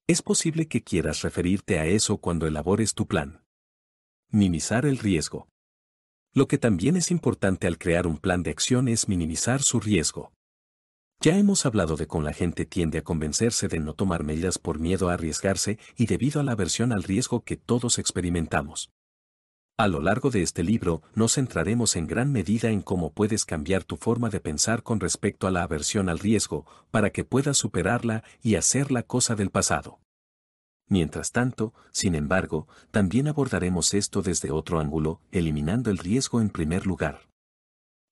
Es 0.06 0.22
posible 0.22 0.68
que 0.68 0.84
quieras 0.84 1.22
referirte 1.22 1.80
a 1.80 1.86
eso 1.86 2.18
cuando 2.18 2.46
elabores 2.46 2.94
tu 2.94 3.08
plan. 3.08 3.39
Minimizar 4.32 4.86
el 4.86 4.98
riesgo. 4.98 5.48
Lo 6.32 6.46
que 6.46 6.56
también 6.56 6.96
es 6.96 7.10
importante 7.10 7.66
al 7.66 7.78
crear 7.78 8.06
un 8.06 8.16
plan 8.16 8.44
de 8.44 8.52
acción 8.52 8.86
es 8.86 9.08
minimizar 9.08 9.60
su 9.60 9.80
riesgo. 9.80 10.32
Ya 11.20 11.36
hemos 11.36 11.66
hablado 11.66 11.96
de 11.96 12.06
cómo 12.06 12.22
la 12.22 12.32
gente 12.32 12.64
tiende 12.64 12.98
a 12.98 13.02
convencerse 13.02 13.66
de 13.66 13.80
no 13.80 13.94
tomar 13.94 14.22
medidas 14.22 14.58
por 14.58 14.78
miedo 14.78 15.10
a 15.10 15.14
arriesgarse 15.14 15.80
y 15.96 16.06
debido 16.06 16.40
a 16.40 16.44
la 16.44 16.52
aversión 16.52 16.92
al 16.92 17.02
riesgo 17.02 17.42
que 17.42 17.56
todos 17.56 17.98
experimentamos. 17.98 18.92
A 19.76 19.88
lo 19.88 20.00
largo 20.00 20.30
de 20.30 20.42
este 20.42 20.62
libro 20.62 21.02
nos 21.16 21.34
centraremos 21.34 21.96
en 21.96 22.06
gran 22.06 22.30
medida 22.30 22.70
en 22.70 22.82
cómo 22.82 23.12
puedes 23.12 23.44
cambiar 23.44 23.82
tu 23.82 23.96
forma 23.96 24.30
de 24.30 24.38
pensar 24.38 24.84
con 24.84 25.00
respecto 25.00 25.48
a 25.48 25.50
la 25.50 25.64
aversión 25.64 26.08
al 26.08 26.20
riesgo 26.20 26.66
para 26.92 27.10
que 27.10 27.24
puedas 27.24 27.58
superarla 27.58 28.22
y 28.42 28.54
hacerla 28.54 29.02
cosa 29.02 29.34
del 29.34 29.50
pasado. 29.50 29.98
Mientras 30.90 31.30
tanto, 31.30 31.72
sin 31.92 32.16
embargo, 32.16 32.66
también 32.90 33.28
abordaremos 33.28 33.94
esto 33.94 34.22
desde 34.22 34.50
otro 34.50 34.80
ángulo, 34.80 35.20
eliminando 35.30 35.88
el 35.88 35.98
riesgo 35.98 36.40
en 36.40 36.50
primer 36.50 36.84
lugar. 36.84 37.30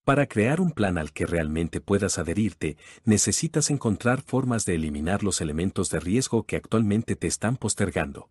Para 0.04 0.28
crear 0.28 0.60
un 0.60 0.70
plan 0.70 0.96
al 0.96 1.12
que 1.12 1.26
realmente 1.26 1.80
puedas 1.80 2.18
adherirte, 2.18 2.78
necesitas 3.04 3.70
encontrar 3.70 4.22
formas 4.22 4.64
de 4.64 4.76
eliminar 4.76 5.24
los 5.24 5.40
elementos 5.40 5.90
de 5.90 5.98
riesgo 5.98 6.44
que 6.44 6.54
actualmente 6.54 7.16
te 7.16 7.26
están 7.26 7.56
postergando. 7.56 8.30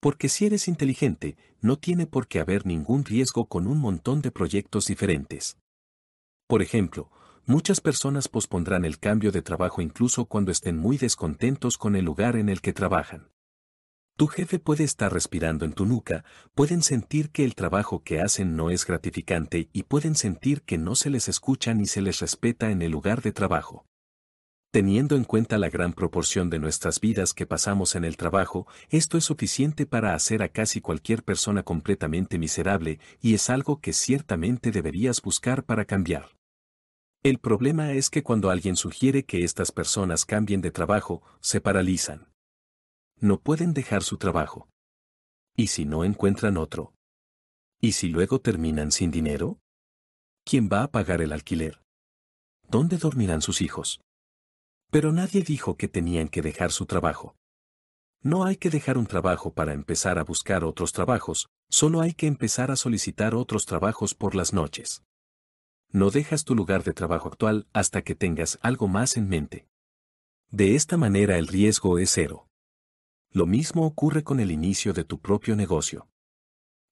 Porque 0.00 0.28
si 0.28 0.46
eres 0.46 0.66
inteligente, 0.66 1.36
no 1.60 1.78
tiene 1.78 2.08
por 2.08 2.26
qué 2.26 2.40
haber 2.40 2.66
ningún 2.66 3.04
riesgo 3.04 3.46
con 3.46 3.68
un 3.68 3.78
montón 3.78 4.22
de 4.22 4.32
proyectos 4.32 4.88
diferentes. 4.88 5.56
Por 6.48 6.62
ejemplo, 6.62 7.12
muchas 7.46 7.80
personas 7.80 8.26
pospondrán 8.26 8.84
el 8.84 8.98
cambio 8.98 9.30
de 9.30 9.40
trabajo 9.40 9.80
incluso 9.80 10.24
cuando 10.24 10.50
estén 10.50 10.76
muy 10.76 10.98
descontentos 10.98 11.78
con 11.78 11.94
el 11.94 12.04
lugar 12.04 12.34
en 12.34 12.48
el 12.48 12.60
que 12.60 12.72
trabajan. 12.72 13.28
Tu 14.16 14.26
jefe 14.26 14.58
puede 14.58 14.84
estar 14.84 15.12
respirando 15.12 15.64
en 15.64 15.72
tu 15.72 15.86
nuca, 15.86 16.24
pueden 16.54 16.82
sentir 16.82 17.30
que 17.30 17.44
el 17.44 17.54
trabajo 17.54 18.02
que 18.02 18.20
hacen 18.20 18.56
no 18.56 18.70
es 18.70 18.86
gratificante 18.86 19.68
y 19.72 19.84
pueden 19.84 20.14
sentir 20.14 20.62
que 20.62 20.76
no 20.76 20.94
se 20.94 21.08
les 21.10 21.28
escucha 21.28 21.72
ni 21.72 21.86
se 21.86 22.02
les 22.02 22.20
respeta 22.20 22.70
en 22.70 22.82
el 22.82 22.92
lugar 22.92 23.22
de 23.22 23.32
trabajo. 23.32 23.86
Teniendo 24.70 25.16
en 25.16 25.24
cuenta 25.24 25.58
la 25.58 25.68
gran 25.68 25.92
proporción 25.92 26.48
de 26.48 26.58
nuestras 26.58 27.00
vidas 27.00 27.34
que 27.34 27.46
pasamos 27.46 27.94
en 27.94 28.04
el 28.04 28.16
trabajo, 28.16 28.66
esto 28.90 29.18
es 29.18 29.24
suficiente 29.24 29.84
para 29.86 30.14
hacer 30.14 30.42
a 30.42 30.48
casi 30.48 30.80
cualquier 30.80 31.22
persona 31.22 31.62
completamente 31.62 32.38
miserable 32.38 32.98
y 33.20 33.34
es 33.34 33.50
algo 33.50 33.80
que 33.80 33.92
ciertamente 33.92 34.70
deberías 34.70 35.20
buscar 35.20 35.64
para 35.64 35.84
cambiar. 35.84 36.36
El 37.22 37.38
problema 37.38 37.92
es 37.92 38.08
que 38.08 38.22
cuando 38.22 38.50
alguien 38.50 38.76
sugiere 38.76 39.24
que 39.24 39.44
estas 39.44 39.72
personas 39.72 40.24
cambien 40.24 40.60
de 40.60 40.70
trabajo, 40.70 41.22
se 41.40 41.60
paralizan 41.60 42.31
no 43.22 43.40
pueden 43.40 43.72
dejar 43.72 44.02
su 44.02 44.18
trabajo. 44.18 44.68
¿Y 45.56 45.68
si 45.68 45.84
no 45.84 46.02
encuentran 46.02 46.56
otro? 46.56 46.92
¿Y 47.80 47.92
si 47.92 48.08
luego 48.08 48.40
terminan 48.40 48.90
sin 48.90 49.12
dinero? 49.12 49.60
¿Quién 50.44 50.68
va 50.68 50.82
a 50.82 50.90
pagar 50.90 51.22
el 51.22 51.32
alquiler? 51.32 51.84
¿Dónde 52.68 52.98
dormirán 52.98 53.40
sus 53.40 53.62
hijos? 53.62 54.00
Pero 54.90 55.12
nadie 55.12 55.42
dijo 55.42 55.76
que 55.76 55.86
tenían 55.86 56.28
que 56.28 56.42
dejar 56.42 56.72
su 56.72 56.84
trabajo. 56.84 57.36
No 58.22 58.44
hay 58.44 58.56
que 58.56 58.70
dejar 58.70 58.98
un 58.98 59.06
trabajo 59.06 59.54
para 59.54 59.72
empezar 59.72 60.18
a 60.18 60.24
buscar 60.24 60.64
otros 60.64 60.92
trabajos, 60.92 61.48
solo 61.70 62.00
hay 62.00 62.14
que 62.14 62.26
empezar 62.26 62.72
a 62.72 62.76
solicitar 62.76 63.36
otros 63.36 63.66
trabajos 63.66 64.14
por 64.14 64.34
las 64.34 64.52
noches. 64.52 65.04
No 65.90 66.10
dejas 66.10 66.42
tu 66.42 66.56
lugar 66.56 66.82
de 66.82 66.92
trabajo 66.92 67.28
actual 67.28 67.68
hasta 67.72 68.02
que 68.02 68.16
tengas 68.16 68.58
algo 68.62 68.88
más 68.88 69.16
en 69.16 69.28
mente. 69.28 69.68
De 70.50 70.74
esta 70.74 70.96
manera 70.96 71.38
el 71.38 71.46
riesgo 71.46 72.00
es 72.00 72.10
cero. 72.10 72.48
Lo 73.34 73.46
mismo 73.46 73.86
ocurre 73.86 74.22
con 74.22 74.40
el 74.40 74.50
inicio 74.50 74.92
de 74.92 75.04
tu 75.04 75.18
propio 75.18 75.56
negocio. 75.56 76.06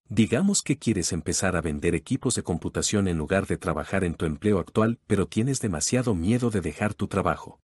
Digamos 0.09 0.63
que 0.63 0.79
quieres 0.79 1.13
empezar 1.13 1.55
a 1.55 1.61
vender 1.61 1.93
equipos 1.93 2.33
de 2.33 2.41
computación 2.41 3.07
en 3.07 3.19
lugar 3.19 3.45
de 3.45 3.57
trabajar 3.57 4.03
en 4.03 4.15
tu 4.15 4.25
empleo 4.25 4.57
actual, 4.57 4.99
pero 5.05 5.27
tienes 5.27 5.61
demasiado 5.61 6.15
miedo 6.15 6.49
de 6.49 6.61
dejar 6.61 6.95
tu 6.95 7.07
trabajo. 7.07 7.59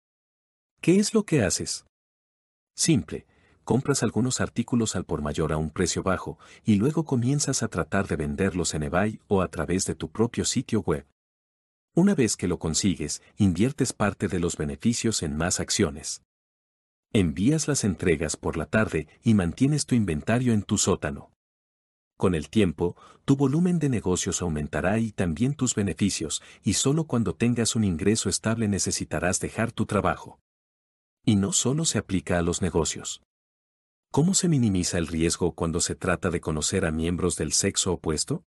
¿Qué 0.81 0.97
es 0.97 1.13
lo 1.13 1.23
que 1.23 1.43
haces? 1.43 1.86
Simple, 2.75 3.27
compras 3.63 4.01
algunos 4.01 4.41
artículos 4.41 4.95
al 4.95 5.05
por 5.05 5.21
mayor 5.21 5.53
a 5.53 5.57
un 5.57 5.69
precio 5.69 6.01
bajo 6.01 6.39
y 6.65 6.75
luego 6.75 7.05
comienzas 7.05 7.62
a 7.62 7.67
tratar 7.67 8.07
de 8.07 8.15
venderlos 8.15 8.73
en 8.73 8.83
eBay 8.83 9.19
o 9.27 9.43
a 9.43 9.49
través 9.49 9.86
de 9.86 9.93
tu 9.93 10.09
propio 10.09 10.45
sitio 10.45 10.81
web. 10.81 11.05
Una 11.93 12.15
vez 12.15 12.36
que 12.36 12.47
lo 12.47 12.57
consigues, 12.57 13.21
inviertes 13.38 13.93
parte 13.93 14.27
de 14.27 14.39
los 14.39 14.57
beneficios 14.57 15.21
en 15.21 15.38
más 15.38 15.59
acciones. 15.59 16.23
Envías 17.15 17.67
las 17.67 17.84
entregas 17.84 18.36
por 18.36 18.58
la 18.58 18.65
tarde 18.65 19.08
y 19.21 19.36
mantienes 19.36 19.86
tu 19.86 19.93
inventario 19.93 20.52
en 20.52 20.63
tu 20.63 20.80
sótano. 20.80 21.30
Con 22.17 22.34
el 22.34 22.49
tiempo, 22.49 22.95
tu 23.23 23.36
volumen 23.36 23.78
de 23.78 23.88
negocios 23.88 24.41
aumentará 24.41 24.97
y 24.97 25.12
también 25.12 25.54
tus 25.54 25.76
beneficios, 25.76 26.41
y 26.63 26.73
solo 26.73 27.06
cuando 27.06 27.36
tengas 27.36 27.76
un 27.76 27.84
ingreso 27.84 28.30
estable 28.30 28.67
necesitarás 28.67 29.39
dejar 29.39 29.71
tu 29.71 29.86
trabajo. 29.86 30.39
Y 31.23 31.36
no 31.36 31.54
solo 31.54 31.86
se 31.86 31.99
aplica 31.99 32.39
a 32.39 32.41
los 32.41 32.63
negocios. 32.63 33.21
¿Cómo 34.12 34.34
se 34.34 34.47
minimiza 34.47 34.97
el 34.97 35.06
riesgo 35.06 35.54
cuando 35.54 35.82
se 35.82 35.93
trata 35.93 36.32
de 36.32 36.41
conocer 36.41 36.84
a 36.84 36.91
miembros 36.91 37.36
del 37.36 37.52
sexo 37.52 37.93
opuesto? 37.93 38.43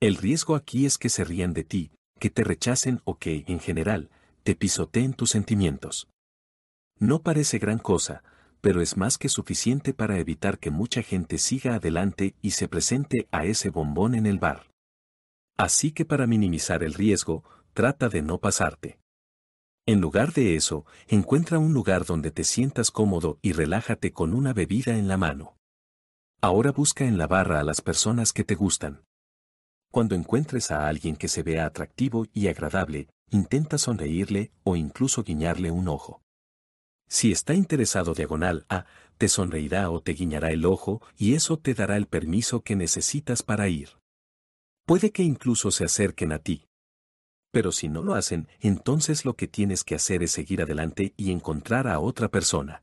El 0.00 0.16
riesgo 0.16 0.54
aquí 0.54 0.86
es 0.86 0.96
que 0.96 1.10
se 1.10 1.22
rían 1.22 1.52
de 1.52 1.64
ti, 1.64 1.90
que 2.18 2.30
te 2.30 2.44
rechacen 2.44 3.02
o 3.04 3.18
que, 3.18 3.44
en 3.46 3.60
general, 3.60 4.08
te 4.42 4.54
pisoteen 4.54 5.12
tus 5.12 5.28
sentimientos. 5.28 6.08
No 6.98 7.22
parece 7.22 7.58
gran 7.58 7.78
cosa, 7.78 8.22
pero 8.60 8.80
es 8.80 8.96
más 8.96 9.18
que 9.18 9.28
suficiente 9.28 9.92
para 9.92 10.18
evitar 10.18 10.58
que 10.58 10.70
mucha 10.70 11.02
gente 11.02 11.38
siga 11.38 11.74
adelante 11.74 12.34
y 12.40 12.52
se 12.52 12.68
presente 12.68 13.28
a 13.30 13.44
ese 13.44 13.70
bombón 13.70 14.14
en 14.14 14.26
el 14.26 14.38
bar. 14.38 14.70
Así 15.56 15.92
que 15.92 16.04
para 16.04 16.26
minimizar 16.26 16.82
el 16.82 16.94
riesgo, 16.94 17.44
trata 17.74 18.08
de 18.08 18.22
no 18.22 18.38
pasarte. 18.38 18.98
En 19.86 20.00
lugar 20.00 20.32
de 20.32 20.56
eso, 20.56 20.86
encuentra 21.08 21.58
un 21.58 21.74
lugar 21.74 22.06
donde 22.06 22.30
te 22.30 22.42
sientas 22.42 22.90
cómodo 22.90 23.38
y 23.42 23.52
relájate 23.52 24.12
con 24.12 24.32
una 24.32 24.54
bebida 24.54 24.96
en 24.96 25.08
la 25.08 25.18
mano. 25.18 25.58
Ahora 26.40 26.72
busca 26.72 27.04
en 27.04 27.18
la 27.18 27.26
barra 27.26 27.60
a 27.60 27.64
las 27.64 27.82
personas 27.82 28.32
que 28.32 28.44
te 28.44 28.54
gustan. 28.54 29.04
Cuando 29.90 30.14
encuentres 30.14 30.70
a 30.70 30.88
alguien 30.88 31.16
que 31.16 31.28
se 31.28 31.42
vea 31.42 31.66
atractivo 31.66 32.26
y 32.32 32.48
agradable, 32.48 33.08
intenta 33.30 33.76
sonreírle 33.76 34.52
o 34.64 34.74
incluso 34.74 35.22
guiñarle 35.22 35.70
un 35.70 35.88
ojo. 35.88 36.23
Si 37.08 37.32
está 37.32 37.54
interesado 37.54 38.14
diagonal 38.14 38.66
A, 38.68 38.86
te 39.18 39.28
sonreirá 39.28 39.90
o 39.90 40.00
te 40.00 40.12
guiñará 40.12 40.50
el 40.50 40.64
ojo 40.64 41.00
y 41.16 41.34
eso 41.34 41.58
te 41.58 41.74
dará 41.74 41.96
el 41.96 42.06
permiso 42.06 42.62
que 42.62 42.76
necesitas 42.76 43.42
para 43.42 43.68
ir. 43.68 43.90
Puede 44.86 45.12
que 45.12 45.22
incluso 45.22 45.70
se 45.70 45.84
acerquen 45.84 46.32
a 46.32 46.38
ti. 46.38 46.66
Pero 47.52 47.70
si 47.70 47.88
no 47.88 48.02
lo 48.02 48.14
hacen, 48.14 48.48
entonces 48.60 49.24
lo 49.24 49.34
que 49.34 49.46
tienes 49.46 49.84
que 49.84 49.94
hacer 49.94 50.22
es 50.22 50.32
seguir 50.32 50.60
adelante 50.60 51.14
y 51.16 51.30
encontrar 51.30 51.86
a 51.86 52.00
otra 52.00 52.28
persona. 52.28 52.82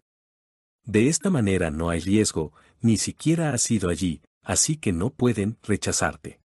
De 0.83 1.09
esta 1.09 1.29
manera 1.29 1.69
no 1.69 1.89
hay 1.89 1.99
riesgo, 1.99 2.53
ni 2.79 2.97
siquiera 2.97 3.53
has 3.53 3.69
ido 3.69 3.89
allí, 3.89 4.21
así 4.43 4.77
que 4.77 4.93
no 4.93 5.11
pueden 5.11 5.57
rechazarte. 5.61 6.39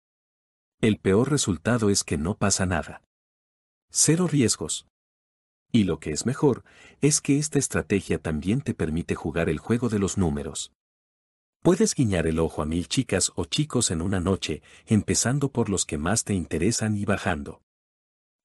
El 0.80 0.98
peor 0.98 1.30
resultado 1.30 1.90
es 1.90 2.02
que 2.02 2.18
no 2.18 2.36
pasa 2.36 2.66
nada. 2.66 3.02
Cero 3.90 4.26
riesgos. 4.26 4.86
Y 5.74 5.82
lo 5.82 5.98
que 5.98 6.12
es 6.12 6.24
mejor, 6.24 6.62
es 7.00 7.20
que 7.20 7.36
esta 7.36 7.58
estrategia 7.58 8.18
también 8.18 8.60
te 8.60 8.74
permite 8.74 9.16
jugar 9.16 9.48
el 9.48 9.58
juego 9.58 9.88
de 9.88 9.98
los 9.98 10.16
números. 10.16 10.70
Puedes 11.64 11.96
guiñar 11.96 12.28
el 12.28 12.38
ojo 12.38 12.62
a 12.62 12.64
mil 12.64 12.86
chicas 12.86 13.32
o 13.34 13.44
chicos 13.44 13.90
en 13.90 14.00
una 14.00 14.20
noche, 14.20 14.62
empezando 14.86 15.50
por 15.50 15.68
los 15.68 15.84
que 15.84 15.98
más 15.98 16.22
te 16.22 16.32
interesan 16.32 16.96
y 16.96 17.04
bajando. 17.04 17.60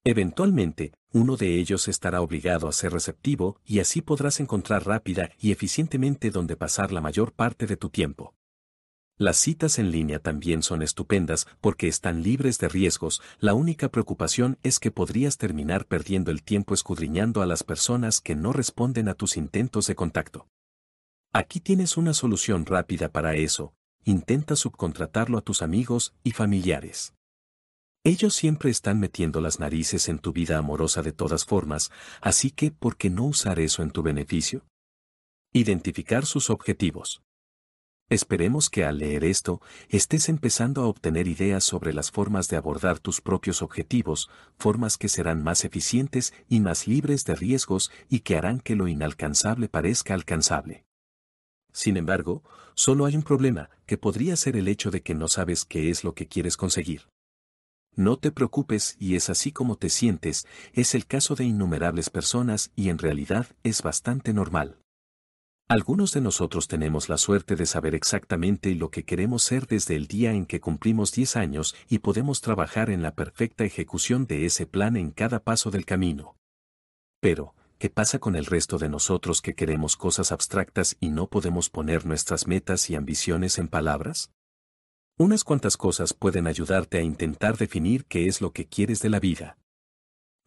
Eventualmente, 0.02 0.92
uno 1.12 1.36
de 1.36 1.54
ellos 1.60 1.86
estará 1.86 2.20
obligado 2.20 2.66
a 2.66 2.72
ser 2.72 2.90
receptivo 2.92 3.60
y 3.64 3.78
así 3.78 4.02
podrás 4.02 4.40
encontrar 4.40 4.84
rápida 4.84 5.30
y 5.38 5.52
eficientemente 5.52 6.32
donde 6.32 6.56
pasar 6.56 6.90
la 6.90 7.00
mayor 7.00 7.32
parte 7.32 7.68
de 7.68 7.76
tu 7.76 7.90
tiempo. 7.90 8.34
Las 9.20 9.36
citas 9.36 9.78
en 9.78 9.90
línea 9.90 10.18
también 10.18 10.62
son 10.62 10.80
estupendas 10.80 11.46
porque 11.60 11.88
están 11.88 12.22
libres 12.22 12.58
de 12.58 12.70
riesgos, 12.70 13.20
la 13.38 13.52
única 13.52 13.90
preocupación 13.90 14.56
es 14.62 14.78
que 14.78 14.90
podrías 14.90 15.36
terminar 15.36 15.84
perdiendo 15.84 16.30
el 16.30 16.42
tiempo 16.42 16.72
escudriñando 16.72 17.42
a 17.42 17.46
las 17.46 17.62
personas 17.62 18.22
que 18.22 18.34
no 18.34 18.54
responden 18.54 19.10
a 19.10 19.14
tus 19.14 19.36
intentos 19.36 19.86
de 19.88 19.94
contacto. 19.94 20.48
Aquí 21.34 21.60
tienes 21.60 21.98
una 21.98 22.14
solución 22.14 22.64
rápida 22.64 23.10
para 23.10 23.34
eso, 23.34 23.74
intenta 24.04 24.56
subcontratarlo 24.56 25.36
a 25.36 25.42
tus 25.42 25.60
amigos 25.60 26.14
y 26.24 26.30
familiares. 26.30 27.12
Ellos 28.04 28.32
siempre 28.32 28.70
están 28.70 29.00
metiendo 29.00 29.42
las 29.42 29.60
narices 29.60 30.08
en 30.08 30.18
tu 30.18 30.32
vida 30.32 30.56
amorosa 30.56 31.02
de 31.02 31.12
todas 31.12 31.44
formas, 31.44 31.90
así 32.22 32.50
que 32.50 32.70
¿por 32.70 32.96
qué 32.96 33.10
no 33.10 33.24
usar 33.26 33.60
eso 33.60 33.82
en 33.82 33.90
tu 33.90 34.02
beneficio? 34.02 34.64
Identificar 35.52 36.24
sus 36.24 36.48
objetivos. 36.48 37.20
Esperemos 38.10 38.70
que 38.70 38.84
al 38.84 38.98
leer 38.98 39.22
esto, 39.22 39.62
estés 39.88 40.28
empezando 40.28 40.82
a 40.82 40.86
obtener 40.86 41.28
ideas 41.28 41.62
sobre 41.62 41.92
las 41.92 42.10
formas 42.10 42.48
de 42.48 42.56
abordar 42.56 42.98
tus 42.98 43.20
propios 43.20 43.62
objetivos, 43.62 44.28
formas 44.58 44.98
que 44.98 45.08
serán 45.08 45.44
más 45.44 45.64
eficientes 45.64 46.34
y 46.48 46.58
más 46.58 46.88
libres 46.88 47.24
de 47.24 47.36
riesgos 47.36 47.92
y 48.08 48.20
que 48.20 48.36
harán 48.36 48.58
que 48.58 48.74
lo 48.74 48.88
inalcanzable 48.88 49.68
parezca 49.68 50.12
alcanzable. 50.12 50.84
Sin 51.72 51.96
embargo, 51.96 52.42
solo 52.74 53.06
hay 53.06 53.14
un 53.14 53.22
problema, 53.22 53.70
que 53.86 53.96
podría 53.96 54.34
ser 54.34 54.56
el 54.56 54.66
hecho 54.66 54.90
de 54.90 55.02
que 55.02 55.14
no 55.14 55.28
sabes 55.28 55.64
qué 55.64 55.88
es 55.88 56.02
lo 56.02 56.16
que 56.16 56.26
quieres 56.26 56.56
conseguir. 56.56 57.02
No 57.94 58.18
te 58.18 58.32
preocupes 58.32 58.96
y 58.98 59.14
es 59.14 59.30
así 59.30 59.52
como 59.52 59.76
te 59.76 59.88
sientes, 59.88 60.48
es 60.72 60.96
el 60.96 61.06
caso 61.06 61.36
de 61.36 61.44
innumerables 61.44 62.10
personas 62.10 62.72
y 62.74 62.88
en 62.88 62.98
realidad 62.98 63.46
es 63.62 63.82
bastante 63.82 64.32
normal. 64.32 64.79
Algunos 65.70 66.10
de 66.10 66.20
nosotros 66.20 66.66
tenemos 66.66 67.08
la 67.08 67.16
suerte 67.16 67.54
de 67.54 67.64
saber 67.64 67.94
exactamente 67.94 68.74
lo 68.74 68.90
que 68.90 69.04
queremos 69.04 69.44
ser 69.44 69.68
desde 69.68 69.94
el 69.94 70.08
día 70.08 70.32
en 70.32 70.44
que 70.44 70.58
cumplimos 70.58 71.12
10 71.12 71.36
años 71.36 71.76
y 71.88 72.00
podemos 72.00 72.40
trabajar 72.40 72.90
en 72.90 73.02
la 73.02 73.14
perfecta 73.14 73.62
ejecución 73.62 74.26
de 74.26 74.46
ese 74.46 74.66
plan 74.66 74.96
en 74.96 75.12
cada 75.12 75.44
paso 75.44 75.70
del 75.70 75.86
camino. 75.86 76.34
Pero, 77.20 77.54
¿qué 77.78 77.88
pasa 77.88 78.18
con 78.18 78.34
el 78.34 78.46
resto 78.46 78.78
de 78.78 78.88
nosotros 78.88 79.40
que 79.42 79.54
queremos 79.54 79.96
cosas 79.96 80.32
abstractas 80.32 80.96
y 80.98 81.10
no 81.10 81.28
podemos 81.28 81.70
poner 81.70 82.04
nuestras 82.04 82.48
metas 82.48 82.90
y 82.90 82.96
ambiciones 82.96 83.56
en 83.56 83.68
palabras? 83.68 84.32
Unas 85.18 85.44
cuantas 85.44 85.76
cosas 85.76 86.14
pueden 86.14 86.48
ayudarte 86.48 86.98
a 86.98 87.02
intentar 87.02 87.56
definir 87.58 88.06
qué 88.06 88.26
es 88.26 88.40
lo 88.40 88.52
que 88.52 88.66
quieres 88.66 89.02
de 89.02 89.10
la 89.10 89.20
vida. 89.20 89.56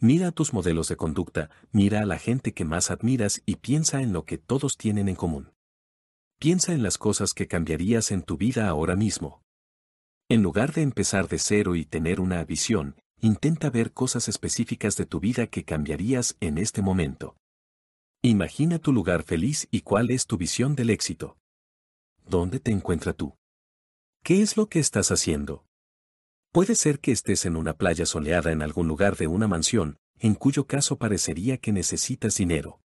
Mira 0.04 0.34
tus 0.34 0.52
modelos 0.52 0.90
de 0.90 0.98
conducta, 0.98 1.50
mira 1.72 2.02
a 2.02 2.06
la 2.06 2.20
gente 2.20 2.54
que 2.54 2.66
más 2.66 2.92
admiras 2.92 3.42
y 3.46 3.56
piensa 3.56 4.02
en 4.02 4.12
lo 4.12 4.26
que 4.26 4.38
todos 4.38 4.76
tienen 4.76 5.08
en 5.08 5.16
común. 5.16 5.54
Piensa 6.42 6.74
en 6.74 6.84
las 6.84 6.98
cosas 6.98 7.34
que 7.34 7.48
cambiarías 7.48 8.12
en 8.12 8.22
tu 8.22 8.36
vida 8.36 8.68
ahora 8.68 8.98
mismo. 8.98 9.42
En 10.28 10.44
lugar 10.44 10.74
de 10.74 10.82
empezar 10.82 11.30
de 11.30 11.40
cero 11.40 11.78
y 11.78 11.86
tener 11.86 12.20
una 12.20 12.44
visión, 12.44 12.98
intenta 13.22 13.70
ver 13.70 13.94
cosas 13.94 14.28
específicas 14.28 14.98
de 14.98 15.06
tu 15.06 15.22
vida 15.22 15.48
que 15.48 15.64
cambiarías 15.64 16.36
en 16.42 16.58
este 16.58 16.82
momento. 16.82 17.38
Imagina 18.22 18.80
tu 18.80 18.92
lugar 18.92 19.24
feliz 19.24 19.70
y 19.72 19.84
cuál 19.84 20.12
es 20.12 20.28
tu 20.28 20.36
visión 20.36 20.76
del 20.76 20.90
éxito. 20.90 21.38
¿Dónde 22.28 22.60
te 22.60 22.72
encuentras 22.72 23.16
tú? 23.16 23.38
¿Qué 24.22 24.42
es 24.42 24.58
lo 24.58 24.68
que 24.68 24.80
estás 24.80 25.12
haciendo? 25.12 25.64
Puede 26.54 26.76
ser 26.76 27.00
que 27.00 27.12
estés 27.12 27.48
en 27.48 27.56
una 27.56 27.74
playa 27.74 28.06
soleada 28.06 28.52
en 28.52 28.62
algún 28.62 28.88
lugar 28.88 29.18
de 29.18 29.26
una 29.26 29.48
mansión, 29.48 29.98
en 30.20 30.36
cuyo 30.36 30.68
caso 30.68 31.00
parecería 31.00 31.58
que 31.58 31.72
necesitas 31.72 32.38
dinero. 32.38 32.80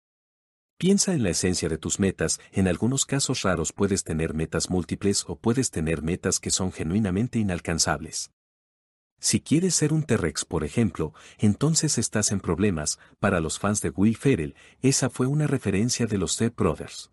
Piensa 0.76 1.14
en 1.14 1.22
la 1.22 1.30
esencia 1.30 1.70
de 1.70 1.78
tus 1.78 1.98
metas, 1.98 2.40
en 2.52 2.68
algunos 2.68 3.06
casos 3.06 3.40
raros 3.40 3.72
puedes 3.72 4.04
tener 4.04 4.34
metas 4.34 4.68
múltiples 4.68 5.24
o 5.28 5.36
puedes 5.36 5.70
tener 5.70 6.02
metas 6.02 6.40
que 6.40 6.50
son 6.50 6.72
genuinamente 6.72 7.38
inalcanzables. 7.38 8.32
Si 9.18 9.40
quieres 9.40 9.74
ser 9.74 9.94
un 9.94 10.02
T-Rex, 10.02 10.44
por 10.44 10.62
ejemplo, 10.62 11.14
entonces 11.38 11.96
estás 11.96 12.32
en 12.32 12.40
problemas, 12.40 12.98
para 13.18 13.40
los 13.40 13.58
fans 13.58 13.80
de 13.80 13.88
Will 13.88 14.18
Ferrell, 14.18 14.56
esa 14.82 15.08
fue 15.08 15.26
una 15.26 15.46
referencia 15.46 16.04
de 16.04 16.18
los 16.18 16.34
Step 16.34 16.54
Brothers. 16.54 17.12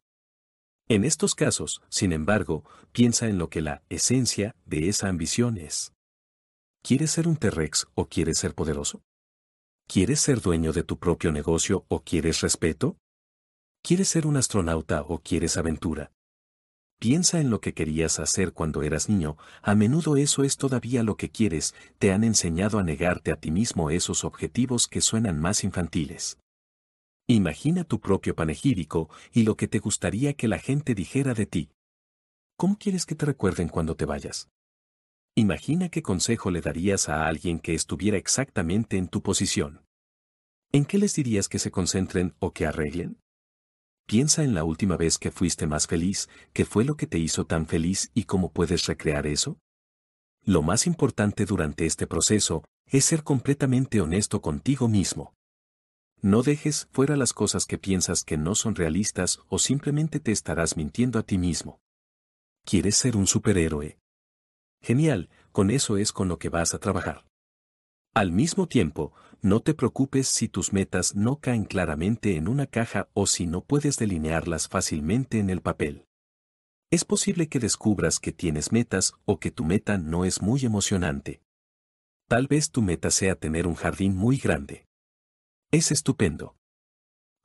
En 0.89 1.05
estos 1.05 1.33
casos, 1.33 1.81
sin 1.87 2.11
embargo, 2.11 2.65
piensa 2.91 3.29
en 3.29 3.37
lo 3.37 3.49
que 3.49 3.61
la 3.61 3.83
esencia 3.87 4.53
de 4.65 4.89
esa 4.89 5.07
ambición 5.07 5.57
es. 5.57 5.93
¿Quieres 6.83 7.11
ser 7.11 7.27
un 7.27 7.37
T-Rex 7.37 7.87
o 7.93 8.07
quieres 8.07 8.39
ser 8.39 8.55
poderoso? 8.55 9.03
¿Quieres 9.87 10.19
ser 10.19 10.41
dueño 10.41 10.73
de 10.73 10.83
tu 10.83 10.97
propio 10.97 11.31
negocio 11.31 11.85
o 11.89 12.01
quieres 12.01 12.41
respeto? 12.41 12.97
¿Quieres 13.83 14.09
ser 14.09 14.25
un 14.25 14.35
astronauta 14.35 15.03
o 15.03 15.19
quieres 15.19 15.57
aventura? 15.57 16.11
Piensa 16.99 17.39
en 17.39 17.51
lo 17.51 17.61
que 17.61 17.73
querías 17.73 18.19
hacer 18.19 18.53
cuando 18.53 18.81
eras 18.81 19.09
niño, 19.09 19.37
a 19.61 19.75
menudo 19.75 20.17
eso 20.17 20.43
es 20.43 20.57
todavía 20.57 21.03
lo 21.03 21.17
que 21.17 21.29
quieres, 21.29 21.75
te 21.99 22.11
han 22.11 22.23
enseñado 22.23 22.79
a 22.79 22.83
negarte 22.83 23.31
a 23.31 23.35
ti 23.35 23.51
mismo 23.51 23.91
esos 23.91 24.23
objetivos 24.23 24.87
que 24.87 25.01
suenan 25.01 25.39
más 25.39 25.63
infantiles. 25.63 26.39
Imagina 27.27 27.83
tu 27.83 27.99
propio 27.99 28.35
panegírico 28.35 29.09
y 29.31 29.43
lo 29.43 29.55
que 29.55 29.67
te 29.67 29.79
gustaría 29.79 30.33
que 30.33 30.47
la 30.47 30.57
gente 30.57 30.95
dijera 30.95 31.35
de 31.35 31.45
ti. 31.45 31.69
¿Cómo 32.57 32.77
quieres 32.77 33.05
que 33.05 33.15
te 33.15 33.25
recuerden 33.25 33.69
cuando 33.69 33.95
te 33.95 34.05
vayas? 34.05 34.49
Imagina 35.35 35.87
qué 35.87 36.01
consejo 36.01 36.51
le 36.51 36.59
darías 36.59 37.07
a 37.07 37.25
alguien 37.25 37.59
que 37.59 37.73
estuviera 37.73 38.17
exactamente 38.17 38.97
en 38.97 39.07
tu 39.07 39.21
posición. 39.21 39.85
¿En 40.73 40.83
qué 40.83 40.97
les 40.97 41.15
dirías 41.15 41.47
que 41.47 41.57
se 41.57 41.71
concentren 41.71 42.35
o 42.39 42.51
que 42.51 42.65
arreglen? 42.65 43.17
Piensa 44.05 44.43
en 44.43 44.53
la 44.53 44.65
última 44.65 44.97
vez 44.97 45.17
que 45.17 45.31
fuiste 45.31 45.67
más 45.67 45.87
feliz, 45.87 46.27
qué 46.51 46.65
fue 46.65 46.83
lo 46.83 46.97
que 46.97 47.07
te 47.07 47.17
hizo 47.17 47.45
tan 47.45 47.65
feliz 47.65 48.11
y 48.13 48.25
cómo 48.25 48.51
puedes 48.51 48.87
recrear 48.87 49.25
eso. 49.25 49.57
Lo 50.43 50.63
más 50.63 50.85
importante 50.85 51.45
durante 51.45 51.85
este 51.85 52.07
proceso 52.07 52.65
es 52.87 53.05
ser 53.05 53.23
completamente 53.23 54.01
honesto 54.01 54.41
contigo 54.41 54.89
mismo. 54.89 55.33
No 56.21 56.43
dejes 56.43 56.89
fuera 56.91 57.15
las 57.15 57.31
cosas 57.31 57.65
que 57.65 57.77
piensas 57.77 58.25
que 58.25 58.35
no 58.35 58.53
son 58.53 58.75
realistas 58.75 59.39
o 59.47 59.59
simplemente 59.59 60.19
te 60.19 60.33
estarás 60.33 60.75
mintiendo 60.75 61.19
a 61.19 61.23
ti 61.23 61.37
mismo. 61.37 61.79
¿Quieres 62.65 62.97
ser 62.97 63.15
un 63.15 63.27
superhéroe? 63.27 64.00
Genial, 64.81 65.29
con 65.51 65.69
eso 65.69 65.97
es 65.97 66.11
con 66.11 66.27
lo 66.27 66.39
que 66.39 66.49
vas 66.49 66.73
a 66.73 66.79
trabajar. 66.79 67.25
Al 68.13 68.31
mismo 68.31 68.67
tiempo, 68.67 69.13
no 69.41 69.61
te 69.61 69.73
preocupes 69.73 70.27
si 70.27 70.49
tus 70.49 70.73
metas 70.73 71.15
no 71.15 71.39
caen 71.39 71.65
claramente 71.65 72.35
en 72.35 72.47
una 72.47 72.67
caja 72.67 73.09
o 73.13 73.25
si 73.25 73.47
no 73.47 73.61
puedes 73.61 73.97
delinearlas 73.97 74.67
fácilmente 74.67 75.39
en 75.39 75.49
el 75.49 75.61
papel. 75.61 76.05
Es 76.91 77.05
posible 77.05 77.47
que 77.47 77.59
descubras 77.59 78.19
que 78.19 78.33
tienes 78.33 78.71
metas 78.71 79.13
o 79.25 79.39
que 79.39 79.49
tu 79.49 79.63
meta 79.63 79.97
no 79.97 80.25
es 80.25 80.41
muy 80.41 80.65
emocionante. 80.65 81.41
Tal 82.27 82.47
vez 82.47 82.71
tu 82.71 82.81
meta 82.81 83.11
sea 83.11 83.35
tener 83.35 83.65
un 83.65 83.75
jardín 83.75 84.15
muy 84.15 84.37
grande. 84.37 84.85
Es 85.71 85.91
estupendo. 85.91 86.55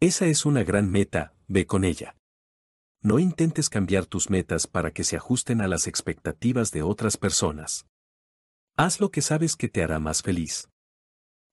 Esa 0.00 0.26
es 0.26 0.46
una 0.46 0.64
gran 0.64 0.90
meta, 0.90 1.32
ve 1.46 1.66
con 1.66 1.84
ella. 1.84 2.16
No 3.06 3.20
intentes 3.20 3.70
cambiar 3.70 4.06
tus 4.06 4.30
metas 4.30 4.66
para 4.66 4.90
que 4.90 5.04
se 5.04 5.14
ajusten 5.14 5.60
a 5.60 5.68
las 5.68 5.86
expectativas 5.86 6.72
de 6.72 6.82
otras 6.82 7.16
personas. 7.16 7.86
Haz 8.76 8.98
lo 8.98 9.12
que 9.12 9.22
sabes 9.22 9.54
que 9.54 9.68
te 9.68 9.84
hará 9.84 10.00
más 10.00 10.22
feliz. 10.22 10.68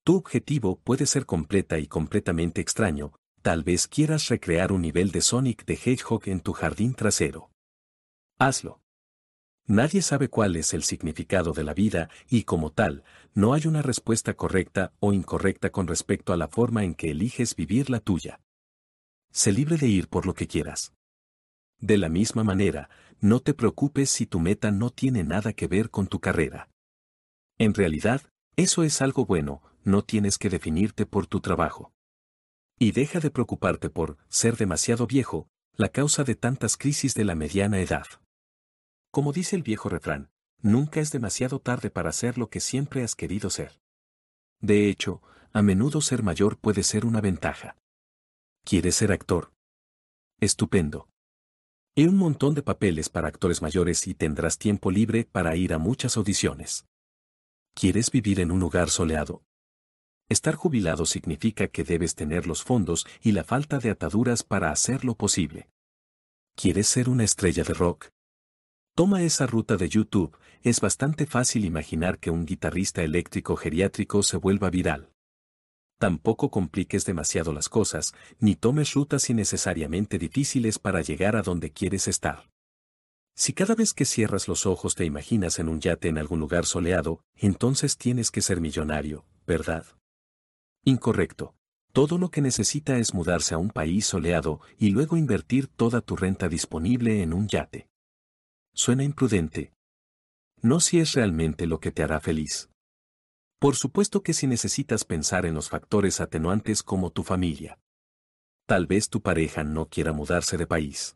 Tu 0.03 0.15
objetivo 0.15 0.79
puede 0.79 1.05
ser 1.05 1.27
completa 1.27 1.77
y 1.77 1.85
completamente 1.85 2.59
extraño, 2.59 3.13
tal 3.43 3.63
vez 3.63 3.87
quieras 3.87 4.29
recrear 4.29 4.71
un 4.71 4.81
nivel 4.81 5.11
de 5.11 5.21
Sonic 5.21 5.63
de 5.65 5.75
Hedgehog 5.75 6.23
en 6.25 6.39
tu 6.39 6.53
jardín 6.53 6.95
trasero. 6.95 7.51
Hazlo. 8.39 8.81
Nadie 9.67 10.01
sabe 10.01 10.29
cuál 10.29 10.55
es 10.55 10.73
el 10.73 10.81
significado 10.81 11.53
de 11.53 11.63
la 11.63 11.75
vida 11.75 12.09
y 12.31 12.45
como 12.45 12.71
tal, 12.71 13.03
no 13.35 13.53
hay 13.53 13.67
una 13.67 13.83
respuesta 13.83 14.33
correcta 14.33 14.91
o 14.99 15.13
incorrecta 15.13 15.69
con 15.69 15.85
respecto 15.85 16.33
a 16.33 16.37
la 16.37 16.47
forma 16.47 16.83
en 16.83 16.95
que 16.95 17.11
eliges 17.11 17.55
vivir 17.55 17.91
la 17.91 17.99
tuya. 17.99 18.41
Sé 19.31 19.51
libre 19.51 19.77
de 19.77 19.85
ir 19.85 20.07
por 20.07 20.25
lo 20.25 20.33
que 20.33 20.47
quieras. 20.47 20.93
De 21.83 21.97
la 21.97 22.07
misma 22.07 22.45
manera, 22.45 22.89
no 23.19 23.41
te 23.41 23.53
preocupes 23.53 24.09
si 24.09 24.25
tu 24.25 24.39
meta 24.39 24.71
no 24.71 24.89
tiene 24.89 25.25
nada 25.25 25.51
que 25.51 25.67
ver 25.67 25.89
con 25.89 26.07
tu 26.07 26.21
carrera. 26.21 26.69
En 27.57 27.73
realidad, 27.73 28.21
eso 28.55 28.83
es 28.83 29.01
algo 29.01 29.25
bueno, 29.25 29.61
no 29.83 30.01
tienes 30.01 30.37
que 30.37 30.49
definirte 30.49 31.05
por 31.05 31.27
tu 31.27 31.41
trabajo. 31.41 31.91
Y 32.79 32.93
deja 32.93 33.19
de 33.19 33.31
preocuparte 33.31 33.89
por 33.89 34.17
ser 34.29 34.55
demasiado 34.55 35.07
viejo, 35.07 35.49
la 35.75 35.89
causa 35.89 36.23
de 36.23 36.35
tantas 36.35 36.77
crisis 36.77 37.15
de 37.15 37.25
la 37.25 37.35
mediana 37.35 37.81
edad. 37.81 38.07
Como 39.11 39.33
dice 39.33 39.57
el 39.57 39.63
viejo 39.63 39.89
refrán, 39.89 40.29
nunca 40.61 41.01
es 41.01 41.11
demasiado 41.11 41.59
tarde 41.59 41.89
para 41.89 42.13
ser 42.13 42.37
lo 42.37 42.49
que 42.49 42.61
siempre 42.61 43.03
has 43.03 43.13
querido 43.13 43.49
ser. 43.49 43.81
De 44.61 44.87
hecho, 44.87 45.21
a 45.51 45.61
menudo 45.61 45.99
ser 45.99 46.23
mayor 46.23 46.57
puede 46.57 46.83
ser 46.83 47.05
una 47.05 47.19
ventaja. 47.19 47.75
¿Quieres 48.63 48.95
ser 48.95 49.11
actor? 49.11 49.51
Estupendo. 50.39 51.09
He 51.95 52.07
un 52.07 52.17
montón 52.17 52.55
de 52.55 52.63
papeles 52.63 53.07
para 53.07 53.27
actores 53.27 53.61
mayores 53.61 54.07
y 54.07 54.15
tendrás 54.15 54.57
tiempo 54.57 54.89
libre 54.89 55.25
para 55.31 55.55
ir 55.55 55.73
a 55.73 55.77
muchas 55.77 56.17
audiciones. 56.17 56.87
¿Quieres 57.75 58.09
vivir 58.09 58.39
en 58.39 58.49
un 58.49 58.59
lugar 58.59 58.89
soleado? 58.89 59.43
Estar 60.27 60.55
jubilado 60.55 61.05
significa 61.05 61.67
que 61.67 61.83
debes 61.83 62.15
tener 62.15 62.47
los 62.47 62.63
fondos 62.63 63.05
y 63.21 63.33
la 63.33 63.43
falta 63.43 63.77
de 63.77 63.91
ataduras 63.91 64.41
para 64.41 64.71
hacerlo 64.71 65.13
posible. 65.13 65.69
¿Quieres 66.55 66.87
ser 66.87 67.09
una 67.09 67.25
estrella 67.25 67.63
de 67.63 67.75
rock? 67.75 68.09
Toma 68.95 69.21
esa 69.21 69.45
ruta 69.45 69.77
de 69.77 69.87
YouTube, 69.87 70.35
es 70.63 70.81
bastante 70.81 71.27
fácil 71.27 71.63
imaginar 71.63 72.17
que 72.17 72.31
un 72.31 72.47
guitarrista 72.47 73.03
eléctrico 73.03 73.55
geriátrico 73.55 74.23
se 74.23 74.37
vuelva 74.37 74.71
viral. 74.71 75.12
Tampoco 75.99 76.49
compliques 76.49 77.05
demasiado 77.05 77.53
las 77.53 77.69
cosas, 77.69 78.13
ni 78.39 78.55
tomes 78.55 78.93
rutas 78.93 79.29
innecesariamente 79.29 80.17
difíciles 80.17 80.79
para 80.79 81.01
llegar 81.01 81.35
a 81.35 81.41
donde 81.41 81.71
quieres 81.71 82.07
estar. 82.07 82.49
Si 83.35 83.53
cada 83.53 83.73
vez 83.73 83.93
que 83.93 84.05
cierras 84.05 84.47
los 84.47 84.65
ojos 84.65 84.95
te 84.95 85.05
imaginas 85.05 85.57
en 85.59 85.67
un 85.67 85.79
yate 85.79 86.07
en 86.07 86.17
algún 86.17 86.39
lugar 86.39 86.65
soleado, 86.65 87.21
entonces 87.35 87.97
tienes 87.97 88.29
que 88.29 88.41
ser 88.41 88.61
millonario, 88.61 89.25
¿verdad? 89.47 89.85
Incorrecto. 90.85 91.55
Todo 91.93 92.17
lo 92.17 92.29
que 92.29 92.41
necesita 92.41 92.97
es 92.97 93.13
mudarse 93.13 93.53
a 93.53 93.59
un 93.59 93.69
país 93.69 94.05
soleado 94.05 94.61
y 94.77 94.89
luego 94.89 95.15
invertir 95.15 95.67
toda 95.67 96.01
tu 96.01 96.15
renta 96.15 96.49
disponible 96.49 97.21
en 97.21 97.33
un 97.33 97.47
yate. 97.47 97.87
Suena 98.73 99.03
imprudente. 99.03 99.73
No 100.61 100.79
si 100.79 100.99
es 100.99 101.13
realmente 101.13 101.67
lo 101.67 101.79
que 101.79 101.91
te 101.91 102.01
hará 102.01 102.19
feliz. 102.19 102.69
Por 103.63 103.77
supuesto 103.77 104.23
que 104.23 104.33
si 104.33 104.45
necesitas 104.45 105.05
pensar 105.05 105.45
en 105.45 105.53
los 105.53 105.69
factores 105.69 106.19
atenuantes 106.19 106.83
como 106.83 107.11
tu 107.11 107.23
familia. 107.23 107.79
Tal 108.67 108.87
vez 108.87 109.07
tu 109.07 109.21
pareja 109.21 109.63
no 109.63 109.87
quiera 109.87 110.11
mudarse 110.11 110.57
de 110.57 110.67
país. 110.67 111.15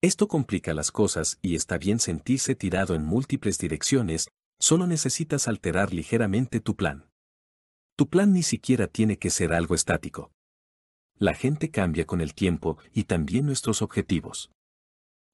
Esto 0.00 0.28
complica 0.28 0.72
las 0.72 0.92
cosas 0.92 1.36
y 1.42 1.56
está 1.56 1.76
bien 1.76 1.98
sentirse 1.98 2.54
tirado 2.54 2.94
en 2.94 3.04
múltiples 3.04 3.58
direcciones, 3.58 4.28
solo 4.60 4.86
necesitas 4.86 5.48
alterar 5.48 5.92
ligeramente 5.92 6.60
tu 6.60 6.76
plan. 6.76 7.10
Tu 7.96 8.08
plan 8.08 8.32
ni 8.32 8.44
siquiera 8.44 8.86
tiene 8.86 9.18
que 9.18 9.30
ser 9.30 9.52
algo 9.52 9.74
estático. 9.74 10.30
La 11.16 11.34
gente 11.34 11.72
cambia 11.72 12.06
con 12.06 12.20
el 12.20 12.34
tiempo 12.34 12.78
y 12.92 13.02
también 13.02 13.46
nuestros 13.46 13.82
objetivos. 13.82 14.52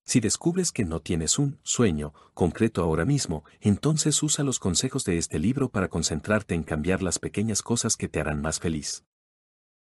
Si 0.04 0.20
descubres 0.20 0.70
que 0.70 0.84
no 0.84 1.00
tienes 1.00 1.38
un 1.38 1.58
sueño 1.62 2.12
concreto 2.34 2.82
ahora 2.82 3.04
mismo, 3.04 3.44
entonces 3.60 4.22
usa 4.22 4.44
los 4.44 4.58
consejos 4.58 5.04
de 5.04 5.16
este 5.16 5.38
libro 5.38 5.70
para 5.70 5.88
concentrarte 5.88 6.54
en 6.54 6.62
cambiar 6.62 7.02
las 7.02 7.18
pequeñas 7.18 7.62
cosas 7.62 7.96
que 7.96 8.08
te 8.08 8.20
harán 8.20 8.42
más 8.42 8.60
feliz. 8.60 9.04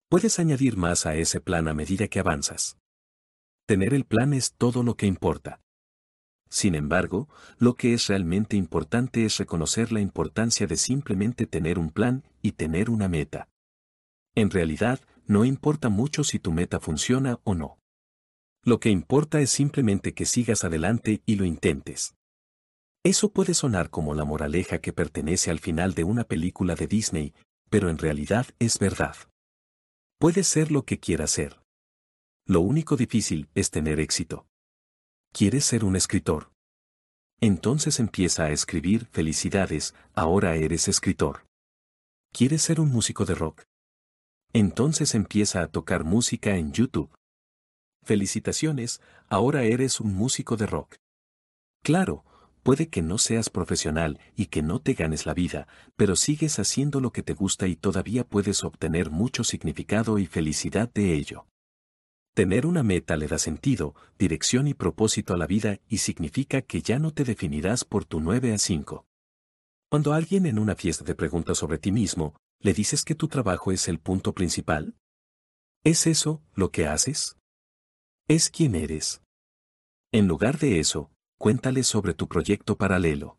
Puedes 0.09 0.39
añadir 0.39 0.78
más 0.78 1.05
a 1.05 1.15
ese 1.15 1.41
plan 1.41 1.67
a 1.67 1.74
medida 1.74 2.07
que 2.07 2.19
avanzas. 2.19 2.78
Tener 3.65 3.93
el 3.93 4.05
plan 4.05 4.34
es 4.34 4.53
todo 4.53 4.84
lo 4.84 4.95
que 4.95 5.07
importa. 5.07 5.61
Sin 6.49 6.76
embargo, 6.76 7.30
lo 7.57 7.76
que 7.76 7.93
es 7.93 8.07
realmente 8.07 8.57
importante 8.57 9.26
es 9.26 9.38
reconocer 9.38 9.91
la 9.91 10.01
importancia 10.01 10.67
de 10.67 10.76
simplemente 10.76 11.47
tener 11.47 11.80
un 11.80 11.89
plan 11.89 12.26
y 12.41 12.51
tener 12.51 12.89
una 12.89 13.07
meta. 13.07 13.47
En 14.36 14.49
realidad, 14.49 14.99
no 15.26 15.45
importa 15.45 15.89
mucho 15.89 16.24
si 16.26 16.39
tu 16.39 16.51
meta 16.51 16.80
funciona 16.80 17.39
o 17.43 17.55
no. 17.55 17.80
Lo 18.64 18.80
que 18.80 18.89
importa 18.89 19.41
es 19.41 19.49
simplemente 19.49 20.14
que 20.14 20.26
sigas 20.26 20.64
adelante 20.64 21.24
y 21.26 21.36
lo 21.36 21.45
intentes. 21.45 22.16
Eso 23.03 23.32
puede 23.32 23.55
sonar 23.55 23.89
como 23.89 24.14
la 24.14 24.26
moraleja 24.26 24.80
que 24.80 24.93
pertenece 24.93 25.49
al 25.49 25.59
final 25.59 25.95
de 25.95 26.03
una 26.03 26.24
película 26.24 26.76
de 26.76 26.86
Disney, 26.86 27.34
pero 27.72 27.89
en 27.89 27.97
realidad 27.97 28.45
es 28.59 28.78
verdad. 28.78 29.16
Puede 30.20 30.43
ser 30.43 30.72
lo 30.72 30.86
que 30.86 30.99
quieras 30.99 31.32
ser. 31.32 31.59
Lo 32.45 32.62
único 32.62 32.97
difícil 32.97 33.49
es 33.55 33.72
tener 33.72 33.99
éxito. 33.99 34.45
¿Quieres 35.34 35.66
ser 35.66 35.84
un 35.84 35.95
escritor? 35.95 36.51
Entonces 37.39 37.99
empieza 37.99 38.43
a 38.43 38.51
escribir 38.51 39.07
felicidades, 39.07 39.95
ahora 40.14 40.55
eres 40.55 40.88
escritor. 40.88 41.47
¿Quieres 42.32 42.62
ser 42.62 42.80
un 42.80 42.89
músico 42.89 43.26
de 43.26 43.34
rock? 43.34 43.64
Entonces 44.53 45.16
empieza 45.16 45.62
a 45.62 45.68
tocar 45.68 46.03
música 46.03 46.55
en 46.55 46.72
YouTube. 46.72 47.12
Felicitaciones, 48.04 49.02
ahora 49.30 49.64
eres 49.64 49.99
un 49.99 50.14
músico 50.14 50.58
de 50.58 50.66
rock. 50.66 50.95
Claro, 51.84 52.26
puede 52.64 52.89
que 52.89 53.02
no 53.02 53.18
seas 53.18 53.49
profesional 53.49 54.20
y 54.36 54.47
que 54.47 54.62
no 54.62 54.80
te 54.80 54.93
ganes 54.93 55.26
la 55.26 55.34
vida, 55.34 55.68
pero 55.95 56.16
sigues 56.16 56.60
haciendo 56.60 56.99
lo 56.99 57.12
que 57.12 57.24
te 57.24 57.34
gusta 57.34 57.68
y 57.68 57.76
todavía 57.76 58.24
puedes 58.24 58.64
obtener 58.64 59.12
mucho 59.12 59.43
significado 59.43 60.18
y 60.20 60.26
felicidad 60.26 60.91
de 60.91 61.14
ello. 61.14 61.47
Tener 62.34 62.66
una 62.66 62.82
meta 62.82 63.18
le 63.18 63.28
da 63.28 63.38
sentido, 63.38 63.93
dirección 64.18 64.68
y 64.68 64.74
propósito 64.74 65.34
a 65.34 65.38
la 65.38 65.47
vida 65.47 65.80
y 65.89 65.97
significa 65.97 66.62
que 66.62 66.82
ya 66.82 66.97
no 66.97 67.12
te 67.12 67.24
definirás 67.24 67.84
por 67.84 68.06
tu 68.06 68.22
9 68.22 68.54
a 68.54 68.58
5. 68.58 69.06
Cuando 69.89 70.14
alguien 70.14 70.45
en 70.45 70.58
una 70.58 70.76
fiesta 70.76 71.04
te 71.04 71.14
pregunta 71.14 71.54
sobre 71.54 71.78
ti 71.78 71.91
mismo, 71.91 72.36
¿le 72.62 72.74
dices 72.74 73.04
que 73.04 73.16
tu 73.16 73.28
trabajo 73.28 73.74
es 73.74 73.89
el 73.89 73.99
punto 73.99 74.34
principal? 74.34 74.95
¿Es 75.84 76.08
eso 76.08 76.41
lo 76.54 76.72
que 76.72 76.88
haces? 76.88 77.36
Es 78.32 78.49
quien 78.49 78.75
eres. 78.75 79.21
En 80.13 80.29
lugar 80.29 80.57
de 80.57 80.79
eso, 80.79 81.11
cuéntale 81.38 81.84
sobre 81.84 82.13
tu 82.13 82.29
proyecto 82.29 82.77
paralelo. 82.77 83.38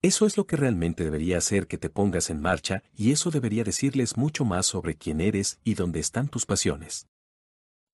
Eso 0.00 0.24
es 0.24 0.38
lo 0.38 0.46
que 0.46 0.56
realmente 0.56 1.04
debería 1.04 1.36
hacer 1.36 1.66
que 1.66 1.76
te 1.76 1.90
pongas 1.90 2.30
en 2.30 2.40
marcha 2.40 2.82
y 2.96 3.12
eso 3.12 3.30
debería 3.30 3.64
decirles 3.64 4.16
mucho 4.16 4.46
más 4.46 4.64
sobre 4.64 4.94
quién 4.94 5.20
eres 5.20 5.60
y 5.62 5.74
dónde 5.74 6.00
están 6.00 6.28
tus 6.28 6.46
pasiones. 6.46 7.06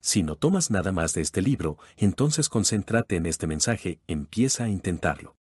Si 0.01 0.23
no 0.23 0.37
tomas 0.37 0.71
nada 0.71 0.93
más 0.93 1.15
de 1.15 1.21
este 1.21 1.43
libro, 1.43 1.79
entonces 1.97 2.49
concéntrate 2.49 3.17
en 3.17 3.27
este 3.27 3.49
mensaje, 3.49 3.99
empieza 4.07 4.65
a 4.65 4.69
intentarlo. 4.69 5.35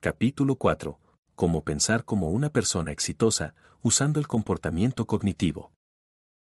Capítulo 0.00 0.56
4. 0.56 0.98
Cómo 1.36 1.62
pensar 1.62 2.04
como 2.04 2.30
una 2.30 2.50
persona 2.50 2.90
exitosa, 2.90 3.54
usando 3.80 4.18
el 4.18 4.26
comportamiento 4.26 5.06
cognitivo. 5.06 5.72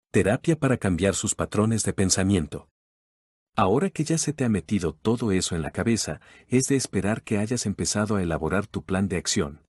Terapia 0.10 0.58
para 0.58 0.78
cambiar 0.78 1.14
sus 1.14 1.36
patrones 1.36 1.84
de 1.84 1.94
pensamiento. 1.94 2.70
Ahora 3.58 3.90
que 3.90 4.04
ya 4.04 4.18
se 4.18 4.34
te 4.34 4.44
ha 4.44 4.50
metido 4.50 4.94
todo 4.94 5.32
eso 5.32 5.56
en 5.56 5.62
la 5.62 5.72
cabeza, 5.72 6.20
es 6.50 6.66
de 6.66 6.76
esperar 6.76 7.24
que 7.24 7.38
hayas 7.38 7.66
empezado 7.66 8.18
a 8.18 8.24
elaborar 8.24 8.68
tu 8.68 8.84
plan 8.84 9.08
de 9.08 9.16
acción. 9.16 9.62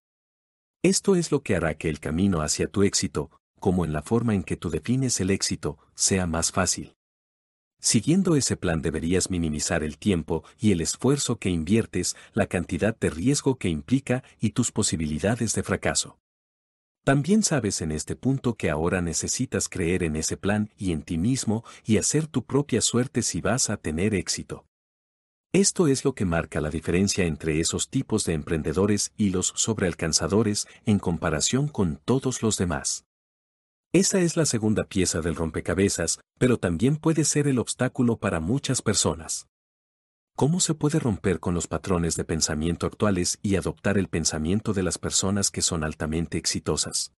Esto 0.82 1.14
es 1.14 1.30
lo 1.30 1.43
que 1.43 1.55
hará 1.55 1.74
que 1.74 1.89
el 1.89 2.01
camino 2.01 2.41
hacia 2.41 2.66
tu 2.66 2.82
éxito, 2.82 3.30
como 3.61 3.84
en 3.84 3.93
la 3.93 4.03
forma 4.03 4.34
en 4.34 4.43
que 4.43 4.57
tú 4.57 4.70
defines 4.70 5.20
el 5.20 5.30
éxito, 5.30 5.78
sea 5.95 6.26
más 6.26 6.51
fácil. 6.51 6.95
Siguiendo 7.80 8.34
ese 8.34 8.57
plan 8.57 8.82
deberías 8.82 9.30
minimizar 9.30 9.84
el 9.84 9.99
tiempo 9.99 10.43
y 10.59 10.72
el 10.72 10.80
esfuerzo 10.80 11.39
que 11.39 11.51
inviertes, 11.51 12.16
la 12.32 12.47
cantidad 12.47 12.99
de 12.99 13.11
riesgo 13.11 13.57
que 13.57 13.68
implica 13.68 14.24
y 14.41 14.51
tus 14.51 14.72
posibilidades 14.72 15.55
de 15.55 15.62
fracaso. 15.62 16.18
También 17.07 17.45
sabes 17.45 17.83
en 17.83 17.93
este 17.93 18.17
punto 18.17 18.57
que 18.57 18.69
ahora 18.69 19.01
necesitas 19.01 19.69
creer 19.69 20.03
en 20.03 20.17
ese 20.17 20.37
plan 20.37 20.73
y 20.77 20.91
en 20.91 21.03
ti 21.03 21.19
mismo 21.19 21.63
y 21.85 21.99
hacer 21.99 22.27
tu 22.27 22.45
propia 22.45 22.81
suerte 22.81 23.23
si 23.23 23.41
vas 23.41 23.71
a 23.71 23.77
tener 23.77 24.13
éxito. 24.13 24.67
Esto 25.53 25.87
es 25.87 26.05
lo 26.05 26.17
que 26.17 26.25
marca 26.25 26.61
la 26.61 26.69
diferencia 26.69 27.25
entre 27.25 27.61
esos 27.61 27.91
tipos 27.91 28.25
de 28.25 28.33
emprendedores 28.33 29.13
y 29.17 29.31
los 29.31 29.53
sobrealcanzadores 29.55 30.67
en 30.85 30.99
comparación 30.99 31.69
con 31.69 32.01
todos 32.05 32.43
los 32.43 32.57
demás. 32.57 33.05
Esa 33.93 34.19
es 34.19 34.37
la 34.37 34.45
segunda 34.45 34.83
pieza 34.83 35.21
del 35.21 35.37
rompecabezas, 35.37 36.19
pero 36.41 36.59
también 36.59 36.97
puede 36.97 37.23
ser 37.23 37.47
el 37.47 37.61
obstáculo 37.61 38.17
para 38.17 38.41
muchas 38.41 38.83
personas. 38.83 39.47
¿Cómo 40.37 40.61
se 40.61 40.74
puede 40.74 40.99
romper 40.99 41.41
con 41.41 41.55
los 41.55 41.66
patrones 41.66 42.14
de 42.14 42.26
pensamiento 42.26 42.87
actuales 42.87 43.39
y 43.43 43.57
adoptar 43.57 43.97
el 43.97 44.09
pensamiento 44.09 44.74
de 44.74 44.82
las 44.82 44.99
personas 44.99 45.51
que 45.51 45.62
son 45.62 45.82
altamente 45.82 46.37
exitosas? 46.37 47.14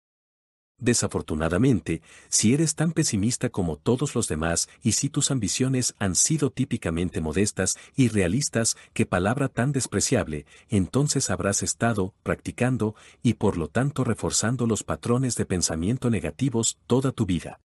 Desafortunadamente, 0.79 2.03
si 2.29 2.53
eres 2.53 2.75
tan 2.75 2.93
pesimista 2.93 3.49
como 3.49 3.79
todos 3.79 4.15
los 4.15 4.29
demás 4.29 4.69
y 4.83 4.93
si 4.93 5.09
tus 5.09 5.31
ambiciones 5.31 5.95
han 5.99 6.15
sido 6.15 6.51
típicamente 6.51 7.23
modestas 7.23 7.79
y 7.97 8.09
realistas, 8.09 8.77
qué 8.93 9.07
palabra 9.07 9.49
tan 9.49 9.73
despreciable, 9.73 10.45
entonces 10.69 11.31
habrás 11.31 11.63
estado 11.63 12.13
practicando 12.23 12.95
y 13.23 13.35
por 13.35 13.57
lo 13.57 13.69
tanto 13.69 14.05
reforzando 14.05 14.67
los 14.67 14.85
patrones 14.85 15.37
de 15.37 15.47
pensamiento 15.47 16.11
negativos 16.11 16.77
toda 16.87 17.13
tu 17.13 17.25
vida. 17.25 17.61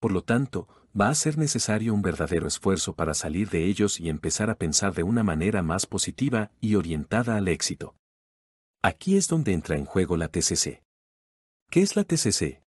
Por 0.00 0.12
lo 0.12 0.22
tanto, 0.22 0.66
va 0.98 1.10
a 1.10 1.14
ser 1.14 1.38
necesario 1.38 1.94
un 1.94 2.02
verdadero 2.02 2.48
esfuerzo 2.48 2.94
para 2.94 3.14
salir 3.14 3.50
de 3.50 3.66
ellos 3.66 4.00
y 4.00 4.08
empezar 4.08 4.50
a 4.50 4.56
pensar 4.56 4.94
de 4.94 5.02
una 5.02 5.22
manera 5.22 5.62
más 5.62 5.86
positiva 5.86 6.50
y 6.60 6.74
orientada 6.74 7.36
al 7.36 7.48
éxito. 7.48 7.94
Aquí 8.82 9.16
es 9.18 9.28
donde 9.28 9.52
entra 9.52 9.76
en 9.76 9.84
juego 9.84 10.16
la 10.16 10.28
TCC. 10.28 10.82
¿Qué 11.70 11.82
es 11.82 11.96
la 11.96 12.04
TCC? 12.04 12.62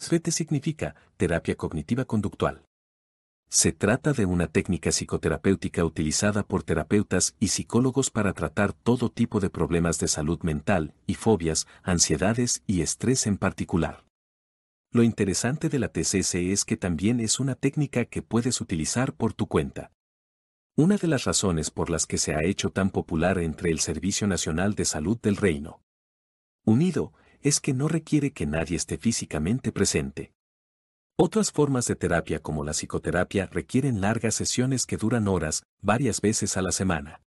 SVT 0.00 0.30
significa 0.32 0.96
terapia 1.16 1.54
cognitiva 1.54 2.04
conductual. 2.04 2.64
Se 3.48 3.72
trata 3.72 4.12
de 4.12 4.26
una 4.26 4.46
técnica 4.46 4.90
psicoterapéutica 4.90 5.84
utilizada 5.84 6.42
por 6.42 6.62
terapeutas 6.62 7.34
y 7.38 7.48
psicólogos 7.48 8.10
para 8.10 8.32
tratar 8.32 8.72
todo 8.72 9.10
tipo 9.10 9.40
de 9.40 9.50
problemas 9.50 9.98
de 9.98 10.08
salud 10.08 10.40
mental 10.42 10.94
y 11.06 11.14
fobias, 11.14 11.66
ansiedades 11.82 12.62
y 12.66 12.82
estrés 12.82 13.26
en 13.26 13.38
particular. 13.38 14.04
Lo 14.92 15.04
interesante 15.04 15.68
de 15.68 15.78
la 15.78 15.88
TCC 15.88 16.50
es 16.50 16.64
que 16.64 16.76
también 16.76 17.20
es 17.20 17.38
una 17.38 17.54
técnica 17.54 18.06
que 18.06 18.22
puedes 18.22 18.60
utilizar 18.60 19.14
por 19.14 19.32
tu 19.32 19.46
cuenta. 19.46 19.92
Una 20.76 20.96
de 20.96 21.06
las 21.06 21.24
razones 21.24 21.70
por 21.70 21.90
las 21.90 22.06
que 22.06 22.18
se 22.18 22.34
ha 22.34 22.42
hecho 22.42 22.70
tan 22.70 22.90
popular 22.90 23.38
entre 23.38 23.70
el 23.70 23.78
Servicio 23.78 24.26
Nacional 24.26 24.74
de 24.74 24.84
Salud 24.84 25.16
del 25.20 25.36
Reino 25.36 25.80
Unido 26.64 27.12
es 27.40 27.60
que 27.60 27.72
no 27.72 27.86
requiere 27.86 28.32
que 28.32 28.46
nadie 28.46 28.76
esté 28.76 28.98
físicamente 28.98 29.70
presente. 29.70 30.32
Otras 31.16 31.52
formas 31.52 31.86
de 31.86 31.94
terapia 31.94 32.40
como 32.40 32.64
la 32.64 32.72
psicoterapia 32.72 33.46
requieren 33.46 34.00
largas 34.00 34.34
sesiones 34.34 34.86
que 34.86 34.96
duran 34.96 35.28
horas, 35.28 35.62
varias 35.80 36.20
veces 36.20 36.56
a 36.56 36.62
la 36.62 36.72
semana. 36.72 37.22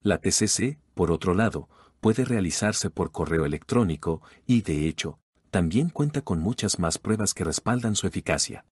La 0.00 0.18
TCC, 0.18 0.78
por 0.94 1.12
otro 1.12 1.34
lado, 1.34 1.68
puede 2.00 2.24
realizarse 2.24 2.90
por 2.90 3.12
correo 3.12 3.44
electrónico 3.44 4.22
y, 4.46 4.62
de 4.62 4.88
hecho, 4.88 5.20
también 5.52 5.90
cuenta 5.90 6.22
con 6.22 6.40
muchas 6.40 6.78
más 6.78 6.96
pruebas 6.96 7.34
que 7.34 7.44
respaldan 7.44 7.94
su 7.94 8.06
eficacia. 8.06 8.64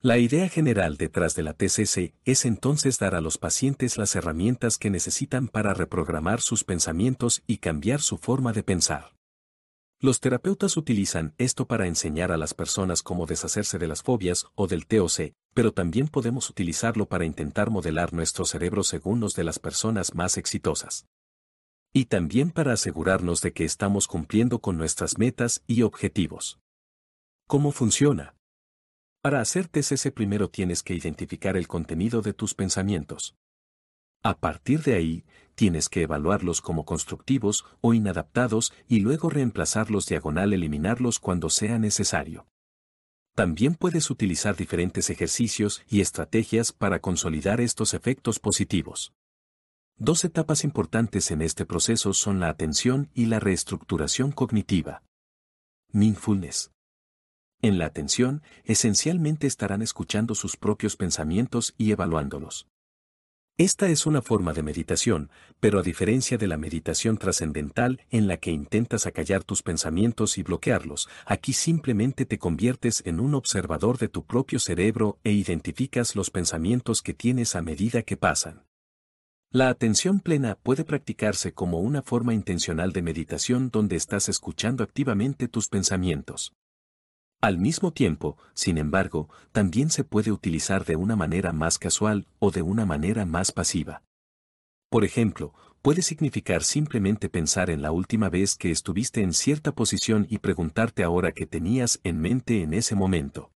La 0.00 0.16
idea 0.18 0.48
general 0.48 0.96
detrás 0.96 1.34
de 1.34 1.42
la 1.42 1.54
TCC 1.54 2.14
es 2.24 2.44
entonces 2.44 3.00
dar 3.00 3.16
a 3.16 3.20
los 3.20 3.36
pacientes 3.36 3.98
las 3.98 4.14
herramientas 4.14 4.78
que 4.78 4.90
necesitan 4.90 5.48
para 5.48 5.74
reprogramar 5.74 6.40
sus 6.40 6.62
pensamientos 6.62 7.42
y 7.48 7.58
cambiar 7.58 8.00
su 8.00 8.16
forma 8.16 8.52
de 8.52 8.62
pensar. 8.62 9.16
Los 9.98 10.20
terapeutas 10.20 10.76
utilizan 10.76 11.34
esto 11.36 11.66
para 11.66 11.88
enseñar 11.88 12.30
a 12.30 12.36
las 12.36 12.54
personas 12.54 13.02
cómo 13.02 13.26
deshacerse 13.26 13.78
de 13.78 13.88
las 13.88 14.04
fobias 14.04 14.46
o 14.54 14.68
del 14.68 14.86
TOC, 14.86 15.32
pero 15.52 15.72
también 15.72 16.06
podemos 16.06 16.48
utilizarlo 16.48 17.06
para 17.06 17.24
intentar 17.24 17.70
modelar 17.70 18.12
nuestro 18.12 18.44
cerebro 18.44 18.84
según 18.84 19.18
los 19.18 19.34
de 19.34 19.42
las 19.42 19.58
personas 19.58 20.14
más 20.14 20.36
exitosas. 20.38 21.08
Y 21.98 22.04
también 22.04 22.52
para 22.52 22.74
asegurarnos 22.74 23.40
de 23.40 23.52
que 23.52 23.64
estamos 23.64 24.06
cumpliendo 24.06 24.60
con 24.60 24.78
nuestras 24.78 25.18
metas 25.18 25.64
y 25.66 25.82
objetivos. 25.82 26.60
¿Cómo 27.48 27.72
funciona? 27.72 28.36
Para 29.20 29.40
hacer 29.40 29.66
TCC 29.66 30.12
primero 30.14 30.48
tienes 30.48 30.84
que 30.84 30.94
identificar 30.94 31.56
el 31.56 31.66
contenido 31.66 32.22
de 32.22 32.34
tus 32.34 32.54
pensamientos. 32.54 33.34
A 34.22 34.38
partir 34.38 34.84
de 34.84 34.94
ahí, 34.94 35.24
tienes 35.56 35.88
que 35.88 36.02
evaluarlos 36.02 36.60
como 36.60 36.84
constructivos 36.84 37.64
o 37.80 37.94
inadaptados 37.94 38.72
y 38.86 39.00
luego 39.00 39.28
reemplazarlos 39.28 40.06
diagonal 40.06 40.52
eliminarlos 40.52 41.18
cuando 41.18 41.50
sea 41.50 41.80
necesario. 41.80 42.46
También 43.34 43.74
puedes 43.74 44.08
utilizar 44.08 44.54
diferentes 44.54 45.10
ejercicios 45.10 45.82
y 45.88 46.00
estrategias 46.00 46.70
para 46.70 47.00
consolidar 47.00 47.60
estos 47.60 47.92
efectos 47.92 48.38
positivos. 48.38 49.12
Dos 50.00 50.24
etapas 50.24 50.62
importantes 50.62 51.32
en 51.32 51.42
este 51.42 51.66
proceso 51.66 52.12
son 52.12 52.38
la 52.38 52.48
atención 52.50 53.10
y 53.14 53.26
la 53.26 53.40
reestructuración 53.40 54.30
cognitiva. 54.30 55.02
Mindfulness. 55.90 56.70
En 57.62 57.78
la 57.78 57.86
atención, 57.86 58.42
esencialmente 58.62 59.48
estarán 59.48 59.82
escuchando 59.82 60.36
sus 60.36 60.56
propios 60.56 60.94
pensamientos 60.94 61.74
y 61.78 61.90
evaluándolos. 61.90 62.68
Esta 63.56 63.88
es 63.88 64.06
una 64.06 64.22
forma 64.22 64.52
de 64.52 64.62
meditación, 64.62 65.32
pero 65.58 65.80
a 65.80 65.82
diferencia 65.82 66.38
de 66.38 66.46
la 66.46 66.58
meditación 66.58 67.18
trascendental 67.18 68.00
en 68.08 68.28
la 68.28 68.36
que 68.36 68.52
intentas 68.52 69.04
acallar 69.04 69.42
tus 69.42 69.64
pensamientos 69.64 70.38
y 70.38 70.44
bloquearlos, 70.44 71.08
aquí 71.26 71.52
simplemente 71.52 72.24
te 72.24 72.38
conviertes 72.38 73.02
en 73.04 73.18
un 73.18 73.34
observador 73.34 73.98
de 73.98 74.06
tu 74.06 74.24
propio 74.24 74.60
cerebro 74.60 75.18
e 75.24 75.32
identificas 75.32 76.14
los 76.14 76.30
pensamientos 76.30 77.02
que 77.02 77.14
tienes 77.14 77.56
a 77.56 77.62
medida 77.62 78.02
que 78.02 78.16
pasan. 78.16 78.62
La 79.50 79.70
atención 79.70 80.20
plena 80.20 80.56
puede 80.56 80.84
practicarse 80.84 81.54
como 81.54 81.78
una 81.80 82.02
forma 82.02 82.34
intencional 82.34 82.92
de 82.92 83.00
meditación 83.00 83.70
donde 83.70 83.96
estás 83.96 84.28
escuchando 84.28 84.84
activamente 84.84 85.48
tus 85.48 85.70
pensamientos. 85.70 86.52
Al 87.40 87.56
mismo 87.56 87.90
tiempo, 87.90 88.36
sin 88.52 88.76
embargo, 88.76 89.30
también 89.52 89.88
se 89.88 90.04
puede 90.04 90.32
utilizar 90.32 90.84
de 90.84 90.96
una 90.96 91.16
manera 91.16 91.54
más 91.54 91.78
casual 91.78 92.26
o 92.40 92.50
de 92.50 92.60
una 92.60 92.84
manera 92.84 93.24
más 93.24 93.50
pasiva. 93.50 94.02
Por 94.90 95.02
ejemplo, 95.06 95.54
puede 95.80 96.02
significar 96.02 96.62
simplemente 96.62 97.30
pensar 97.30 97.70
en 97.70 97.80
la 97.80 97.90
última 97.90 98.28
vez 98.28 98.54
que 98.54 98.70
estuviste 98.70 99.22
en 99.22 99.32
cierta 99.32 99.72
posición 99.72 100.26
y 100.28 100.38
preguntarte 100.38 101.04
ahora 101.04 101.32
qué 101.32 101.46
tenías 101.46 102.00
en 102.04 102.20
mente 102.20 102.60
en 102.60 102.74
ese 102.74 102.94
momento. 102.94 103.50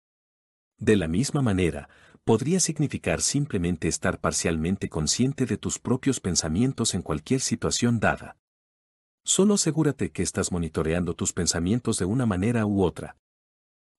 De 0.79 0.97
la 0.97 1.09
misma 1.09 1.43
manera, 1.43 1.89
podría 2.25 2.61
significar 2.61 3.21
simplemente 3.21 3.89
estar 3.89 4.21
parcialmente 4.21 4.89
consciente 4.89 5.47
de 5.47 5.57
tus 5.57 5.79
propios 5.79 6.21
pensamientos 6.21 6.95
en 6.95 7.03
cualquier 7.03 7.41
situación 7.41 8.01
dada. 8.01 8.37
Solo 9.25 9.55
asegúrate 9.55 10.11
que 10.11 10.23
estás 10.23 10.53
monitoreando 10.53 11.15
tus 11.15 11.33
pensamientos 11.33 11.99
de 11.99 12.05
una 12.05 12.27
manera 12.27 12.67
u 12.67 12.83
otra, 12.83 13.17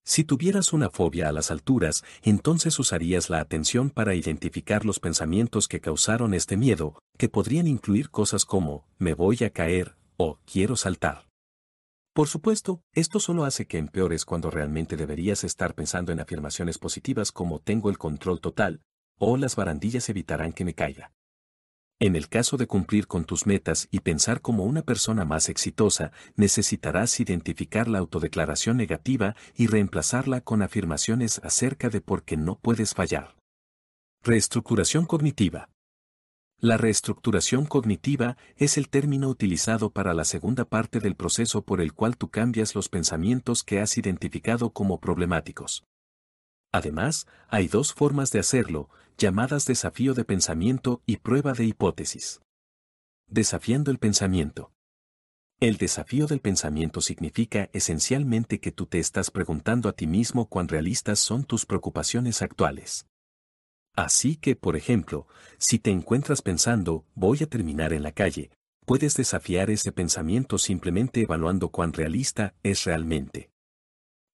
si 0.03 0.23
tuvieras 0.23 0.73
una 0.73 0.89
fobia 0.89 1.29
a 1.29 1.31
las 1.31 1.51
alturas, 1.51 2.03
entonces 2.23 2.79
usarías 2.79 3.29
la 3.29 3.39
atención 3.39 3.91
para 3.91 4.15
identificar 4.15 4.83
los 4.83 4.99
pensamientos 4.99 5.67
que 5.67 5.79
causaron 5.79 6.33
este 6.33 6.57
miedo, 6.57 6.99
que 7.17 7.29
podrían 7.29 7.67
incluir 7.67 8.09
cosas 8.09 8.45
como, 8.45 8.83
me 8.97 9.13
voy 9.13 9.37
a 9.43 9.51
caer, 9.51 9.95
o 10.17 10.39
quiero 10.51 10.75
saltar. 10.75 11.30
Por 12.13 12.27
supuesto, 12.27 12.83
esto 12.91 13.21
solo 13.21 13.45
hace 13.45 13.67
que 13.67 13.77
empeores 13.77 14.25
cuando 14.25 14.51
realmente 14.51 14.97
deberías 14.97 15.45
estar 15.45 15.73
pensando 15.75 16.11
en 16.11 16.19
afirmaciones 16.19 16.77
positivas 16.77 17.31
como 17.31 17.59
tengo 17.59 17.89
el 17.89 17.97
control 17.97 18.41
total, 18.41 18.81
o 19.17 19.37
las 19.37 19.55
barandillas 19.55 20.09
evitarán 20.09 20.51
que 20.51 20.65
me 20.65 20.73
caiga. 20.73 21.13
En 22.01 22.17
el 22.17 22.27
caso 22.27 22.57
de 22.57 22.67
cumplir 22.67 23.07
con 23.07 23.23
tus 23.23 23.45
metas 23.45 23.87
y 23.91 23.99
pensar 23.99 24.41
como 24.41 24.65
una 24.65 24.81
persona 24.81 25.23
más 25.23 25.47
exitosa, 25.47 26.11
necesitarás 26.35 27.17
identificar 27.19 27.87
la 27.87 27.99
autodeclaración 27.99 28.75
negativa 28.75 29.35
y 29.55 29.67
reemplazarla 29.67 30.41
con 30.41 30.63
afirmaciones 30.63 31.39
acerca 31.43 31.89
de 31.89 32.01
por 32.01 32.23
qué 32.23 32.35
no 32.35 32.57
puedes 32.59 32.93
fallar. 32.93 33.37
Reestructuración 34.23 35.05
cognitiva. 35.05 35.69
La 36.63 36.77
reestructuración 36.77 37.65
cognitiva 37.65 38.37
es 38.55 38.77
el 38.77 38.87
término 38.87 39.29
utilizado 39.29 39.89
para 39.89 40.13
la 40.13 40.23
segunda 40.25 40.63
parte 40.63 40.99
del 40.99 41.15
proceso 41.15 41.63
por 41.63 41.81
el 41.81 41.93
cual 41.93 42.17
tú 42.17 42.29
cambias 42.29 42.75
los 42.75 42.87
pensamientos 42.87 43.63
que 43.63 43.79
has 43.79 43.97
identificado 43.97 44.69
como 44.69 44.99
problemáticos. 44.99 45.83
Además, 46.71 47.25
hay 47.47 47.67
dos 47.67 47.95
formas 47.95 48.29
de 48.31 48.37
hacerlo, 48.37 48.91
llamadas 49.17 49.65
desafío 49.65 50.13
de 50.13 50.23
pensamiento 50.23 51.01
y 51.07 51.17
prueba 51.17 51.53
de 51.53 51.65
hipótesis. 51.65 52.41
Desafiando 53.27 53.89
el 53.89 53.97
pensamiento. 53.97 54.71
El 55.59 55.77
desafío 55.77 56.27
del 56.27 56.41
pensamiento 56.41 57.01
significa 57.01 57.71
esencialmente 57.73 58.59
que 58.59 58.71
tú 58.71 58.85
te 58.85 58.99
estás 58.99 59.31
preguntando 59.31 59.89
a 59.89 59.93
ti 59.93 60.05
mismo 60.05 60.45
cuán 60.45 60.67
realistas 60.67 61.17
son 61.17 61.43
tus 61.43 61.65
preocupaciones 61.65 62.43
actuales. 62.43 63.07
Así 63.95 64.37
que, 64.37 64.55
por 64.55 64.75
ejemplo, 64.75 65.27
si 65.57 65.79
te 65.79 65.91
encuentras 65.91 66.41
pensando, 66.41 67.05
voy 67.13 67.43
a 67.43 67.47
terminar 67.47 67.93
en 67.93 68.03
la 68.03 68.13
calle, 68.13 68.51
puedes 68.85 69.15
desafiar 69.15 69.69
ese 69.69 69.91
pensamiento 69.91 70.57
simplemente 70.57 71.21
evaluando 71.21 71.69
cuán 71.69 71.93
realista 71.93 72.55
es 72.63 72.85
realmente. 72.85 73.51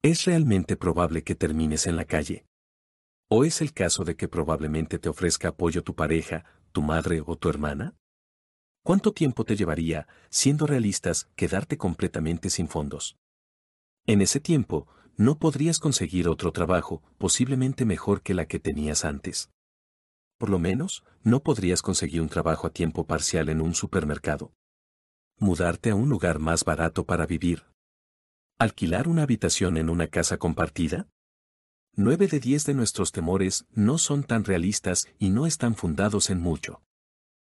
¿Es 0.03 0.25
realmente 0.25 0.77
probable 0.77 1.23
que 1.23 1.35
termines 1.35 1.87
en 1.87 1.95
la 1.95 2.05
calle? 2.05 2.45
¿O 3.29 3.43
es 3.43 3.61
el 3.61 3.73
caso 3.73 4.03
de 4.03 4.15
que 4.15 4.27
probablemente 4.27 4.99
te 4.99 5.09
ofrezca 5.09 5.49
apoyo 5.49 5.83
tu 5.83 5.95
pareja, 5.95 6.45
tu 6.71 6.81
madre 6.81 7.21
o 7.25 7.35
tu 7.35 7.49
hermana? 7.49 7.95
¿Cuánto 8.83 9.11
tiempo 9.11 9.43
te 9.43 9.57
llevaría, 9.57 10.07
siendo 10.29 10.65
realistas, 10.65 11.29
quedarte 11.35 11.77
completamente 11.77 12.49
sin 12.49 12.69
fondos? 12.69 13.17
En 14.05 14.21
ese 14.21 14.39
tiempo, 14.39 14.87
no 15.17 15.39
podrías 15.39 15.79
conseguir 15.79 16.29
otro 16.29 16.51
trabajo, 16.51 17.01
posiblemente 17.17 17.85
mejor 17.85 18.21
que 18.21 18.35
la 18.35 18.45
que 18.45 18.59
tenías 18.59 19.03
antes. 19.03 19.49
Por 20.37 20.49
lo 20.49 20.59
menos, 20.59 21.03
no 21.23 21.41
podrías 21.41 21.81
conseguir 21.81 22.21
un 22.21 22.29
trabajo 22.29 22.67
a 22.67 22.69
tiempo 22.69 23.07
parcial 23.07 23.49
en 23.49 23.59
un 23.59 23.73
supermercado. 23.73 24.53
Mudarte 25.39 25.89
a 25.89 25.95
un 25.95 26.09
lugar 26.09 26.37
más 26.37 26.63
barato 26.63 27.05
para 27.05 27.25
vivir. 27.25 27.63
¿Alquilar 28.59 29.07
una 29.07 29.23
habitación 29.23 29.77
en 29.77 29.89
una 29.89 30.07
casa 30.07 30.37
compartida? 30.37 31.07
Nueve 31.93 32.27
de 32.27 32.39
diez 32.39 32.65
de 32.65 32.75
nuestros 32.75 33.11
temores 33.11 33.65
no 33.71 33.97
son 33.97 34.23
tan 34.23 34.43
realistas 34.43 35.07
y 35.17 35.31
no 35.31 35.47
están 35.47 35.75
fundados 35.75 36.29
en 36.29 36.39
mucho. 36.39 36.83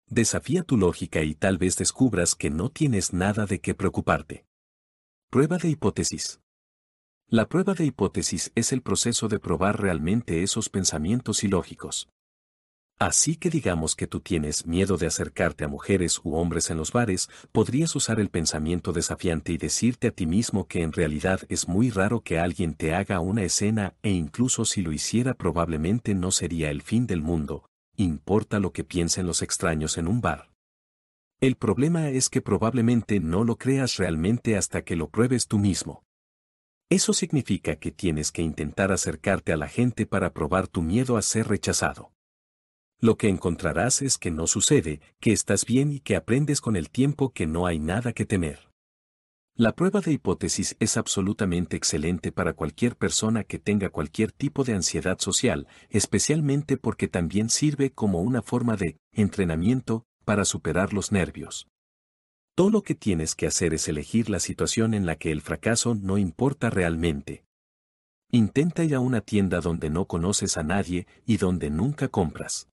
Desafía 0.07 0.63
tu 0.63 0.77
lógica 0.77 1.23
y 1.23 1.35
tal 1.35 1.59
vez 1.59 1.77
descubras 1.77 2.37
que 2.37 2.51
no 2.51 2.71
tienes 2.71 3.13
nada 3.13 3.47
de 3.47 3.61
qué 3.61 3.75
preocuparte. 3.75 4.47
Prueba 5.29 5.59
de 5.59 5.71
hipótesis. 5.71 6.41
La 7.31 7.47
prueba 7.47 7.75
de 7.75 7.85
hipótesis 7.85 8.53
es 8.55 8.73
el 8.73 8.81
proceso 8.81 9.29
de 9.29 9.39
probar 9.39 9.83
realmente 9.83 10.43
esos 10.43 10.71
pensamientos 10.71 11.45
ilógicos. 11.45 12.09
Así 12.99 13.37
que 13.37 13.51
digamos 13.51 13.97
que 13.97 14.07
tú 14.07 14.21
tienes 14.21 14.67
miedo 14.67 14.97
de 14.97 15.09
acercarte 15.09 15.65
a 15.65 15.69
mujeres 15.69 16.23
u 16.25 16.37
hombres 16.37 16.71
en 16.71 16.79
los 16.79 16.91
bares, 16.91 17.29
podrías 17.53 17.95
usar 17.95 18.19
el 18.19 18.31
pensamiento 18.31 18.93
desafiante 18.93 19.53
y 19.53 19.59
decirte 19.59 20.09
a 20.09 20.11
ti 20.11 20.25
mismo 20.25 20.69
que 20.69 20.81
en 20.81 20.91
realidad 20.91 21.41
es 21.51 21.69
muy 21.69 21.91
raro 21.91 22.23
que 22.23 22.39
alguien 22.39 22.73
te 22.73 22.95
haga 22.95 23.21
una 23.21 23.43
escena 23.43 23.93
e 24.01 24.09
incluso 24.09 24.65
si 24.65 24.81
lo 24.81 24.91
hiciera 24.91 25.35
probablemente 25.35 26.15
no 26.15 26.31
sería 26.31 26.71
el 26.71 26.81
fin 26.81 27.07
del 27.07 27.21
mundo, 27.21 27.69
importa 27.99 28.59
lo 28.59 28.73
que 28.73 28.85
piensen 28.85 29.27
los 29.27 29.43
extraños 29.43 29.99
en 29.99 30.09
un 30.09 30.23
bar. 30.23 30.49
El 31.43 31.57
problema 31.57 32.09
es 32.09 32.31
que 32.31 32.41
probablemente 32.41 33.21
no 33.21 33.45
lo 33.45 33.57
creas 33.57 33.99
realmente 33.99 34.57
hasta 34.57 34.81
que 34.81 34.97
lo 34.97 35.11
pruebes 35.11 35.47
tú 35.47 35.59
mismo. 35.59 36.08
Eso 36.91 37.13
significa 37.13 37.77
que 37.77 37.93
tienes 37.93 38.33
que 38.33 38.43
intentar 38.43 38.93
acercarte 38.93 39.53
a 39.53 39.57
la 39.57 39.69
gente 39.69 40.07
para 40.07 40.33
probar 40.33 40.69
tu 40.69 40.83
miedo 40.83 41.17
a 41.17 41.23
ser 41.23 41.49
rechazado 41.49 42.13
lo 43.01 43.17
que 43.17 43.29
encontrarás 43.29 44.03
es 44.03 44.19
que 44.19 44.33
no 44.33 44.49
sucede, 44.49 45.01
que 45.21 45.33
estás 45.33 45.65
bien 45.65 45.93
y 45.93 46.01
que 46.01 46.17
aprendes 46.17 46.61
con 46.61 46.75
el 46.75 46.91
tiempo 46.91 47.31
que 47.33 47.47
no 47.47 47.67
hay 47.67 47.79
nada 47.79 48.13
que 48.13 48.27
temer. 48.27 48.71
La 49.55 49.73
prueba 49.73 50.01
de 50.01 50.13
hipótesis 50.13 50.77
es 50.81 50.97
absolutamente 50.97 51.77
excelente 51.77 52.33
para 52.33 52.55
cualquier 52.55 52.97
persona 52.97 53.45
que 53.45 53.59
tenga 53.59 53.91
cualquier 53.91 54.33
tipo 54.33 54.65
de 54.65 54.75
ansiedad 54.75 55.19
social, 55.21 55.69
especialmente 55.91 56.77
porque 56.77 57.07
también 57.07 57.51
sirve 57.51 57.91
como 57.91 58.21
una 58.21 58.43
forma 58.43 58.77
de 58.77 58.99
entrenamiento 59.13 60.05
para 60.25 60.45
superar 60.45 60.93
los 60.93 61.13
nervios. 61.13 61.69
Todo 62.59 62.71
lo 62.71 62.83
que 62.83 62.97
tienes 62.97 63.37
que 63.37 63.47
hacer 63.47 63.73
es 63.73 63.87
elegir 63.87 64.29
la 64.29 64.41
situación 64.41 64.93
en 64.93 65.07
la 65.07 65.15
que 65.15 65.31
el 65.31 65.43
fracaso 65.43 65.95
no 65.95 66.19
importa 66.19 66.71
realmente. 66.71 67.45
Intenta 68.33 68.83
ir 68.83 68.97
a 68.97 68.99
una 68.99 69.21
tienda 69.21 69.61
donde 69.61 69.91
no 69.91 70.07
conoces 70.07 70.57
a 70.57 70.65
nadie 70.65 71.07
y 71.25 71.37
donde 71.37 71.71
nunca 71.71 72.09
compras. 72.09 72.69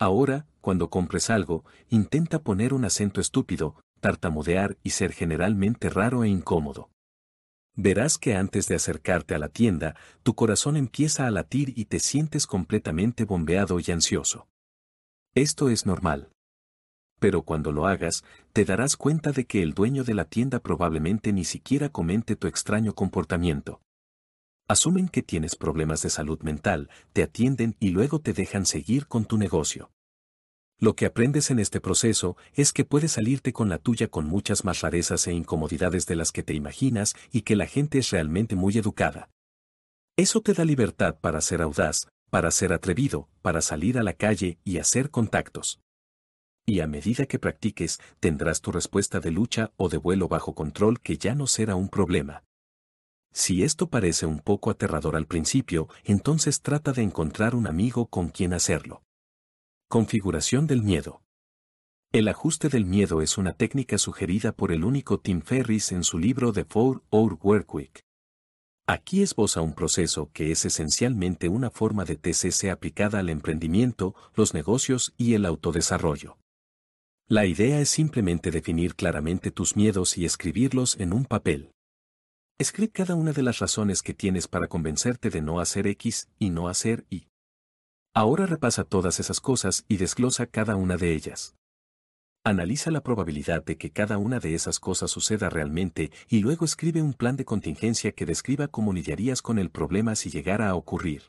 Ahora, 0.00 0.48
cuando 0.60 0.90
compres 0.90 1.30
algo, 1.30 1.64
intenta 1.88 2.42
poner 2.42 2.74
un 2.74 2.84
acento 2.84 3.20
estúpido, 3.20 3.76
tartamudear 4.00 4.76
y 4.82 4.90
ser 4.90 5.12
generalmente 5.12 5.90
raro 5.90 6.24
e 6.24 6.28
incómodo. 6.28 6.90
Verás 7.76 8.18
que 8.18 8.34
antes 8.34 8.66
de 8.66 8.74
acercarte 8.74 9.36
a 9.36 9.38
la 9.38 9.48
tienda, 9.48 9.94
tu 10.24 10.34
corazón 10.34 10.76
empieza 10.76 11.28
a 11.28 11.30
latir 11.30 11.72
y 11.76 11.84
te 11.84 12.00
sientes 12.00 12.48
completamente 12.48 13.24
bombeado 13.24 13.78
y 13.78 13.92
ansioso. 13.92 14.48
Esto 15.36 15.68
es 15.68 15.86
normal. 15.86 16.32
Pero 17.18 17.42
cuando 17.42 17.72
lo 17.72 17.86
hagas, 17.86 18.24
te 18.52 18.64
darás 18.64 18.96
cuenta 18.96 19.32
de 19.32 19.44
que 19.44 19.62
el 19.62 19.74
dueño 19.74 20.04
de 20.04 20.14
la 20.14 20.24
tienda 20.24 20.60
probablemente 20.60 21.32
ni 21.32 21.44
siquiera 21.44 21.88
comente 21.88 22.36
tu 22.36 22.46
extraño 22.46 22.94
comportamiento. 22.94 23.80
Asumen 24.68 25.08
que 25.08 25.22
tienes 25.22 25.56
problemas 25.56 26.02
de 26.02 26.10
salud 26.10 26.40
mental, 26.42 26.90
te 27.12 27.22
atienden 27.22 27.74
y 27.80 27.90
luego 27.90 28.20
te 28.20 28.34
dejan 28.34 28.66
seguir 28.66 29.06
con 29.06 29.24
tu 29.24 29.38
negocio. 29.38 29.90
Lo 30.78 30.94
que 30.94 31.06
aprendes 31.06 31.50
en 31.50 31.58
este 31.58 31.80
proceso 31.80 32.36
es 32.54 32.72
que 32.72 32.84
puedes 32.84 33.12
salirte 33.12 33.52
con 33.52 33.68
la 33.68 33.78
tuya 33.78 34.08
con 34.08 34.26
muchas 34.26 34.64
más 34.64 34.82
rarezas 34.82 35.26
e 35.26 35.32
incomodidades 35.32 36.06
de 36.06 36.14
las 36.14 36.30
que 36.30 36.44
te 36.44 36.54
imaginas 36.54 37.14
y 37.32 37.42
que 37.42 37.56
la 37.56 37.66
gente 37.66 37.98
es 37.98 38.10
realmente 38.10 38.54
muy 38.54 38.78
educada. 38.78 39.28
Eso 40.16 40.40
te 40.40 40.52
da 40.52 40.64
libertad 40.64 41.18
para 41.20 41.40
ser 41.40 41.62
audaz, 41.62 42.06
para 42.30 42.50
ser 42.52 42.72
atrevido, 42.72 43.28
para 43.42 43.60
salir 43.60 43.98
a 43.98 44.04
la 44.04 44.12
calle 44.12 44.58
y 44.64 44.78
hacer 44.78 45.10
contactos. 45.10 45.80
Y 46.68 46.80
a 46.80 46.86
medida 46.86 47.24
que 47.24 47.38
practiques, 47.38 47.98
tendrás 48.20 48.60
tu 48.60 48.72
respuesta 48.72 49.20
de 49.20 49.30
lucha 49.30 49.72
o 49.78 49.88
de 49.88 49.96
vuelo 49.96 50.28
bajo 50.28 50.54
control 50.54 51.00
que 51.00 51.16
ya 51.16 51.34
no 51.34 51.46
será 51.46 51.76
un 51.76 51.88
problema. 51.88 52.44
Si 53.32 53.62
esto 53.62 53.88
parece 53.88 54.26
un 54.26 54.40
poco 54.40 54.68
aterrador 54.68 55.16
al 55.16 55.26
principio, 55.26 55.88
entonces 56.04 56.60
trata 56.60 56.92
de 56.92 57.00
encontrar 57.00 57.54
un 57.54 57.66
amigo 57.66 58.08
con 58.08 58.28
quien 58.28 58.52
hacerlo. 58.52 59.02
Configuración 59.88 60.66
del 60.66 60.82
miedo. 60.82 61.22
El 62.12 62.28
ajuste 62.28 62.68
del 62.68 62.84
miedo 62.84 63.22
es 63.22 63.38
una 63.38 63.54
técnica 63.54 63.96
sugerida 63.96 64.52
por 64.52 64.70
el 64.70 64.84
único 64.84 65.18
Tim 65.20 65.40
Ferris 65.40 65.90
en 65.92 66.04
su 66.04 66.18
libro 66.18 66.52
The 66.52 66.66
Four 66.66 67.02
Hour 67.08 67.38
Workweek. 67.40 68.02
Aquí 68.86 69.22
esboza 69.22 69.62
un 69.62 69.72
proceso 69.72 70.28
que 70.34 70.50
es 70.50 70.66
esencialmente 70.66 71.48
una 71.48 71.70
forma 71.70 72.04
de 72.04 72.16
TCC 72.16 72.68
aplicada 72.70 73.20
al 73.20 73.30
emprendimiento, 73.30 74.14
los 74.34 74.52
negocios 74.52 75.14
y 75.16 75.32
el 75.32 75.46
autodesarrollo. 75.46 76.36
La 77.30 77.44
idea 77.44 77.78
es 77.78 77.90
simplemente 77.90 78.50
definir 78.50 78.94
claramente 78.94 79.50
tus 79.50 79.76
miedos 79.76 80.16
y 80.16 80.24
escribirlos 80.24 80.98
en 80.98 81.12
un 81.12 81.26
papel. 81.26 81.72
Escribe 82.58 82.90
cada 82.90 83.16
una 83.16 83.32
de 83.32 83.42
las 83.42 83.58
razones 83.58 84.00
que 84.00 84.14
tienes 84.14 84.48
para 84.48 84.66
convencerte 84.66 85.28
de 85.28 85.42
no 85.42 85.60
hacer 85.60 85.86
X 85.88 86.30
y 86.38 86.48
no 86.48 86.68
hacer 86.68 87.04
Y. 87.10 87.28
Ahora 88.14 88.46
repasa 88.46 88.82
todas 88.82 89.20
esas 89.20 89.40
cosas 89.40 89.84
y 89.88 89.98
desglosa 89.98 90.46
cada 90.46 90.74
una 90.76 90.96
de 90.96 91.12
ellas. 91.12 91.54
Analiza 92.46 92.90
la 92.90 93.02
probabilidad 93.02 93.62
de 93.62 93.76
que 93.76 93.90
cada 93.90 94.16
una 94.16 94.40
de 94.40 94.54
esas 94.54 94.80
cosas 94.80 95.10
suceda 95.10 95.50
realmente 95.50 96.10
y 96.30 96.38
luego 96.38 96.64
escribe 96.64 97.02
un 97.02 97.12
plan 97.12 97.36
de 97.36 97.44
contingencia 97.44 98.12
que 98.12 98.24
describa 98.24 98.68
cómo 98.68 98.94
lidiarías 98.94 99.42
con 99.42 99.58
el 99.58 99.68
problema 99.68 100.16
si 100.16 100.30
llegara 100.30 100.70
a 100.70 100.74
ocurrir. 100.74 101.24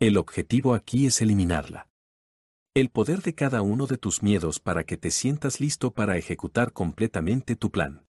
El 0.00 0.18
objetivo 0.18 0.74
aquí 0.74 1.06
es 1.06 1.22
eliminarla. 1.22 1.87
El 2.78 2.90
poder 2.90 3.22
de 3.22 3.34
cada 3.34 3.60
uno 3.60 3.88
de 3.88 3.98
tus 3.98 4.22
miedos 4.22 4.60
para 4.60 4.84
que 4.84 4.96
te 4.96 5.10
sientas 5.10 5.58
listo 5.58 5.90
para 5.90 6.16
ejecutar 6.16 6.72
completamente 6.72 7.56
tu 7.56 7.72
plan. 7.72 8.06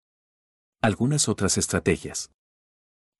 Algunas 0.82 1.28
otras 1.28 1.56
estrategias. 1.56 2.32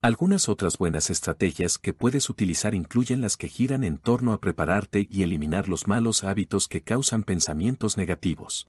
Algunas 0.02 0.48
otras 0.48 0.76
buenas 0.76 1.08
estrategias 1.08 1.78
que 1.78 1.92
puedes 1.92 2.30
utilizar 2.30 2.74
incluyen 2.74 3.20
las 3.20 3.36
que 3.36 3.46
giran 3.46 3.84
en 3.84 3.98
torno 3.98 4.32
a 4.32 4.40
prepararte 4.40 5.06
y 5.08 5.22
eliminar 5.22 5.68
los 5.68 5.86
malos 5.86 6.24
hábitos 6.24 6.66
que 6.66 6.80
causan 6.80 7.22
pensamientos 7.22 7.96
negativos. 7.96 8.66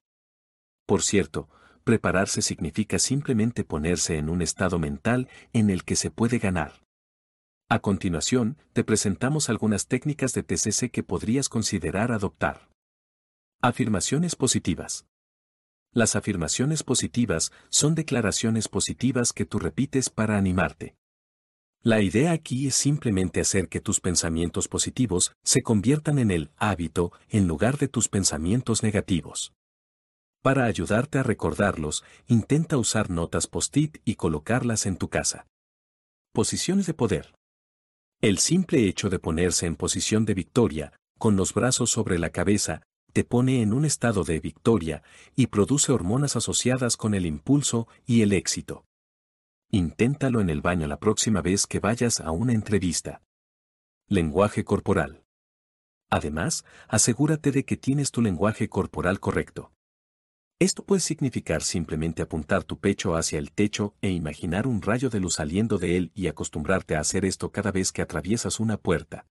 Por 0.86 1.02
cierto, 1.02 1.50
prepararse 1.84 2.44
significa 2.44 3.00
simplemente 3.00 3.64
ponerse 3.64 4.20
en 4.20 4.30
un 4.30 4.44
estado 4.44 4.78
mental 4.78 5.30
en 5.52 5.72
el 5.72 5.84
que 5.84 5.96
se 5.96 6.12
puede 6.12 6.38
ganar. 6.38 6.87
A 7.70 7.80
continuación, 7.80 8.58
te 8.72 8.86
presentamos 8.86 9.50
algunas 9.50 9.88
técnicas 9.88 10.32
de 10.32 10.42
TCC 10.42 10.90
que 10.90 11.04
podrías 11.04 11.50
considerar 11.50 12.14
adoptar. 12.14 12.70
Afirmaciones 13.62 14.38
positivas. 14.38 15.06
Las 15.92 16.16
afirmaciones 16.16 16.84
positivas 16.84 17.52
son 17.68 17.94
declaraciones 17.94 18.70
positivas 18.70 19.34
que 19.34 19.46
tú 19.46 19.60
repites 19.60 20.10
para 20.10 20.38
animarte. 20.38 20.96
La 21.82 22.02
idea 22.02 22.32
aquí 22.32 22.68
es 22.68 22.76
simplemente 22.76 23.42
hacer 23.42 23.68
que 23.68 23.82
tus 23.82 24.00
pensamientos 24.00 24.70
positivos 24.70 25.34
se 25.44 25.62
conviertan 25.62 26.20
en 26.20 26.32
el 26.32 26.52
hábito 26.56 27.12
en 27.28 27.48
lugar 27.48 27.78
de 27.80 27.90
tus 27.90 28.08
pensamientos 28.08 28.82
negativos. 28.82 29.52
Para 30.42 30.64
ayudarte 30.64 31.20
a 31.20 31.24
recordarlos, 31.24 32.06
intenta 32.28 32.78
usar 32.78 33.10
notas 33.10 33.46
post-it 33.46 33.98
y 34.06 34.16
colocarlas 34.16 34.86
en 34.86 34.96
tu 34.96 35.10
casa. 35.10 35.48
Posiciones 36.32 36.86
de 36.86 36.94
poder. 36.94 37.38
El 38.20 38.40
simple 38.40 38.88
hecho 38.88 39.10
de 39.10 39.20
ponerse 39.20 39.68
en 39.68 39.76
posición 39.76 40.26
de 40.26 40.34
victoria, 40.34 40.92
con 41.20 41.36
los 41.36 41.54
brazos 41.54 41.92
sobre 41.92 42.18
la 42.18 42.32
cabeza, 42.32 42.82
te 43.14 43.24
pone 43.24 43.62
en 43.62 43.74
un 43.74 43.86
estado 43.86 44.24
de 44.24 44.40
victoria 44.40 45.04
y 45.36 45.48
produce 45.48 45.92
hormonas 45.92 46.36
asociadas 46.36 46.98
con 46.98 47.14
el 47.14 47.28
impulso 47.28 47.88
y 48.08 48.24
el 48.24 48.34
éxito. 48.34 48.86
Inténtalo 49.70 50.42
en 50.42 50.50
el 50.50 50.62
baño 50.62 50.88
la 50.88 50.98
próxima 50.98 51.44
vez 51.44 51.68
que 51.68 51.80
vayas 51.80 52.20
a 52.20 52.32
una 52.32 52.54
entrevista. 52.54 53.22
Lenguaje 54.08 54.64
corporal. 54.64 55.24
Además, 56.10 56.66
asegúrate 56.88 57.52
de 57.52 57.66
que 57.66 57.78
tienes 57.78 58.10
tu 58.10 58.24
lenguaje 58.24 58.68
corporal 58.68 59.20
correcto. 59.20 59.72
Esto 60.60 60.84
puede 60.84 61.02
significar 61.02 61.62
simplemente 61.62 62.24
apuntar 62.24 62.64
tu 62.64 62.80
pecho 62.80 63.16
hacia 63.16 63.38
el 63.38 63.52
techo 63.52 63.94
e 64.02 64.10
imaginar 64.10 64.66
un 64.66 64.82
rayo 64.82 65.12
de 65.12 65.20
luz 65.20 65.36
saliendo 65.36 65.78
de 65.78 65.98
él 65.98 66.12
y 66.16 66.28
acostumbrarte 66.28 66.96
a 66.96 67.00
hacer 67.00 67.26
esto 67.26 67.52
cada 67.52 67.72
vez 67.72 67.92
que 67.92 68.02
atraviesas 68.02 68.60
una 68.60 68.78
puerta. 68.78 69.28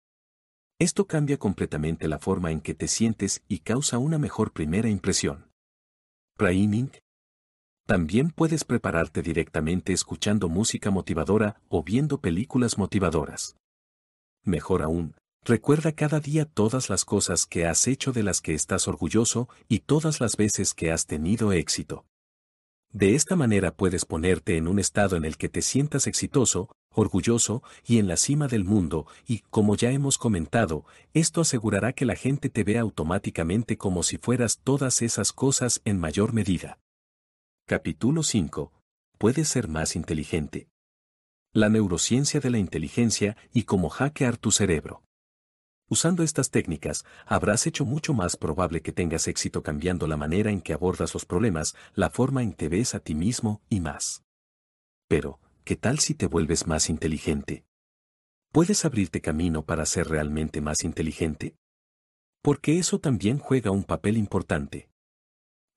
Esto 0.80 1.08
cambia 1.08 1.38
completamente 1.38 2.10
la 2.10 2.20
forma 2.20 2.52
en 2.52 2.60
que 2.60 2.74
te 2.74 2.90
sientes 2.90 3.42
y 3.48 3.60
causa 3.60 4.00
una 4.00 4.18
mejor 4.18 4.52
primera 4.52 4.90
impresión. 4.90 5.50
Priming. 6.36 6.92
También 7.86 8.32
puedes 8.32 8.66
prepararte 8.66 9.22
directamente 9.22 9.94
escuchando 9.94 10.50
música 10.50 10.92
motivadora 10.92 11.62
o 11.70 11.84
viendo 11.84 12.20
películas 12.20 12.78
motivadoras. 12.78 13.56
Mejor 14.44 14.82
aún, 14.82 15.16
recuerda 15.46 15.92
cada 15.92 16.20
día 16.20 16.46
todas 16.46 16.90
las 16.90 17.06
cosas 17.06 17.46
que 17.46 17.66
has 17.66 17.88
hecho 17.88 18.12
de 18.12 18.24
las 18.24 18.42
que 18.42 18.54
estás 18.54 18.88
orgulloso 18.88 19.50
y 19.68 19.80
todas 19.80 20.20
las 20.22 20.38
veces 20.38 20.74
que 20.74 20.92
has 20.92 21.06
tenido 21.06 21.52
éxito. 21.52 22.06
De 22.92 23.16
esta 23.16 23.36
manera 23.36 23.76
puedes 23.76 24.06
ponerte 24.06 24.56
en 24.56 24.68
un 24.68 24.78
estado 24.78 25.16
en 25.16 25.26
el 25.26 25.36
que 25.36 25.50
te 25.50 25.64
sientas 25.64 26.06
exitoso, 26.06 26.70
orgulloso 26.92 27.64
y 27.86 27.98
en 27.98 28.08
la 28.08 28.18
cima 28.18 28.48
del 28.48 28.66
mundo, 28.66 29.08
y 29.26 29.40
como 29.50 29.76
ya 29.76 29.90
hemos 29.90 30.20
comentado, 30.20 30.86
esto 31.16 31.42
asegurará 31.42 31.94
que 31.94 32.06
la 32.06 32.16
gente 32.16 32.50
te 32.50 32.64
vea 32.64 32.82
automáticamente 32.82 33.78
como 33.78 34.04
si 34.04 34.20
fueras 34.20 34.60
todas 34.64 35.02
esas 35.02 35.34
cosas 35.34 35.82
en 35.86 36.00
mayor 36.00 36.34
medida. 36.34 36.78
Capítulo 37.66 38.22
5. 38.22 38.72
Puedes 39.18 39.48
ser 39.48 39.68
más 39.68 39.96
inteligente. 39.96 40.68
La 41.52 41.70
neurociencia 41.70 42.40
de 42.40 42.52
la 42.52 42.60
inteligencia 42.60 43.38
y 43.54 43.64
cómo 43.64 43.90
hackear 43.90 44.38
tu 44.38 44.52
cerebro. 44.52 45.02
Usando 45.94 46.24
estas 46.24 46.50
técnicas, 46.50 47.06
habrás 47.24 47.68
hecho 47.68 47.86
mucho 47.86 48.16
más 48.16 48.36
probable 48.36 48.82
que 48.82 48.92
tengas 48.92 49.28
éxito 49.28 49.62
cambiando 49.62 50.08
la 50.08 50.18
manera 50.18 50.50
en 50.50 50.60
que 50.60 50.74
abordas 50.74 51.14
los 51.14 51.24
problemas, 51.24 51.76
la 51.94 52.10
forma 52.10 52.42
en 52.42 52.54
que 52.54 52.68
ves 52.68 52.96
a 52.96 53.00
ti 53.00 53.14
mismo 53.14 53.62
y 53.70 53.80
más. 53.80 54.24
Pero, 55.08 55.40
¿qué 55.64 55.76
tal 55.76 56.00
si 56.00 56.16
te 56.16 56.26
vuelves 56.26 56.66
más 56.66 56.90
inteligente? 56.90 57.64
¿Puedes 58.52 58.86
abrirte 58.86 59.22
camino 59.22 59.66
para 59.66 59.86
ser 59.86 60.08
realmente 60.08 60.62
más 60.62 60.84
inteligente? 60.84 61.58
Porque 62.42 62.80
eso 62.80 62.98
también 62.98 63.38
juega 63.38 63.70
un 63.70 63.84
papel 63.84 64.18
importante. 64.18 64.90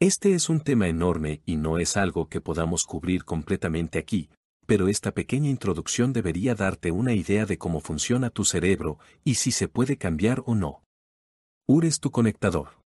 Este 0.00 0.32
es 0.32 0.48
un 0.48 0.62
tema 0.62 0.88
enorme 0.88 1.42
y 1.44 1.56
no 1.56 1.78
es 1.78 1.98
algo 1.98 2.30
que 2.30 2.40
podamos 2.40 2.86
cubrir 2.86 3.24
completamente 3.24 3.98
aquí, 3.98 4.30
pero 4.66 4.88
esta 4.88 5.12
pequeña 5.12 5.48
introducción 5.48 6.12
debería 6.12 6.54
darte 6.54 6.90
una 6.90 7.14
idea 7.14 7.46
de 7.46 7.56
cómo 7.56 7.80
funciona 7.80 8.30
tu 8.30 8.44
cerebro 8.44 8.98
y 9.24 9.36
si 9.36 9.52
se 9.52 9.68
puede 9.68 9.96
cambiar 9.96 10.42
o 10.46 10.54
no. 10.54 10.82
UR 11.68 11.84
es 11.86 12.00
tu 12.00 12.10
conectador. 12.10 12.80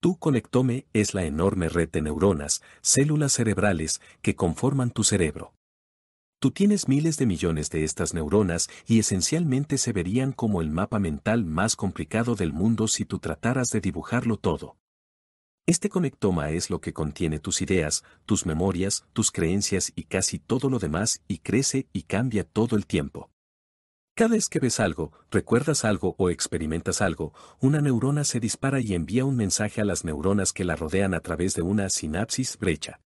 Tu 0.00 0.18
conectome 0.18 0.86
es 0.94 1.12
la 1.12 1.24
enorme 1.24 1.68
red 1.68 1.90
de 1.90 2.00
neuronas, 2.00 2.62
células 2.80 3.32
cerebrales, 3.34 4.00
que 4.22 4.34
conforman 4.34 4.90
tu 4.90 5.04
cerebro. 5.04 5.52
Tú 6.40 6.50
tienes 6.52 6.88
miles 6.88 7.18
de 7.18 7.26
millones 7.26 7.68
de 7.68 7.84
estas 7.84 8.14
neuronas 8.14 8.70
y 8.86 8.98
esencialmente 8.98 9.76
se 9.76 9.92
verían 9.92 10.32
como 10.32 10.62
el 10.62 10.70
mapa 10.70 10.98
mental 10.98 11.44
más 11.44 11.76
complicado 11.76 12.34
del 12.34 12.54
mundo 12.54 12.88
si 12.88 13.04
tú 13.04 13.18
trataras 13.18 13.68
de 13.68 13.82
dibujarlo 13.82 14.38
todo. 14.38 14.76
Este 15.70 15.88
conectoma 15.88 16.50
es 16.50 16.68
lo 16.68 16.80
que 16.80 16.92
contiene 16.92 17.38
tus 17.38 17.62
ideas, 17.62 18.02
tus 18.26 18.44
memorias, 18.44 19.04
tus 19.12 19.30
creencias 19.30 19.92
y 19.94 20.02
casi 20.02 20.40
todo 20.40 20.68
lo 20.68 20.80
demás 20.80 21.22
y 21.28 21.38
crece 21.38 21.86
y 21.92 22.02
cambia 22.02 22.42
todo 22.42 22.74
el 22.74 22.86
tiempo. 22.86 23.30
Cada 24.16 24.34
vez 24.34 24.48
que 24.48 24.58
ves 24.58 24.80
algo, 24.80 25.12
recuerdas 25.30 25.84
algo 25.84 26.16
o 26.18 26.28
experimentas 26.28 27.00
algo, 27.00 27.32
una 27.60 27.80
neurona 27.80 28.24
se 28.24 28.40
dispara 28.40 28.80
y 28.80 28.94
envía 28.94 29.24
un 29.24 29.36
mensaje 29.36 29.80
a 29.80 29.84
las 29.84 30.04
neuronas 30.04 30.52
que 30.52 30.64
la 30.64 30.74
rodean 30.74 31.14
a 31.14 31.20
través 31.20 31.54
de 31.54 31.62
una 31.62 31.88
sinapsis 31.88 32.58
brecha. 32.58 33.00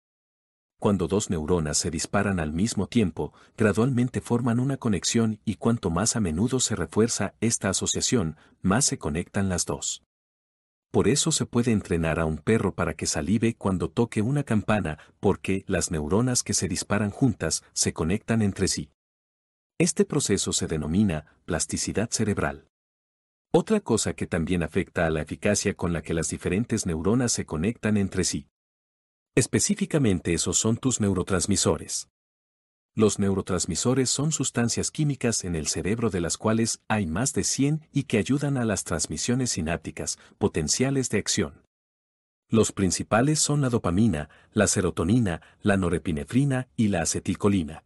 Cuando 0.79 1.07
dos 1.07 1.31
neuronas 1.31 1.79
se 1.79 1.89
disparan 1.89 2.39
al 2.39 2.53
mismo 2.53 2.85
tiempo, 2.85 3.33
gradualmente 3.57 4.21
forman 4.21 4.59
una 4.59 4.77
conexión 4.77 5.39
y 5.45 5.55
cuanto 5.55 5.89
más 5.89 6.15
a 6.15 6.19
menudo 6.19 6.59
se 6.59 6.75
refuerza 6.75 7.33
esta 7.41 7.69
asociación, 7.69 8.37
más 8.61 8.85
se 8.85 8.99
conectan 8.99 9.49
las 9.49 9.65
dos. 9.65 10.03
Por 10.91 11.07
eso 11.07 11.31
se 11.31 11.45
puede 11.45 11.71
entrenar 11.71 12.19
a 12.19 12.25
un 12.25 12.37
perro 12.37 12.75
para 12.75 12.93
que 12.95 13.05
salive 13.05 13.55
cuando 13.55 13.89
toque 13.89 14.21
una 14.21 14.43
campana, 14.43 14.99
porque 15.21 15.63
las 15.65 15.89
neuronas 15.89 16.43
que 16.43 16.53
se 16.53 16.67
disparan 16.67 17.11
juntas 17.11 17.63
se 17.71 17.93
conectan 17.93 18.41
entre 18.41 18.67
sí. 18.67 18.91
Este 19.79 20.03
proceso 20.03 20.51
se 20.51 20.67
denomina 20.67 21.37
plasticidad 21.45 22.09
cerebral. 22.11 22.67
Otra 23.53 23.79
cosa 23.79 24.13
que 24.13 24.27
también 24.27 24.63
afecta 24.63 25.07
a 25.07 25.09
la 25.09 25.21
eficacia 25.21 25.73
con 25.75 25.93
la 25.93 26.01
que 26.01 26.13
las 26.13 26.29
diferentes 26.29 26.85
neuronas 26.85 27.31
se 27.31 27.45
conectan 27.45 27.95
entre 27.95 28.25
sí. 28.25 28.47
Específicamente 29.33 30.33
esos 30.33 30.57
son 30.57 30.75
tus 30.75 30.99
neurotransmisores. 30.99 32.09
Los 32.93 33.19
neurotransmisores 33.19 34.09
son 34.09 34.33
sustancias 34.33 34.91
químicas 34.91 35.45
en 35.45 35.55
el 35.55 35.67
cerebro 35.67 36.09
de 36.09 36.19
las 36.19 36.37
cuales 36.37 36.81
hay 36.89 37.05
más 37.05 37.33
de 37.33 37.45
100 37.45 37.87
y 37.93 38.03
que 38.03 38.17
ayudan 38.17 38.57
a 38.57 38.65
las 38.65 38.83
transmisiones 38.83 39.51
sinápticas, 39.51 40.19
potenciales 40.37 41.09
de 41.09 41.19
acción. 41.19 41.63
Los 42.49 42.73
principales 42.73 43.39
son 43.39 43.61
la 43.61 43.69
dopamina, 43.69 44.29
la 44.51 44.67
serotonina, 44.67 45.41
la 45.61 45.77
norepinefrina 45.77 46.67
y 46.75 46.89
la 46.89 47.03
acetilcolina. 47.03 47.85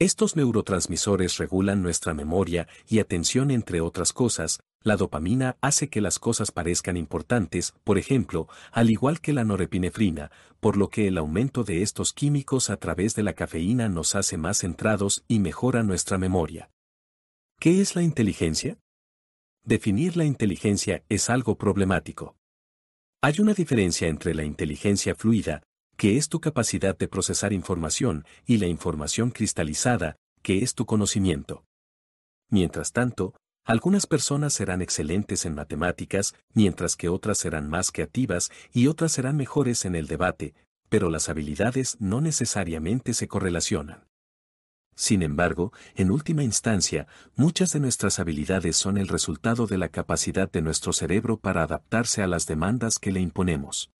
Estos 0.00 0.34
neurotransmisores 0.34 1.38
regulan 1.38 1.80
nuestra 1.80 2.12
memoria 2.12 2.66
y 2.88 2.98
atención 2.98 3.52
entre 3.52 3.80
otras 3.80 4.12
cosas, 4.12 4.58
la 4.82 4.96
dopamina 4.96 5.56
hace 5.60 5.88
que 5.88 6.00
las 6.00 6.18
cosas 6.18 6.50
parezcan 6.52 6.96
importantes, 6.96 7.74
por 7.84 7.98
ejemplo, 7.98 8.48
al 8.72 8.90
igual 8.90 9.20
que 9.20 9.32
la 9.32 9.44
norepinefrina, 9.44 10.30
por 10.60 10.76
lo 10.76 10.88
que 10.88 11.08
el 11.08 11.18
aumento 11.18 11.64
de 11.64 11.82
estos 11.82 12.12
químicos 12.12 12.70
a 12.70 12.76
través 12.76 13.14
de 13.14 13.22
la 13.22 13.32
cafeína 13.32 13.88
nos 13.88 14.14
hace 14.14 14.36
más 14.36 14.58
centrados 14.58 15.24
y 15.28 15.40
mejora 15.40 15.82
nuestra 15.82 16.16
memoria. 16.18 16.70
¿Qué 17.60 17.80
es 17.80 17.96
la 17.96 18.02
inteligencia? 18.02 18.78
Definir 19.64 20.16
la 20.16 20.24
inteligencia 20.24 21.02
es 21.08 21.28
algo 21.28 21.58
problemático. 21.58 22.36
Hay 23.20 23.34
una 23.40 23.52
diferencia 23.52 24.06
entre 24.06 24.32
la 24.32 24.44
inteligencia 24.44 25.14
fluida, 25.16 25.62
que 25.96 26.16
es 26.16 26.28
tu 26.28 26.40
capacidad 26.40 26.96
de 26.96 27.08
procesar 27.08 27.52
información, 27.52 28.24
y 28.46 28.58
la 28.58 28.68
información 28.68 29.32
cristalizada, 29.32 30.14
que 30.42 30.62
es 30.62 30.74
tu 30.74 30.86
conocimiento. 30.86 31.64
Mientras 32.48 32.92
tanto, 32.92 33.34
algunas 33.68 34.06
personas 34.06 34.54
serán 34.54 34.80
excelentes 34.80 35.44
en 35.44 35.54
matemáticas, 35.54 36.34
mientras 36.54 36.96
que 36.96 37.10
otras 37.10 37.36
serán 37.36 37.68
más 37.68 37.92
creativas 37.92 38.50
y 38.72 38.86
otras 38.86 39.12
serán 39.12 39.36
mejores 39.36 39.84
en 39.84 39.94
el 39.94 40.06
debate, 40.06 40.54
pero 40.88 41.10
las 41.10 41.28
habilidades 41.28 41.98
no 42.00 42.22
necesariamente 42.22 43.12
se 43.12 43.28
correlacionan. 43.28 44.08
Sin 44.96 45.22
embargo, 45.22 45.74
en 45.96 46.10
última 46.10 46.42
instancia, 46.42 47.08
muchas 47.36 47.70
de 47.74 47.80
nuestras 47.80 48.18
habilidades 48.18 48.74
son 48.78 48.96
el 48.96 49.06
resultado 49.06 49.66
de 49.66 49.76
la 49.76 49.90
capacidad 49.90 50.50
de 50.50 50.62
nuestro 50.62 50.94
cerebro 50.94 51.38
para 51.38 51.62
adaptarse 51.62 52.22
a 52.22 52.26
las 52.26 52.46
demandas 52.46 52.98
que 52.98 53.12
le 53.12 53.20
imponemos. 53.20 53.90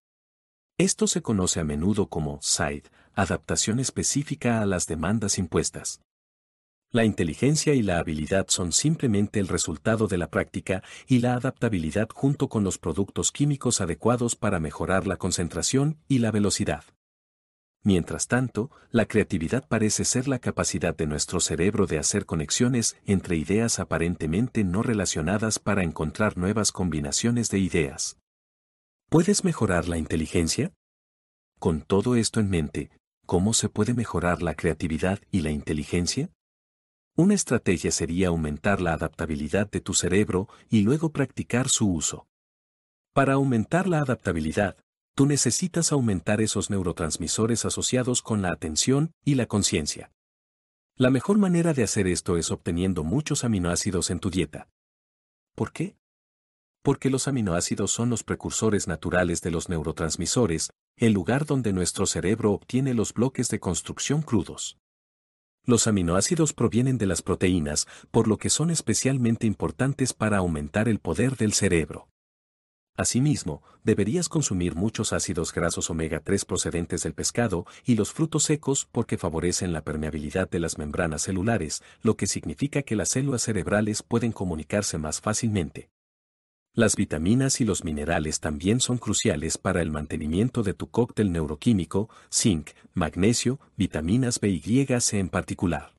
Esto 0.78 1.06
se 1.06 1.20
conoce 1.20 1.60
a 1.60 1.64
menudo 1.64 2.08
como 2.08 2.40
SIDE, 2.40 2.84
adaptación 3.12 3.80
específica 3.80 4.62
a 4.62 4.66
las 4.66 4.86
demandas 4.86 5.36
impuestas. 5.38 6.00
La 6.90 7.04
inteligencia 7.04 7.74
y 7.74 7.82
la 7.82 7.98
habilidad 7.98 8.46
son 8.48 8.72
simplemente 8.72 9.40
el 9.40 9.48
resultado 9.48 10.08
de 10.08 10.16
la 10.16 10.30
práctica 10.30 10.82
y 11.06 11.18
la 11.18 11.34
adaptabilidad 11.34 12.08
junto 12.14 12.48
con 12.48 12.64
los 12.64 12.78
productos 12.78 13.30
químicos 13.30 13.82
adecuados 13.82 14.36
para 14.36 14.58
mejorar 14.58 15.06
la 15.06 15.18
concentración 15.18 15.98
y 16.08 16.20
la 16.20 16.30
velocidad. 16.30 16.84
Mientras 17.84 18.26
tanto, 18.26 18.70
la 18.90 19.04
creatividad 19.04 19.68
parece 19.68 20.06
ser 20.06 20.28
la 20.28 20.38
capacidad 20.38 20.96
de 20.96 21.06
nuestro 21.06 21.40
cerebro 21.40 21.86
de 21.86 21.98
hacer 21.98 22.24
conexiones 22.24 22.96
entre 23.04 23.36
ideas 23.36 23.78
aparentemente 23.78 24.64
no 24.64 24.82
relacionadas 24.82 25.58
para 25.58 25.82
encontrar 25.82 26.38
nuevas 26.38 26.72
combinaciones 26.72 27.50
de 27.50 27.58
ideas. 27.58 28.16
¿Puedes 29.10 29.44
mejorar 29.44 29.88
la 29.88 29.98
inteligencia? 29.98 30.72
Con 31.58 31.82
todo 31.82 32.16
esto 32.16 32.40
en 32.40 32.48
mente, 32.48 32.90
¿cómo 33.26 33.52
se 33.52 33.68
puede 33.68 33.92
mejorar 33.92 34.40
la 34.40 34.54
creatividad 34.54 35.20
y 35.30 35.42
la 35.42 35.50
inteligencia? 35.50 36.30
Una 37.18 37.34
estrategia 37.34 37.90
sería 37.90 38.28
aumentar 38.28 38.80
la 38.80 38.92
adaptabilidad 38.92 39.68
de 39.68 39.80
tu 39.80 39.92
cerebro 39.92 40.48
y 40.70 40.82
luego 40.82 41.10
practicar 41.10 41.68
su 41.68 41.90
uso. 41.92 42.28
Para 43.12 43.32
aumentar 43.32 43.88
la 43.88 43.98
adaptabilidad, 43.98 44.76
tú 45.16 45.26
necesitas 45.26 45.90
aumentar 45.90 46.40
esos 46.40 46.70
neurotransmisores 46.70 47.64
asociados 47.64 48.22
con 48.22 48.40
la 48.40 48.52
atención 48.52 49.10
y 49.24 49.34
la 49.34 49.46
conciencia. 49.46 50.12
La 50.94 51.10
mejor 51.10 51.38
manera 51.38 51.74
de 51.74 51.82
hacer 51.82 52.06
esto 52.06 52.36
es 52.36 52.52
obteniendo 52.52 53.02
muchos 53.02 53.42
aminoácidos 53.42 54.10
en 54.10 54.20
tu 54.20 54.30
dieta. 54.30 54.68
¿Por 55.56 55.72
qué? 55.72 55.96
porque 56.82 57.10
los 57.10 57.28
aminoácidos 57.28 57.90
son 57.90 58.08
los 58.08 58.22
precursores 58.22 58.86
naturales 58.86 59.42
de 59.42 59.50
los 59.50 59.68
neurotransmisores, 59.68 60.70
el 60.96 61.12
lugar 61.12 61.44
donde 61.44 61.72
nuestro 61.72 62.06
cerebro 62.06 62.52
obtiene 62.52 62.94
los 62.94 63.12
bloques 63.12 63.48
de 63.50 63.60
construcción 63.60 64.22
crudos. 64.22 64.78
Los 65.68 65.86
aminoácidos 65.86 66.54
provienen 66.54 66.96
de 66.96 67.04
las 67.04 67.20
proteínas, 67.20 67.86
por 68.10 68.26
lo 68.26 68.38
que 68.38 68.48
son 68.48 68.70
especialmente 68.70 69.46
importantes 69.46 70.14
para 70.14 70.38
aumentar 70.38 70.88
el 70.88 70.98
poder 70.98 71.36
del 71.36 71.52
cerebro. 71.52 72.08
Asimismo, 72.96 73.62
deberías 73.84 74.30
consumir 74.30 74.74
muchos 74.74 75.12
ácidos 75.12 75.52
grasos 75.52 75.90
omega 75.90 76.20
3 76.20 76.46
procedentes 76.46 77.02
del 77.02 77.12
pescado 77.12 77.66
y 77.84 77.96
los 77.96 78.14
frutos 78.14 78.44
secos 78.44 78.88
porque 78.90 79.18
favorecen 79.18 79.74
la 79.74 79.82
permeabilidad 79.82 80.48
de 80.48 80.58
las 80.58 80.78
membranas 80.78 81.20
celulares, 81.20 81.82
lo 82.00 82.16
que 82.16 82.26
significa 82.26 82.80
que 82.80 82.96
las 82.96 83.10
células 83.10 83.42
cerebrales 83.42 84.02
pueden 84.02 84.32
comunicarse 84.32 84.96
más 84.96 85.20
fácilmente. 85.20 85.90
Las 86.74 86.94
vitaminas 86.94 87.60
y 87.60 87.64
los 87.64 87.84
minerales 87.84 88.40
también 88.40 88.80
son 88.80 88.98
cruciales 88.98 89.58
para 89.58 89.82
el 89.82 89.90
mantenimiento 89.90 90.62
de 90.62 90.74
tu 90.74 90.90
cóctel 90.90 91.32
neuroquímico, 91.32 92.08
zinc, 92.32 92.70
magnesio, 92.94 93.58
vitaminas 93.76 94.38
B 94.38 94.48
y 94.50 94.86
C 95.00 95.18
en 95.18 95.28
particular. 95.28 95.94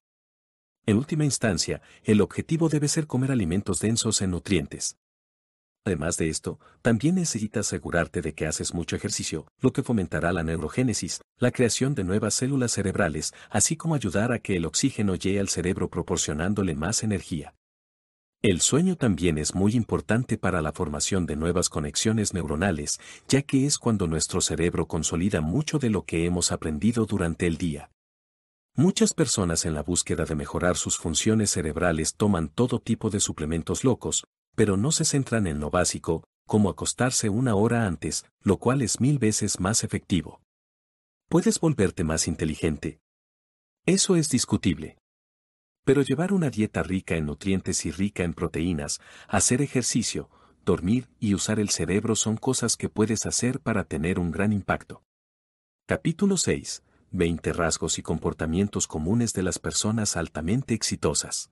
En 0.85 0.97
última 0.97 1.25
instancia, 1.25 1.81
el 2.03 2.21
objetivo 2.21 2.69
debe 2.69 2.87
ser 2.87 3.07
comer 3.07 3.31
alimentos 3.31 3.79
densos 3.79 4.21
en 4.21 4.31
nutrientes. 4.31 4.97
Además 5.85 6.17
de 6.17 6.29
esto, 6.29 6.59
también 6.81 7.15
necesitas 7.15 7.67
asegurarte 7.67 8.21
de 8.21 8.33
que 8.33 8.47
haces 8.47 8.73
mucho 8.73 8.95
ejercicio, 8.95 9.47
lo 9.59 9.73
que 9.73 9.83
fomentará 9.83 10.31
la 10.33 10.43
neurogénesis, 10.43 11.21
la 11.37 11.51
creación 11.51 11.95
de 11.95 12.03
nuevas 12.03 12.33
células 12.35 12.71
cerebrales, 12.71 13.33
así 13.49 13.75
como 13.75 13.95
ayudar 13.95 14.31
a 14.31 14.39
que 14.39 14.55
el 14.55 14.65
oxígeno 14.65 15.15
llegue 15.15 15.39
al 15.39 15.49
cerebro 15.49 15.89
proporcionándole 15.89 16.75
más 16.75 17.03
energía. 17.03 17.53
El 18.41 18.61
sueño 18.61 18.95
también 18.95 19.37
es 19.37 19.53
muy 19.53 19.73
importante 19.73 20.37
para 20.37 20.61
la 20.61 20.71
formación 20.71 21.25
de 21.25 21.35
nuevas 21.35 21.67
conexiones 21.67 22.33
neuronales, 22.33 22.97
ya 23.27 23.41
que 23.41 23.65
es 23.65 23.77
cuando 23.77 24.07
nuestro 24.07 24.39
cerebro 24.39 24.87
consolida 24.87 25.41
mucho 25.41 25.77
de 25.77 25.89
lo 25.89 26.05
que 26.05 26.25
hemos 26.25 26.53
aprendido 26.53 27.05
durante 27.05 27.47
el 27.47 27.57
día. 27.57 27.91
Muchas 28.77 29.13
personas 29.13 29.65
en 29.65 29.73
la 29.73 29.83
búsqueda 29.83 30.23
de 30.23 30.35
mejorar 30.35 30.77
sus 30.77 30.97
funciones 30.97 31.49
cerebrales 31.49 32.15
toman 32.15 32.47
todo 32.47 32.79
tipo 32.79 33.09
de 33.09 33.19
suplementos 33.19 33.83
locos, 33.83 34.23
pero 34.55 34.77
no 34.77 34.93
se 34.93 35.03
centran 35.03 35.45
en 35.45 35.59
lo 35.59 35.69
básico, 35.69 36.23
como 36.47 36.69
acostarse 36.69 37.27
una 37.27 37.55
hora 37.55 37.87
antes, 37.87 38.23
lo 38.41 38.55
cual 38.55 38.81
es 38.81 39.01
mil 39.01 39.19
veces 39.19 39.59
más 39.59 39.83
efectivo. 39.83 40.39
¿Puedes 41.27 41.59
volverte 41.59 42.05
más 42.05 42.25
inteligente? 42.29 43.01
Eso 43.85 44.15
es 44.15 44.29
discutible. 44.29 44.98
Pero 45.83 46.01
llevar 46.01 46.33
una 46.33 46.49
dieta 46.49 46.83
rica 46.83 47.15
en 47.15 47.25
nutrientes 47.25 47.85
y 47.85 47.91
rica 47.91 48.23
en 48.23 48.33
proteínas, 48.33 48.99
hacer 49.27 49.61
ejercicio, 49.61 50.29
dormir 50.65 51.09
y 51.19 51.33
usar 51.33 51.59
el 51.59 51.69
cerebro 51.69 52.15
son 52.15 52.37
cosas 52.37 52.77
que 52.77 52.89
puedes 52.89 53.25
hacer 53.25 53.59
para 53.59 53.83
tener 53.83 54.19
un 54.19 54.31
gran 54.31 54.53
impacto. 54.53 55.03
Capítulo 55.87 56.37
6. 56.37 56.83
20 57.11 57.53
rasgos 57.53 57.97
y 57.97 58.03
comportamientos 58.03 58.85
comunes 58.85 59.33
de 59.33 59.41
las 59.41 59.57
personas 59.57 60.15
altamente 60.15 60.75
exitosas. 60.75 61.51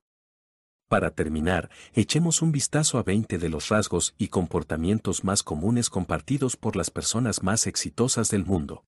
Para 0.88 1.10
terminar, 1.10 1.68
echemos 1.92 2.40
un 2.40 2.52
vistazo 2.52 2.96
a 2.98 3.02
20 3.02 3.38
de 3.38 3.48
los 3.48 3.68
rasgos 3.68 4.14
y 4.16 4.28
comportamientos 4.28 5.24
más 5.24 5.42
comunes 5.42 5.90
compartidos 5.90 6.56
por 6.56 6.76
las 6.76 6.90
personas 6.90 7.42
más 7.42 7.66
exitosas 7.66 8.30
del 8.30 8.46
mundo. 8.46 8.84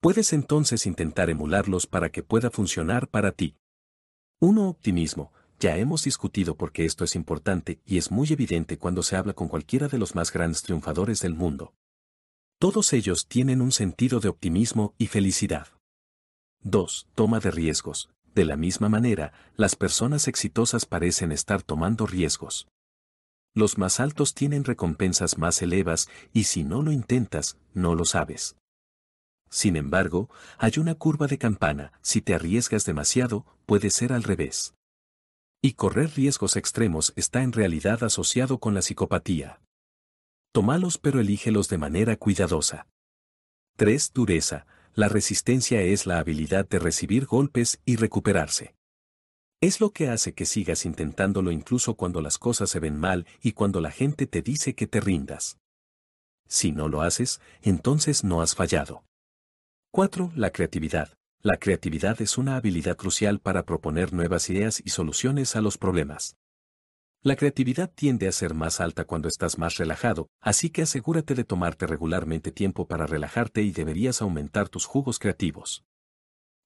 Puedes 0.00 0.32
entonces 0.32 0.86
intentar 0.86 1.28
emularlos 1.28 1.86
para 1.86 2.10
que 2.10 2.22
pueda 2.22 2.50
funcionar 2.50 3.08
para 3.08 3.32
ti. 3.32 3.56
1. 4.40 4.68
Optimismo. 4.68 5.32
Ya 5.58 5.76
hemos 5.78 6.04
discutido 6.04 6.56
por 6.56 6.70
qué 6.70 6.84
esto 6.84 7.02
es 7.02 7.16
importante 7.16 7.80
y 7.84 7.98
es 7.98 8.12
muy 8.12 8.32
evidente 8.32 8.78
cuando 8.78 9.02
se 9.02 9.16
habla 9.16 9.32
con 9.32 9.48
cualquiera 9.48 9.88
de 9.88 9.98
los 9.98 10.14
más 10.14 10.32
grandes 10.32 10.62
triunfadores 10.62 11.20
del 11.20 11.34
mundo. 11.34 11.74
Todos 12.60 12.92
ellos 12.92 13.26
tienen 13.26 13.60
un 13.60 13.72
sentido 13.72 14.20
de 14.20 14.28
optimismo 14.28 14.94
y 14.96 15.08
felicidad. 15.08 15.66
2. 16.62 17.08
Toma 17.16 17.40
de 17.40 17.50
riesgos. 17.50 18.10
De 18.32 18.44
la 18.44 18.56
misma 18.56 18.88
manera, 18.88 19.32
las 19.56 19.74
personas 19.74 20.28
exitosas 20.28 20.86
parecen 20.86 21.32
estar 21.32 21.64
tomando 21.64 22.06
riesgos. 22.06 22.68
Los 23.56 23.76
más 23.76 23.98
altos 23.98 24.34
tienen 24.34 24.62
recompensas 24.62 25.36
más 25.36 25.60
elevas 25.62 26.08
y 26.32 26.44
si 26.44 26.62
no 26.62 26.82
lo 26.82 26.92
intentas, 26.92 27.58
no 27.74 27.96
lo 27.96 28.04
sabes. 28.04 28.54
Sin 29.50 29.76
embargo, 29.76 30.28
hay 30.58 30.72
una 30.78 30.94
curva 30.94 31.26
de 31.26 31.38
campana, 31.38 31.92
si 32.02 32.20
te 32.20 32.34
arriesgas 32.34 32.84
demasiado, 32.84 33.46
puede 33.66 33.90
ser 33.90 34.12
al 34.12 34.22
revés. 34.22 34.74
Y 35.60 35.72
correr 35.72 36.10
riesgos 36.14 36.56
extremos 36.56 37.12
está 37.16 37.42
en 37.42 37.52
realidad 37.52 38.04
asociado 38.04 38.58
con 38.58 38.74
la 38.74 38.82
psicopatía. 38.82 39.60
Tómalos 40.52 40.98
pero 40.98 41.20
elígelos 41.20 41.68
de 41.68 41.78
manera 41.78 42.16
cuidadosa. 42.16 42.86
3. 43.76 44.12
Dureza. 44.12 44.66
La 44.94 45.08
resistencia 45.08 45.82
es 45.82 46.06
la 46.06 46.18
habilidad 46.18 46.68
de 46.68 46.78
recibir 46.78 47.26
golpes 47.26 47.80
y 47.84 47.96
recuperarse. 47.96 48.74
Es 49.60 49.80
lo 49.80 49.90
que 49.90 50.08
hace 50.08 50.34
que 50.34 50.46
sigas 50.46 50.84
intentándolo 50.84 51.50
incluso 51.50 51.94
cuando 51.94 52.20
las 52.20 52.38
cosas 52.38 52.70
se 52.70 52.80
ven 52.80 52.98
mal 52.98 53.26
y 53.40 53.52
cuando 53.52 53.80
la 53.80 53.90
gente 53.90 54.26
te 54.26 54.42
dice 54.42 54.74
que 54.74 54.86
te 54.86 55.00
rindas. 55.00 55.58
Si 56.48 56.72
no 56.72 56.88
lo 56.88 57.02
haces, 57.02 57.40
entonces 57.62 58.24
no 58.24 58.40
has 58.40 58.54
fallado. 58.54 59.04
4. 59.90 60.32
La 60.34 60.50
creatividad. 60.50 61.14
La 61.40 61.56
creatividad 61.56 62.20
es 62.20 62.36
una 62.36 62.56
habilidad 62.56 62.94
crucial 62.94 63.40
para 63.40 63.64
proponer 63.64 64.12
nuevas 64.12 64.50
ideas 64.50 64.82
y 64.84 64.90
soluciones 64.90 65.56
a 65.56 65.62
los 65.62 65.78
problemas. 65.78 66.36
La 67.22 67.36
creatividad 67.36 67.90
tiende 67.94 68.28
a 68.28 68.32
ser 68.32 68.52
más 68.52 68.80
alta 68.80 69.06
cuando 69.06 69.28
estás 69.28 69.56
más 69.56 69.78
relajado, 69.78 70.28
así 70.42 70.68
que 70.68 70.82
asegúrate 70.82 71.34
de 71.34 71.44
tomarte 71.44 71.86
regularmente 71.86 72.52
tiempo 72.52 72.86
para 72.86 73.06
relajarte 73.06 73.62
y 73.62 73.70
deberías 73.70 74.20
aumentar 74.20 74.68
tus 74.68 74.84
jugos 74.84 75.18
creativos. 75.18 75.84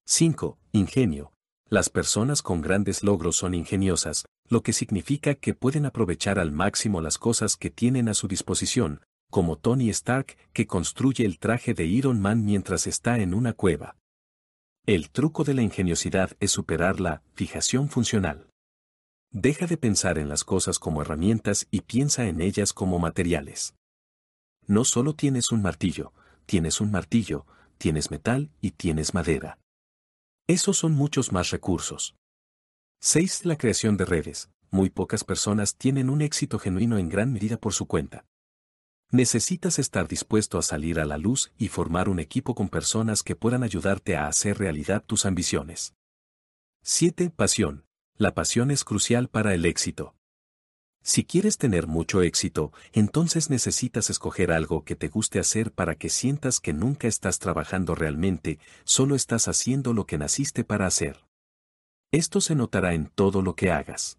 5. 0.05 0.59
Ingenio. 0.73 1.33
Las 1.69 1.91
personas 1.91 2.43
con 2.43 2.61
grandes 2.61 3.05
logros 3.05 3.37
son 3.37 3.55
ingeniosas, 3.55 4.25
lo 4.49 4.65
que 4.65 4.73
significa 4.73 5.37
que 5.37 5.55
pueden 5.55 5.87
aprovechar 5.87 6.41
al 6.41 6.51
máximo 6.51 7.01
las 7.01 7.19
cosas 7.19 7.57
que 7.57 7.71
tienen 7.71 8.09
a 8.09 8.15
su 8.15 8.27
disposición, 8.27 9.01
como 9.33 9.57
Tony 9.57 9.89
Stark 9.89 10.37
que 10.53 10.67
construye 10.67 11.25
el 11.25 11.39
traje 11.39 11.73
de 11.73 11.87
Iron 11.87 12.21
Man 12.21 12.45
mientras 12.45 12.87
está 12.87 13.19
en 13.19 13.33
una 13.33 13.55
cueva. 13.55 13.97
El 14.85 15.09
truco 15.09 15.43
de 15.43 15.55
la 15.55 15.63
ingeniosidad 15.63 16.37
es 16.39 16.51
superar 16.51 17.01
la 17.01 17.23
fijación 17.33 17.89
funcional. 17.89 18.51
Deja 19.31 19.67
de 19.67 19.79
pensar 19.79 20.19
en 20.19 20.29
las 20.29 20.45
cosas 20.45 20.79
como 20.79 21.01
herramientas 21.01 21.67
y 21.71 21.81
piensa 21.81 22.29
en 22.29 22.43
ellas 22.43 22.75
como 22.75 22.99
materiales. 22.99 23.75
No 24.67 24.85
solo 24.85 25.15
tienes 25.15 25.51
un 25.51 25.63
martillo, 25.63 26.13
tienes 26.45 26.83
un 26.83 26.91
martillo, 26.91 27.47
tienes 27.79 28.11
metal 28.11 28.51
y 28.61 28.73
tienes 28.73 29.15
madera. 29.15 29.59
Esos 30.47 30.77
son 30.77 30.93
muchos 30.93 31.33
más 31.33 31.49
recursos. 31.51 32.17
6. 33.01 33.47
La 33.47 33.57
creación 33.57 33.97
de 33.97 34.05
redes. 34.05 34.51
Muy 34.71 34.91
pocas 34.91 35.25
personas 35.25 35.77
tienen 35.77 36.11
un 36.11 36.21
éxito 36.21 36.59
genuino 36.59 36.99
en 36.99 37.09
gran 37.09 37.33
medida 37.33 37.57
por 37.57 37.73
su 37.73 37.87
cuenta. 37.87 38.27
Necesitas 39.15 39.79
estar 39.79 40.09
dispuesto 40.09 40.57
a 40.57 40.63
salir 40.63 40.99
a 40.99 41.05
la 41.05 41.19
luz 41.19 41.53
y 41.59 41.69
formar 41.69 42.09
un 42.09 42.19
equipo 42.19 42.55
con 42.55 42.71
personas 42.71 43.23
que 43.23 43.37
puedan 43.37 43.63
ayudarte 43.63 44.17
a 44.17 44.27
hacer 44.27 44.57
realidad 44.57 45.05
tus 45.05 45.27
ambiciones. 45.27 45.95
7. 46.83 47.29
Pasión. 47.29 47.85
La 48.17 48.33
pasión 48.33 48.71
es 48.71 48.85
crucial 48.85 49.29
para 49.29 49.53
el 49.53 49.67
éxito. 49.67 50.15
Si 51.03 51.25
quieres 51.25 51.59
tener 51.59 51.87
mucho 51.87 52.23
éxito, 52.23 52.73
entonces 52.95 53.51
necesitas 53.51 54.09
escoger 54.09 54.51
algo 54.51 54.83
que 54.83 54.97
te 54.97 55.09
guste 55.09 55.39
hacer 55.39 55.73
para 55.73 55.95
que 55.95 56.09
sientas 56.09 56.59
que 56.59 56.73
nunca 56.73 57.07
estás 57.07 57.39
trabajando 57.39 57.95
realmente, 57.95 58.61
solo 58.85 59.15
estás 59.15 59.47
haciendo 59.47 59.93
lo 59.93 60.07
que 60.07 60.17
naciste 60.17 60.65
para 60.65 60.87
hacer. 60.87 61.27
Esto 62.13 62.41
se 62.41 62.55
notará 62.55 62.95
en 62.95 63.09
todo 63.09 63.43
lo 63.43 63.57
que 63.57 63.73
hagas. 63.73 64.19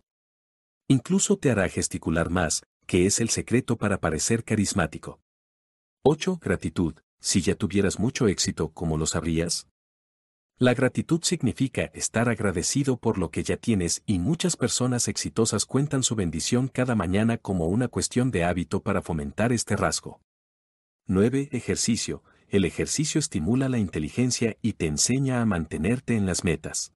Incluso 0.87 1.37
te 1.37 1.49
hará 1.49 1.67
gesticular 1.67 2.29
más, 2.29 2.61
que 2.85 3.05
es 3.05 3.19
el 3.19 3.29
secreto 3.29 3.77
para 3.77 3.99
parecer 3.99 4.43
carismático. 4.43 5.19
8. 6.03 6.39
Gratitud. 6.41 6.95
Si 7.19 7.41
ya 7.41 7.55
tuvieras 7.55 7.99
mucho 7.99 8.27
éxito, 8.27 8.69
¿cómo 8.73 8.97
lo 8.97 9.05
sabrías? 9.05 9.67
La 10.59 10.73
gratitud 10.73 11.21
significa 11.23 11.85
estar 11.93 12.29
agradecido 12.29 12.97
por 12.97 13.17
lo 13.17 13.31
que 13.31 13.43
ya 13.43 13.57
tienes 13.57 14.03
y 14.05 14.19
muchas 14.19 14.55
personas 14.55 15.07
exitosas 15.07 15.65
cuentan 15.65 16.03
su 16.03 16.15
bendición 16.15 16.67
cada 16.67 16.95
mañana 16.95 17.37
como 17.37 17.67
una 17.67 17.87
cuestión 17.87 18.29
de 18.31 18.43
hábito 18.43 18.81
para 18.81 19.01
fomentar 19.01 19.51
este 19.51 19.75
rasgo. 19.75 20.21
9. 21.07 21.49
Ejercicio. 21.51 22.23
El 22.49 22.65
ejercicio 22.65 23.19
estimula 23.19 23.67
la 23.67 23.79
inteligencia 23.79 24.57
y 24.61 24.73
te 24.73 24.85
enseña 24.85 25.41
a 25.41 25.45
mantenerte 25.45 26.15
en 26.15 26.25
las 26.25 26.43
metas. 26.43 26.93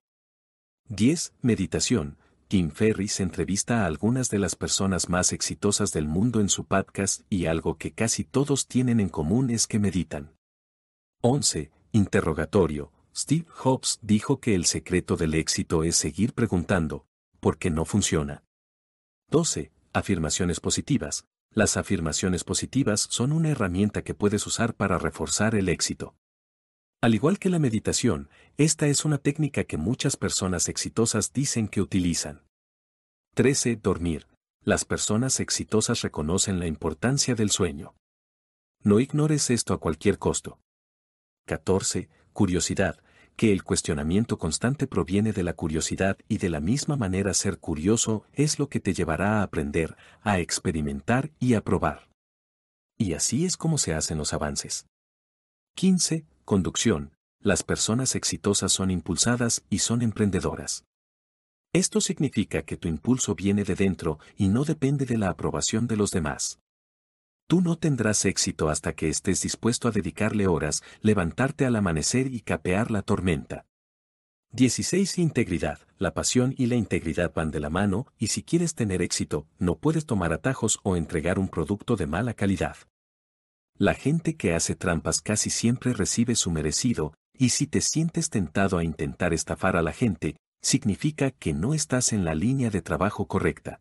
10. 0.88 1.34
Meditación. 1.42 2.16
Tim 2.48 2.70
Ferriss 2.70 3.20
entrevista 3.20 3.82
a 3.82 3.86
algunas 3.86 4.30
de 4.30 4.38
las 4.38 4.56
personas 4.56 5.10
más 5.10 5.34
exitosas 5.34 5.92
del 5.92 6.08
mundo 6.08 6.40
en 6.40 6.48
su 6.48 6.64
podcast 6.64 7.20
y 7.28 7.44
algo 7.44 7.76
que 7.76 7.92
casi 7.92 8.24
todos 8.24 8.66
tienen 8.66 9.00
en 9.00 9.10
común 9.10 9.50
es 9.50 9.66
que 9.66 9.78
meditan. 9.78 10.34
11. 11.20 11.70
Interrogatorio. 11.92 12.90
Steve 13.14 13.44
Jobs 13.50 13.98
dijo 14.00 14.40
que 14.40 14.54
el 14.54 14.64
secreto 14.64 15.16
del 15.16 15.34
éxito 15.34 15.84
es 15.84 15.96
seguir 15.96 16.32
preguntando, 16.32 17.04
¿por 17.38 17.58
qué 17.58 17.68
no 17.68 17.84
funciona? 17.84 18.44
12. 19.28 19.70
Afirmaciones 19.92 20.58
positivas. 20.58 21.26
Las 21.52 21.76
afirmaciones 21.76 22.44
positivas 22.44 23.08
son 23.10 23.32
una 23.32 23.50
herramienta 23.50 24.02
que 24.02 24.14
puedes 24.14 24.46
usar 24.46 24.72
para 24.72 24.96
reforzar 24.96 25.54
el 25.54 25.68
éxito. 25.68 26.14
Al 27.00 27.14
igual 27.14 27.38
que 27.38 27.48
la 27.48 27.60
meditación, 27.60 28.28
esta 28.56 28.88
es 28.88 29.04
una 29.04 29.18
técnica 29.18 29.62
que 29.62 29.76
muchas 29.76 30.16
personas 30.16 30.68
exitosas 30.68 31.32
dicen 31.32 31.68
que 31.68 31.80
utilizan. 31.80 32.42
13. 33.34 33.76
Dormir. 33.76 34.26
Las 34.64 34.84
personas 34.84 35.38
exitosas 35.38 36.02
reconocen 36.02 36.58
la 36.58 36.66
importancia 36.66 37.36
del 37.36 37.50
sueño. 37.50 37.94
No 38.82 38.98
ignores 38.98 39.48
esto 39.50 39.74
a 39.74 39.78
cualquier 39.78 40.18
costo. 40.18 40.58
14. 41.46 42.08
Curiosidad. 42.32 43.00
Que 43.36 43.52
el 43.52 43.62
cuestionamiento 43.62 44.36
constante 44.36 44.88
proviene 44.88 45.32
de 45.32 45.44
la 45.44 45.52
curiosidad 45.52 46.18
y 46.26 46.38
de 46.38 46.50
la 46.50 46.58
misma 46.58 46.96
manera 46.96 47.32
ser 47.32 47.58
curioso 47.58 48.24
es 48.32 48.58
lo 48.58 48.68
que 48.68 48.80
te 48.80 48.92
llevará 48.92 49.38
a 49.38 49.42
aprender, 49.44 49.96
a 50.22 50.40
experimentar 50.40 51.30
y 51.38 51.54
a 51.54 51.62
probar. 51.62 52.08
Y 52.98 53.12
así 53.12 53.44
es 53.44 53.56
como 53.56 53.78
se 53.78 53.94
hacen 53.94 54.18
los 54.18 54.32
avances. 54.32 54.88
15. 55.76 56.26
Conducción. 56.48 57.12
Las 57.40 57.62
personas 57.62 58.14
exitosas 58.14 58.72
son 58.72 58.90
impulsadas 58.90 59.66
y 59.68 59.80
son 59.80 60.00
emprendedoras. 60.00 60.86
Esto 61.74 62.00
significa 62.00 62.62
que 62.62 62.78
tu 62.78 62.88
impulso 62.88 63.34
viene 63.34 63.64
de 63.64 63.74
dentro 63.74 64.18
y 64.34 64.48
no 64.48 64.64
depende 64.64 65.04
de 65.04 65.18
la 65.18 65.28
aprobación 65.28 65.86
de 65.86 65.98
los 65.98 66.10
demás. 66.10 66.58
Tú 67.48 67.60
no 67.60 67.76
tendrás 67.76 68.24
éxito 68.24 68.70
hasta 68.70 68.94
que 68.94 69.10
estés 69.10 69.42
dispuesto 69.42 69.88
a 69.88 69.90
dedicarle 69.90 70.46
horas, 70.46 70.82
levantarte 71.02 71.66
al 71.66 71.76
amanecer 71.76 72.32
y 72.32 72.40
capear 72.40 72.90
la 72.90 73.02
tormenta. 73.02 73.66
16. 74.52 75.18
Integridad. 75.18 75.80
La 75.98 76.14
pasión 76.14 76.54
y 76.56 76.64
la 76.64 76.76
integridad 76.76 77.30
van 77.34 77.50
de 77.50 77.60
la 77.60 77.68
mano, 77.68 78.06
y 78.16 78.28
si 78.28 78.42
quieres 78.42 78.74
tener 78.74 79.02
éxito, 79.02 79.46
no 79.58 79.76
puedes 79.76 80.06
tomar 80.06 80.32
atajos 80.32 80.80
o 80.82 80.96
entregar 80.96 81.38
un 81.38 81.48
producto 81.48 81.94
de 81.96 82.06
mala 82.06 82.32
calidad. 82.32 82.78
La 83.78 83.94
gente 83.94 84.36
que 84.36 84.54
hace 84.54 84.74
trampas 84.74 85.20
casi 85.20 85.50
siempre 85.50 85.92
recibe 85.92 86.34
su 86.34 86.50
merecido, 86.50 87.14
y 87.32 87.50
si 87.50 87.68
te 87.68 87.80
sientes 87.80 88.28
tentado 88.28 88.76
a 88.78 88.82
intentar 88.82 89.32
estafar 89.32 89.76
a 89.76 89.82
la 89.82 89.92
gente, 89.92 90.36
significa 90.60 91.30
que 91.30 91.52
no 91.54 91.74
estás 91.74 92.12
en 92.12 92.24
la 92.24 92.34
línea 92.34 92.70
de 92.70 92.82
trabajo 92.82 93.28
correcta. 93.28 93.80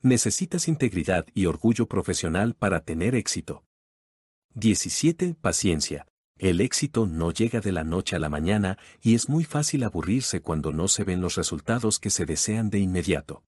Necesitas 0.00 0.66
integridad 0.66 1.26
y 1.34 1.44
orgullo 1.44 1.86
profesional 1.86 2.54
para 2.54 2.80
tener 2.80 3.14
éxito. 3.14 3.64
17. 4.54 5.34
Paciencia. 5.34 6.06
El 6.38 6.62
éxito 6.62 7.06
no 7.06 7.32
llega 7.32 7.60
de 7.60 7.72
la 7.72 7.84
noche 7.84 8.16
a 8.16 8.18
la 8.18 8.30
mañana 8.30 8.78
y 9.02 9.14
es 9.14 9.28
muy 9.28 9.44
fácil 9.44 9.84
aburrirse 9.84 10.40
cuando 10.40 10.72
no 10.72 10.88
se 10.88 11.04
ven 11.04 11.20
los 11.20 11.36
resultados 11.36 11.98
que 11.98 12.08
se 12.08 12.24
desean 12.24 12.70
de 12.70 12.78
inmediato. 12.78 13.44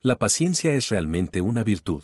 La 0.00 0.18
paciencia 0.18 0.74
es 0.74 0.90
realmente 0.90 1.40
una 1.40 1.64
virtud. 1.64 2.02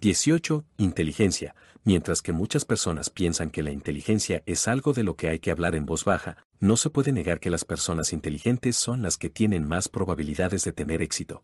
18. 0.00 0.64
Inteligencia. 0.78 1.54
Mientras 1.84 2.20
que 2.20 2.32
muchas 2.32 2.64
personas 2.64 3.08
piensan 3.08 3.50
que 3.50 3.62
la 3.62 3.70
inteligencia 3.70 4.42
es 4.46 4.68
algo 4.68 4.92
de 4.92 5.02
lo 5.02 5.16
que 5.16 5.28
hay 5.28 5.38
que 5.38 5.50
hablar 5.50 5.74
en 5.74 5.86
voz 5.86 6.04
baja, 6.04 6.36
no 6.58 6.76
se 6.76 6.90
puede 6.90 7.12
negar 7.12 7.40
que 7.40 7.50
las 7.50 7.64
personas 7.64 8.12
inteligentes 8.12 8.76
son 8.76 9.02
las 9.02 9.16
que 9.16 9.30
tienen 9.30 9.66
más 9.66 9.88
probabilidades 9.88 10.62
de 10.64 10.72
tener 10.72 11.00
éxito. 11.00 11.42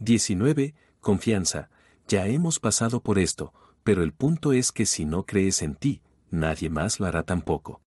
19. 0.00 0.74
Confianza. 1.00 1.70
Ya 2.08 2.26
hemos 2.26 2.58
pasado 2.58 3.00
por 3.00 3.18
esto, 3.18 3.52
pero 3.84 4.02
el 4.02 4.12
punto 4.12 4.52
es 4.52 4.72
que 4.72 4.84
si 4.84 5.04
no 5.04 5.24
crees 5.24 5.62
en 5.62 5.76
ti, 5.76 6.02
nadie 6.30 6.68
más 6.68 6.98
lo 6.98 7.06
hará 7.06 7.22
tampoco. 7.22 7.82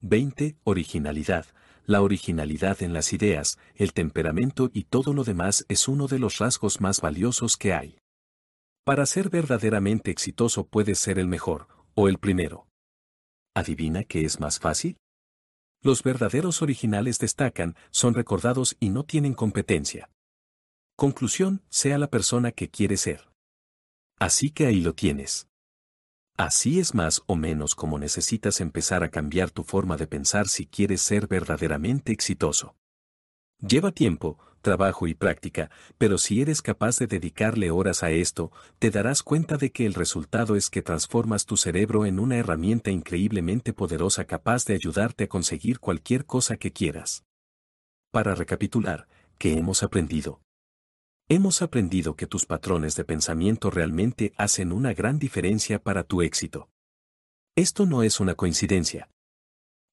20. 0.00 0.56
Originalidad. 0.64 1.46
La 1.86 2.02
originalidad 2.02 2.82
en 2.82 2.92
las 2.92 3.12
ideas, 3.12 3.58
el 3.76 3.92
temperamento 3.92 4.70
y 4.72 4.84
todo 4.84 5.14
lo 5.14 5.24
demás 5.24 5.64
es 5.68 5.86
uno 5.86 6.08
de 6.08 6.18
los 6.18 6.38
rasgos 6.38 6.80
más 6.80 7.00
valiosos 7.00 7.56
que 7.56 7.72
hay. 7.72 8.01
Para 8.84 9.06
ser 9.06 9.30
verdaderamente 9.30 10.10
exitoso 10.10 10.66
puedes 10.66 10.98
ser 10.98 11.20
el 11.20 11.28
mejor, 11.28 11.68
o 11.94 12.08
el 12.08 12.18
primero. 12.18 12.66
¿Adivina 13.54 14.02
qué 14.02 14.24
es 14.24 14.40
más 14.40 14.58
fácil? 14.58 14.96
Los 15.82 16.02
verdaderos 16.02 16.62
originales 16.62 17.20
destacan, 17.20 17.76
son 17.90 18.14
recordados 18.14 18.76
y 18.80 18.88
no 18.88 19.04
tienen 19.04 19.34
competencia. 19.34 20.10
Conclusión, 20.96 21.62
sea 21.68 21.96
la 21.96 22.08
persona 22.08 22.50
que 22.50 22.70
quiere 22.70 22.96
ser. 22.96 23.28
Así 24.18 24.50
que 24.50 24.66
ahí 24.66 24.80
lo 24.80 24.94
tienes. 24.94 25.46
Así 26.36 26.80
es 26.80 26.92
más 26.92 27.22
o 27.26 27.36
menos 27.36 27.76
como 27.76 28.00
necesitas 28.00 28.60
empezar 28.60 29.04
a 29.04 29.10
cambiar 29.10 29.50
tu 29.50 29.62
forma 29.62 29.96
de 29.96 30.08
pensar 30.08 30.48
si 30.48 30.66
quieres 30.66 31.02
ser 31.02 31.28
verdaderamente 31.28 32.10
exitoso. 32.10 32.74
Lleva 33.60 33.92
tiempo, 33.92 34.38
trabajo 34.62 35.06
y 35.06 35.14
práctica, 35.14 35.70
pero 35.98 36.16
si 36.16 36.40
eres 36.40 36.62
capaz 36.62 36.98
de 36.98 37.06
dedicarle 37.06 37.70
horas 37.70 38.02
a 38.02 38.10
esto, 38.10 38.50
te 38.78 38.90
darás 38.90 39.22
cuenta 39.22 39.58
de 39.58 39.70
que 39.70 39.84
el 39.84 39.94
resultado 39.94 40.56
es 40.56 40.70
que 40.70 40.80
transformas 40.80 41.44
tu 41.44 41.56
cerebro 41.58 42.06
en 42.06 42.18
una 42.18 42.36
herramienta 42.38 42.90
increíblemente 42.90 43.74
poderosa 43.74 44.24
capaz 44.24 44.64
de 44.64 44.74
ayudarte 44.74 45.24
a 45.24 45.28
conseguir 45.28 45.80
cualquier 45.80 46.24
cosa 46.24 46.56
que 46.56 46.72
quieras. 46.72 47.24
Para 48.10 48.34
recapitular, 48.34 49.08
¿qué 49.36 49.58
hemos 49.58 49.82
aprendido? 49.82 50.40
Hemos 51.28 51.62
aprendido 51.62 52.14
que 52.14 52.26
tus 52.26 52.46
patrones 52.46 52.94
de 52.94 53.04
pensamiento 53.04 53.70
realmente 53.70 54.32
hacen 54.36 54.72
una 54.72 54.92
gran 54.92 55.18
diferencia 55.18 55.82
para 55.82 56.04
tu 56.04 56.22
éxito. 56.22 56.68
Esto 57.56 57.86
no 57.86 58.02
es 58.02 58.20
una 58.20 58.34
coincidencia. 58.34 59.08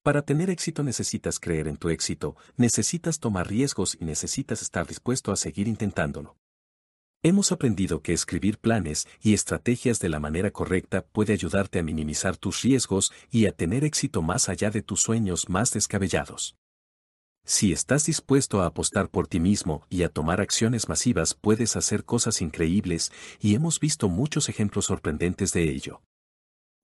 Para 0.01 0.21
tener 0.21 0.49
éxito 0.49 0.81
necesitas 0.81 1.39
creer 1.39 1.67
en 1.67 1.75
tu 1.75 1.89
éxito, 1.89 2.37
necesitas 2.55 3.19
tomar 3.19 3.49
riesgos 3.49 3.97
y 3.99 4.05
necesitas 4.05 4.61
estar 4.61 4.87
dispuesto 4.87 5.33
a 5.33 5.35
seguir 5.35 5.67
intentándolo. 5.67 6.37
Hemos 7.21 7.51
aprendido 7.51 8.01
que 8.01 8.13
escribir 8.13 8.59
planes 8.59 9.05
y 9.21 9.33
estrategias 9.33 9.99
de 9.99 10.07
la 10.07 10.21
manera 10.21 10.51
correcta 10.51 11.01
puede 11.01 11.33
ayudarte 11.33 11.79
a 11.79 11.83
minimizar 11.83 12.37
tus 12.37 12.61
riesgos 12.61 13.11
y 13.29 13.45
a 13.45 13.51
tener 13.51 13.83
éxito 13.83 14.21
más 14.21 14.47
allá 14.47 14.71
de 14.71 14.81
tus 14.81 15.01
sueños 15.01 15.49
más 15.49 15.71
descabellados. 15.71 16.55
Si 17.43 17.73
estás 17.73 18.05
dispuesto 18.05 18.61
a 18.61 18.67
apostar 18.67 19.09
por 19.09 19.27
ti 19.27 19.41
mismo 19.41 19.85
y 19.89 20.03
a 20.03 20.09
tomar 20.09 20.39
acciones 20.39 20.87
masivas 20.87 21.33
puedes 21.33 21.75
hacer 21.75 22.05
cosas 22.05 22.41
increíbles 22.41 23.11
y 23.41 23.53
hemos 23.53 23.81
visto 23.81 24.07
muchos 24.07 24.47
ejemplos 24.47 24.85
sorprendentes 24.85 25.51
de 25.51 25.63
ello. 25.63 26.01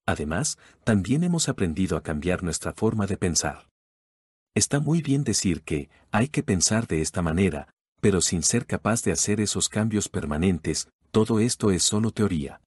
Además, 0.06 0.58
también 0.84 1.24
hemos 1.24 1.50
aprendido 1.50 1.98
a 1.98 2.04
cambiar 2.04 2.44
nuestra 2.44 2.74
forma 2.74 3.08
de 3.08 3.18
pensar. 3.18 3.68
Está 4.56 4.80
muy 4.80 5.02
bien 5.02 5.24
decir 5.24 5.64
que 5.64 5.90
hay 6.12 6.28
que 6.30 6.44
pensar 6.44 6.88
de 6.88 7.02
esta 7.02 7.22
manera, 7.22 7.68
pero 8.02 8.22
sin 8.22 8.44
ser 8.44 8.66
capaz 8.66 9.04
de 9.04 9.12
hacer 9.12 9.42
esos 9.42 9.68
cambios 9.68 10.08
permanentes, 10.08 10.88
todo 11.12 11.40
esto 11.40 11.72
es 11.72 11.84
solo 11.84 12.12
teoría. 12.12 12.62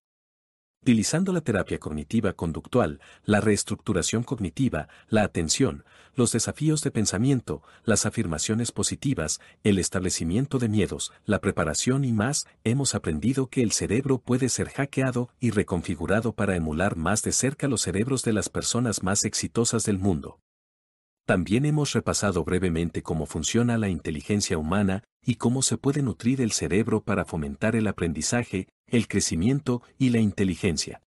Utilizando 0.83 1.33
la 1.33 1.41
terapia 1.41 1.79
cognitiva 1.79 2.33
conductual, 2.33 3.01
la 3.25 3.41
reestructuración 3.41 4.23
cognitiva, 4.23 4.89
la 5.09 5.23
atención, 5.23 5.85
los 6.15 6.33
desafíos 6.33 6.83
de 6.83 6.91
pensamiento, 6.91 7.63
las 7.85 8.07
afirmaciones 8.07 8.73
positivas, 8.73 9.41
el 9.65 9.79
establecimiento 9.79 10.59
de 10.59 10.69
miedos, 10.69 11.13
la 11.27 11.41
preparación 11.41 12.05
y 12.05 12.13
más, 12.13 12.47
hemos 12.65 12.95
aprendido 12.95 13.49
que 13.49 13.63
el 13.63 13.73
cerebro 13.73 14.19
puede 14.19 14.49
ser 14.49 14.71
hackeado 14.71 15.29
y 15.41 15.51
reconfigurado 15.51 16.33
para 16.33 16.57
emular 16.57 16.97
más 16.97 17.23
de 17.23 17.33
cerca 17.33 17.69
los 17.69 17.83
cerebros 17.83 18.23
de 18.23 18.33
las 18.33 18.49
personas 18.49 19.03
más 19.03 19.25
exitosas 19.25 19.85
del 19.85 19.99
mundo. 19.99 20.39
También 21.29 21.67
hemos 21.67 21.93
repasado 21.93 22.43
brevemente 22.43 23.03
cómo 23.03 23.27
funciona 23.27 23.77
la 23.77 23.91
inteligencia 23.91 24.57
humana 24.57 25.05
y 25.23 25.35
cómo 25.35 25.61
se 25.61 25.77
puede 25.77 26.01
nutrir 26.01 26.41
el 26.41 26.53
cerebro 26.53 27.03
para 27.03 27.27
fomentar 27.27 27.77
el 27.77 27.87
aprendizaje, 27.87 28.67
el 28.87 29.09
crecimiento 29.09 29.83
y 29.99 30.09
la 30.09 30.21
inteligencia. 30.21 31.03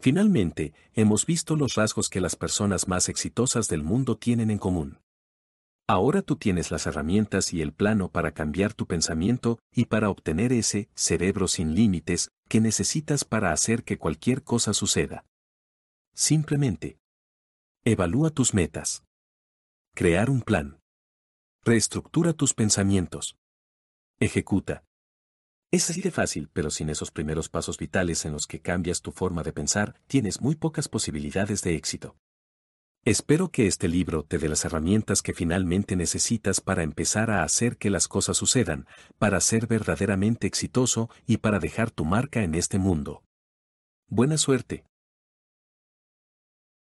Finalmente, 0.00 0.72
hemos 0.94 1.26
visto 1.26 1.54
los 1.54 1.74
rasgos 1.74 2.08
que 2.08 2.22
las 2.22 2.34
personas 2.34 2.88
más 2.88 3.10
exitosas 3.10 3.68
del 3.68 3.82
mundo 3.82 4.16
tienen 4.16 4.50
en 4.50 4.56
común. 4.56 5.00
Ahora 5.86 6.22
tú 6.22 6.36
tienes 6.36 6.70
las 6.70 6.86
herramientas 6.86 7.52
y 7.52 7.60
el 7.60 7.74
plano 7.74 8.08
para 8.08 8.32
cambiar 8.32 8.72
tu 8.72 8.86
pensamiento 8.86 9.58
y 9.70 9.84
para 9.84 10.08
obtener 10.08 10.50
ese 10.50 10.88
cerebro 10.94 11.46
sin 11.46 11.74
límites 11.74 12.30
que 12.48 12.62
necesitas 12.62 13.26
para 13.26 13.52
hacer 13.52 13.84
que 13.84 13.98
cualquier 13.98 14.42
cosa 14.44 14.72
suceda. 14.72 15.26
Simplemente. 16.14 16.96
Evalúa 17.84 18.30
tus 18.30 18.54
metas. 18.54 19.02
Crear 19.98 20.28
un 20.28 20.42
plan. 20.42 20.78
Reestructura 21.64 22.34
tus 22.34 22.52
pensamientos. 22.52 23.38
Ejecuta. 24.20 24.84
Es 25.70 25.88
así 25.88 26.02
de 26.02 26.10
fácil, 26.10 26.50
pero 26.52 26.68
sin 26.68 26.90
esos 26.90 27.10
primeros 27.10 27.48
pasos 27.48 27.78
vitales 27.78 28.26
en 28.26 28.32
los 28.32 28.46
que 28.46 28.60
cambias 28.60 29.00
tu 29.00 29.10
forma 29.10 29.42
de 29.42 29.54
pensar, 29.54 29.98
tienes 30.06 30.42
muy 30.42 30.54
pocas 30.54 30.88
posibilidades 30.88 31.62
de 31.62 31.76
éxito. 31.76 32.14
Espero 33.06 33.48
que 33.48 33.66
este 33.66 33.88
libro 33.88 34.22
te 34.22 34.36
dé 34.36 34.50
las 34.50 34.66
herramientas 34.66 35.22
que 35.22 35.32
finalmente 35.32 35.96
necesitas 35.96 36.60
para 36.60 36.82
empezar 36.82 37.30
a 37.30 37.42
hacer 37.42 37.78
que 37.78 37.88
las 37.88 38.06
cosas 38.06 38.36
sucedan, 38.36 38.86
para 39.16 39.40
ser 39.40 39.66
verdaderamente 39.66 40.46
exitoso 40.46 41.08
y 41.26 41.38
para 41.38 41.58
dejar 41.58 41.90
tu 41.90 42.04
marca 42.04 42.42
en 42.42 42.54
este 42.54 42.76
mundo. 42.76 43.24
Buena 44.08 44.36
suerte. 44.36 44.84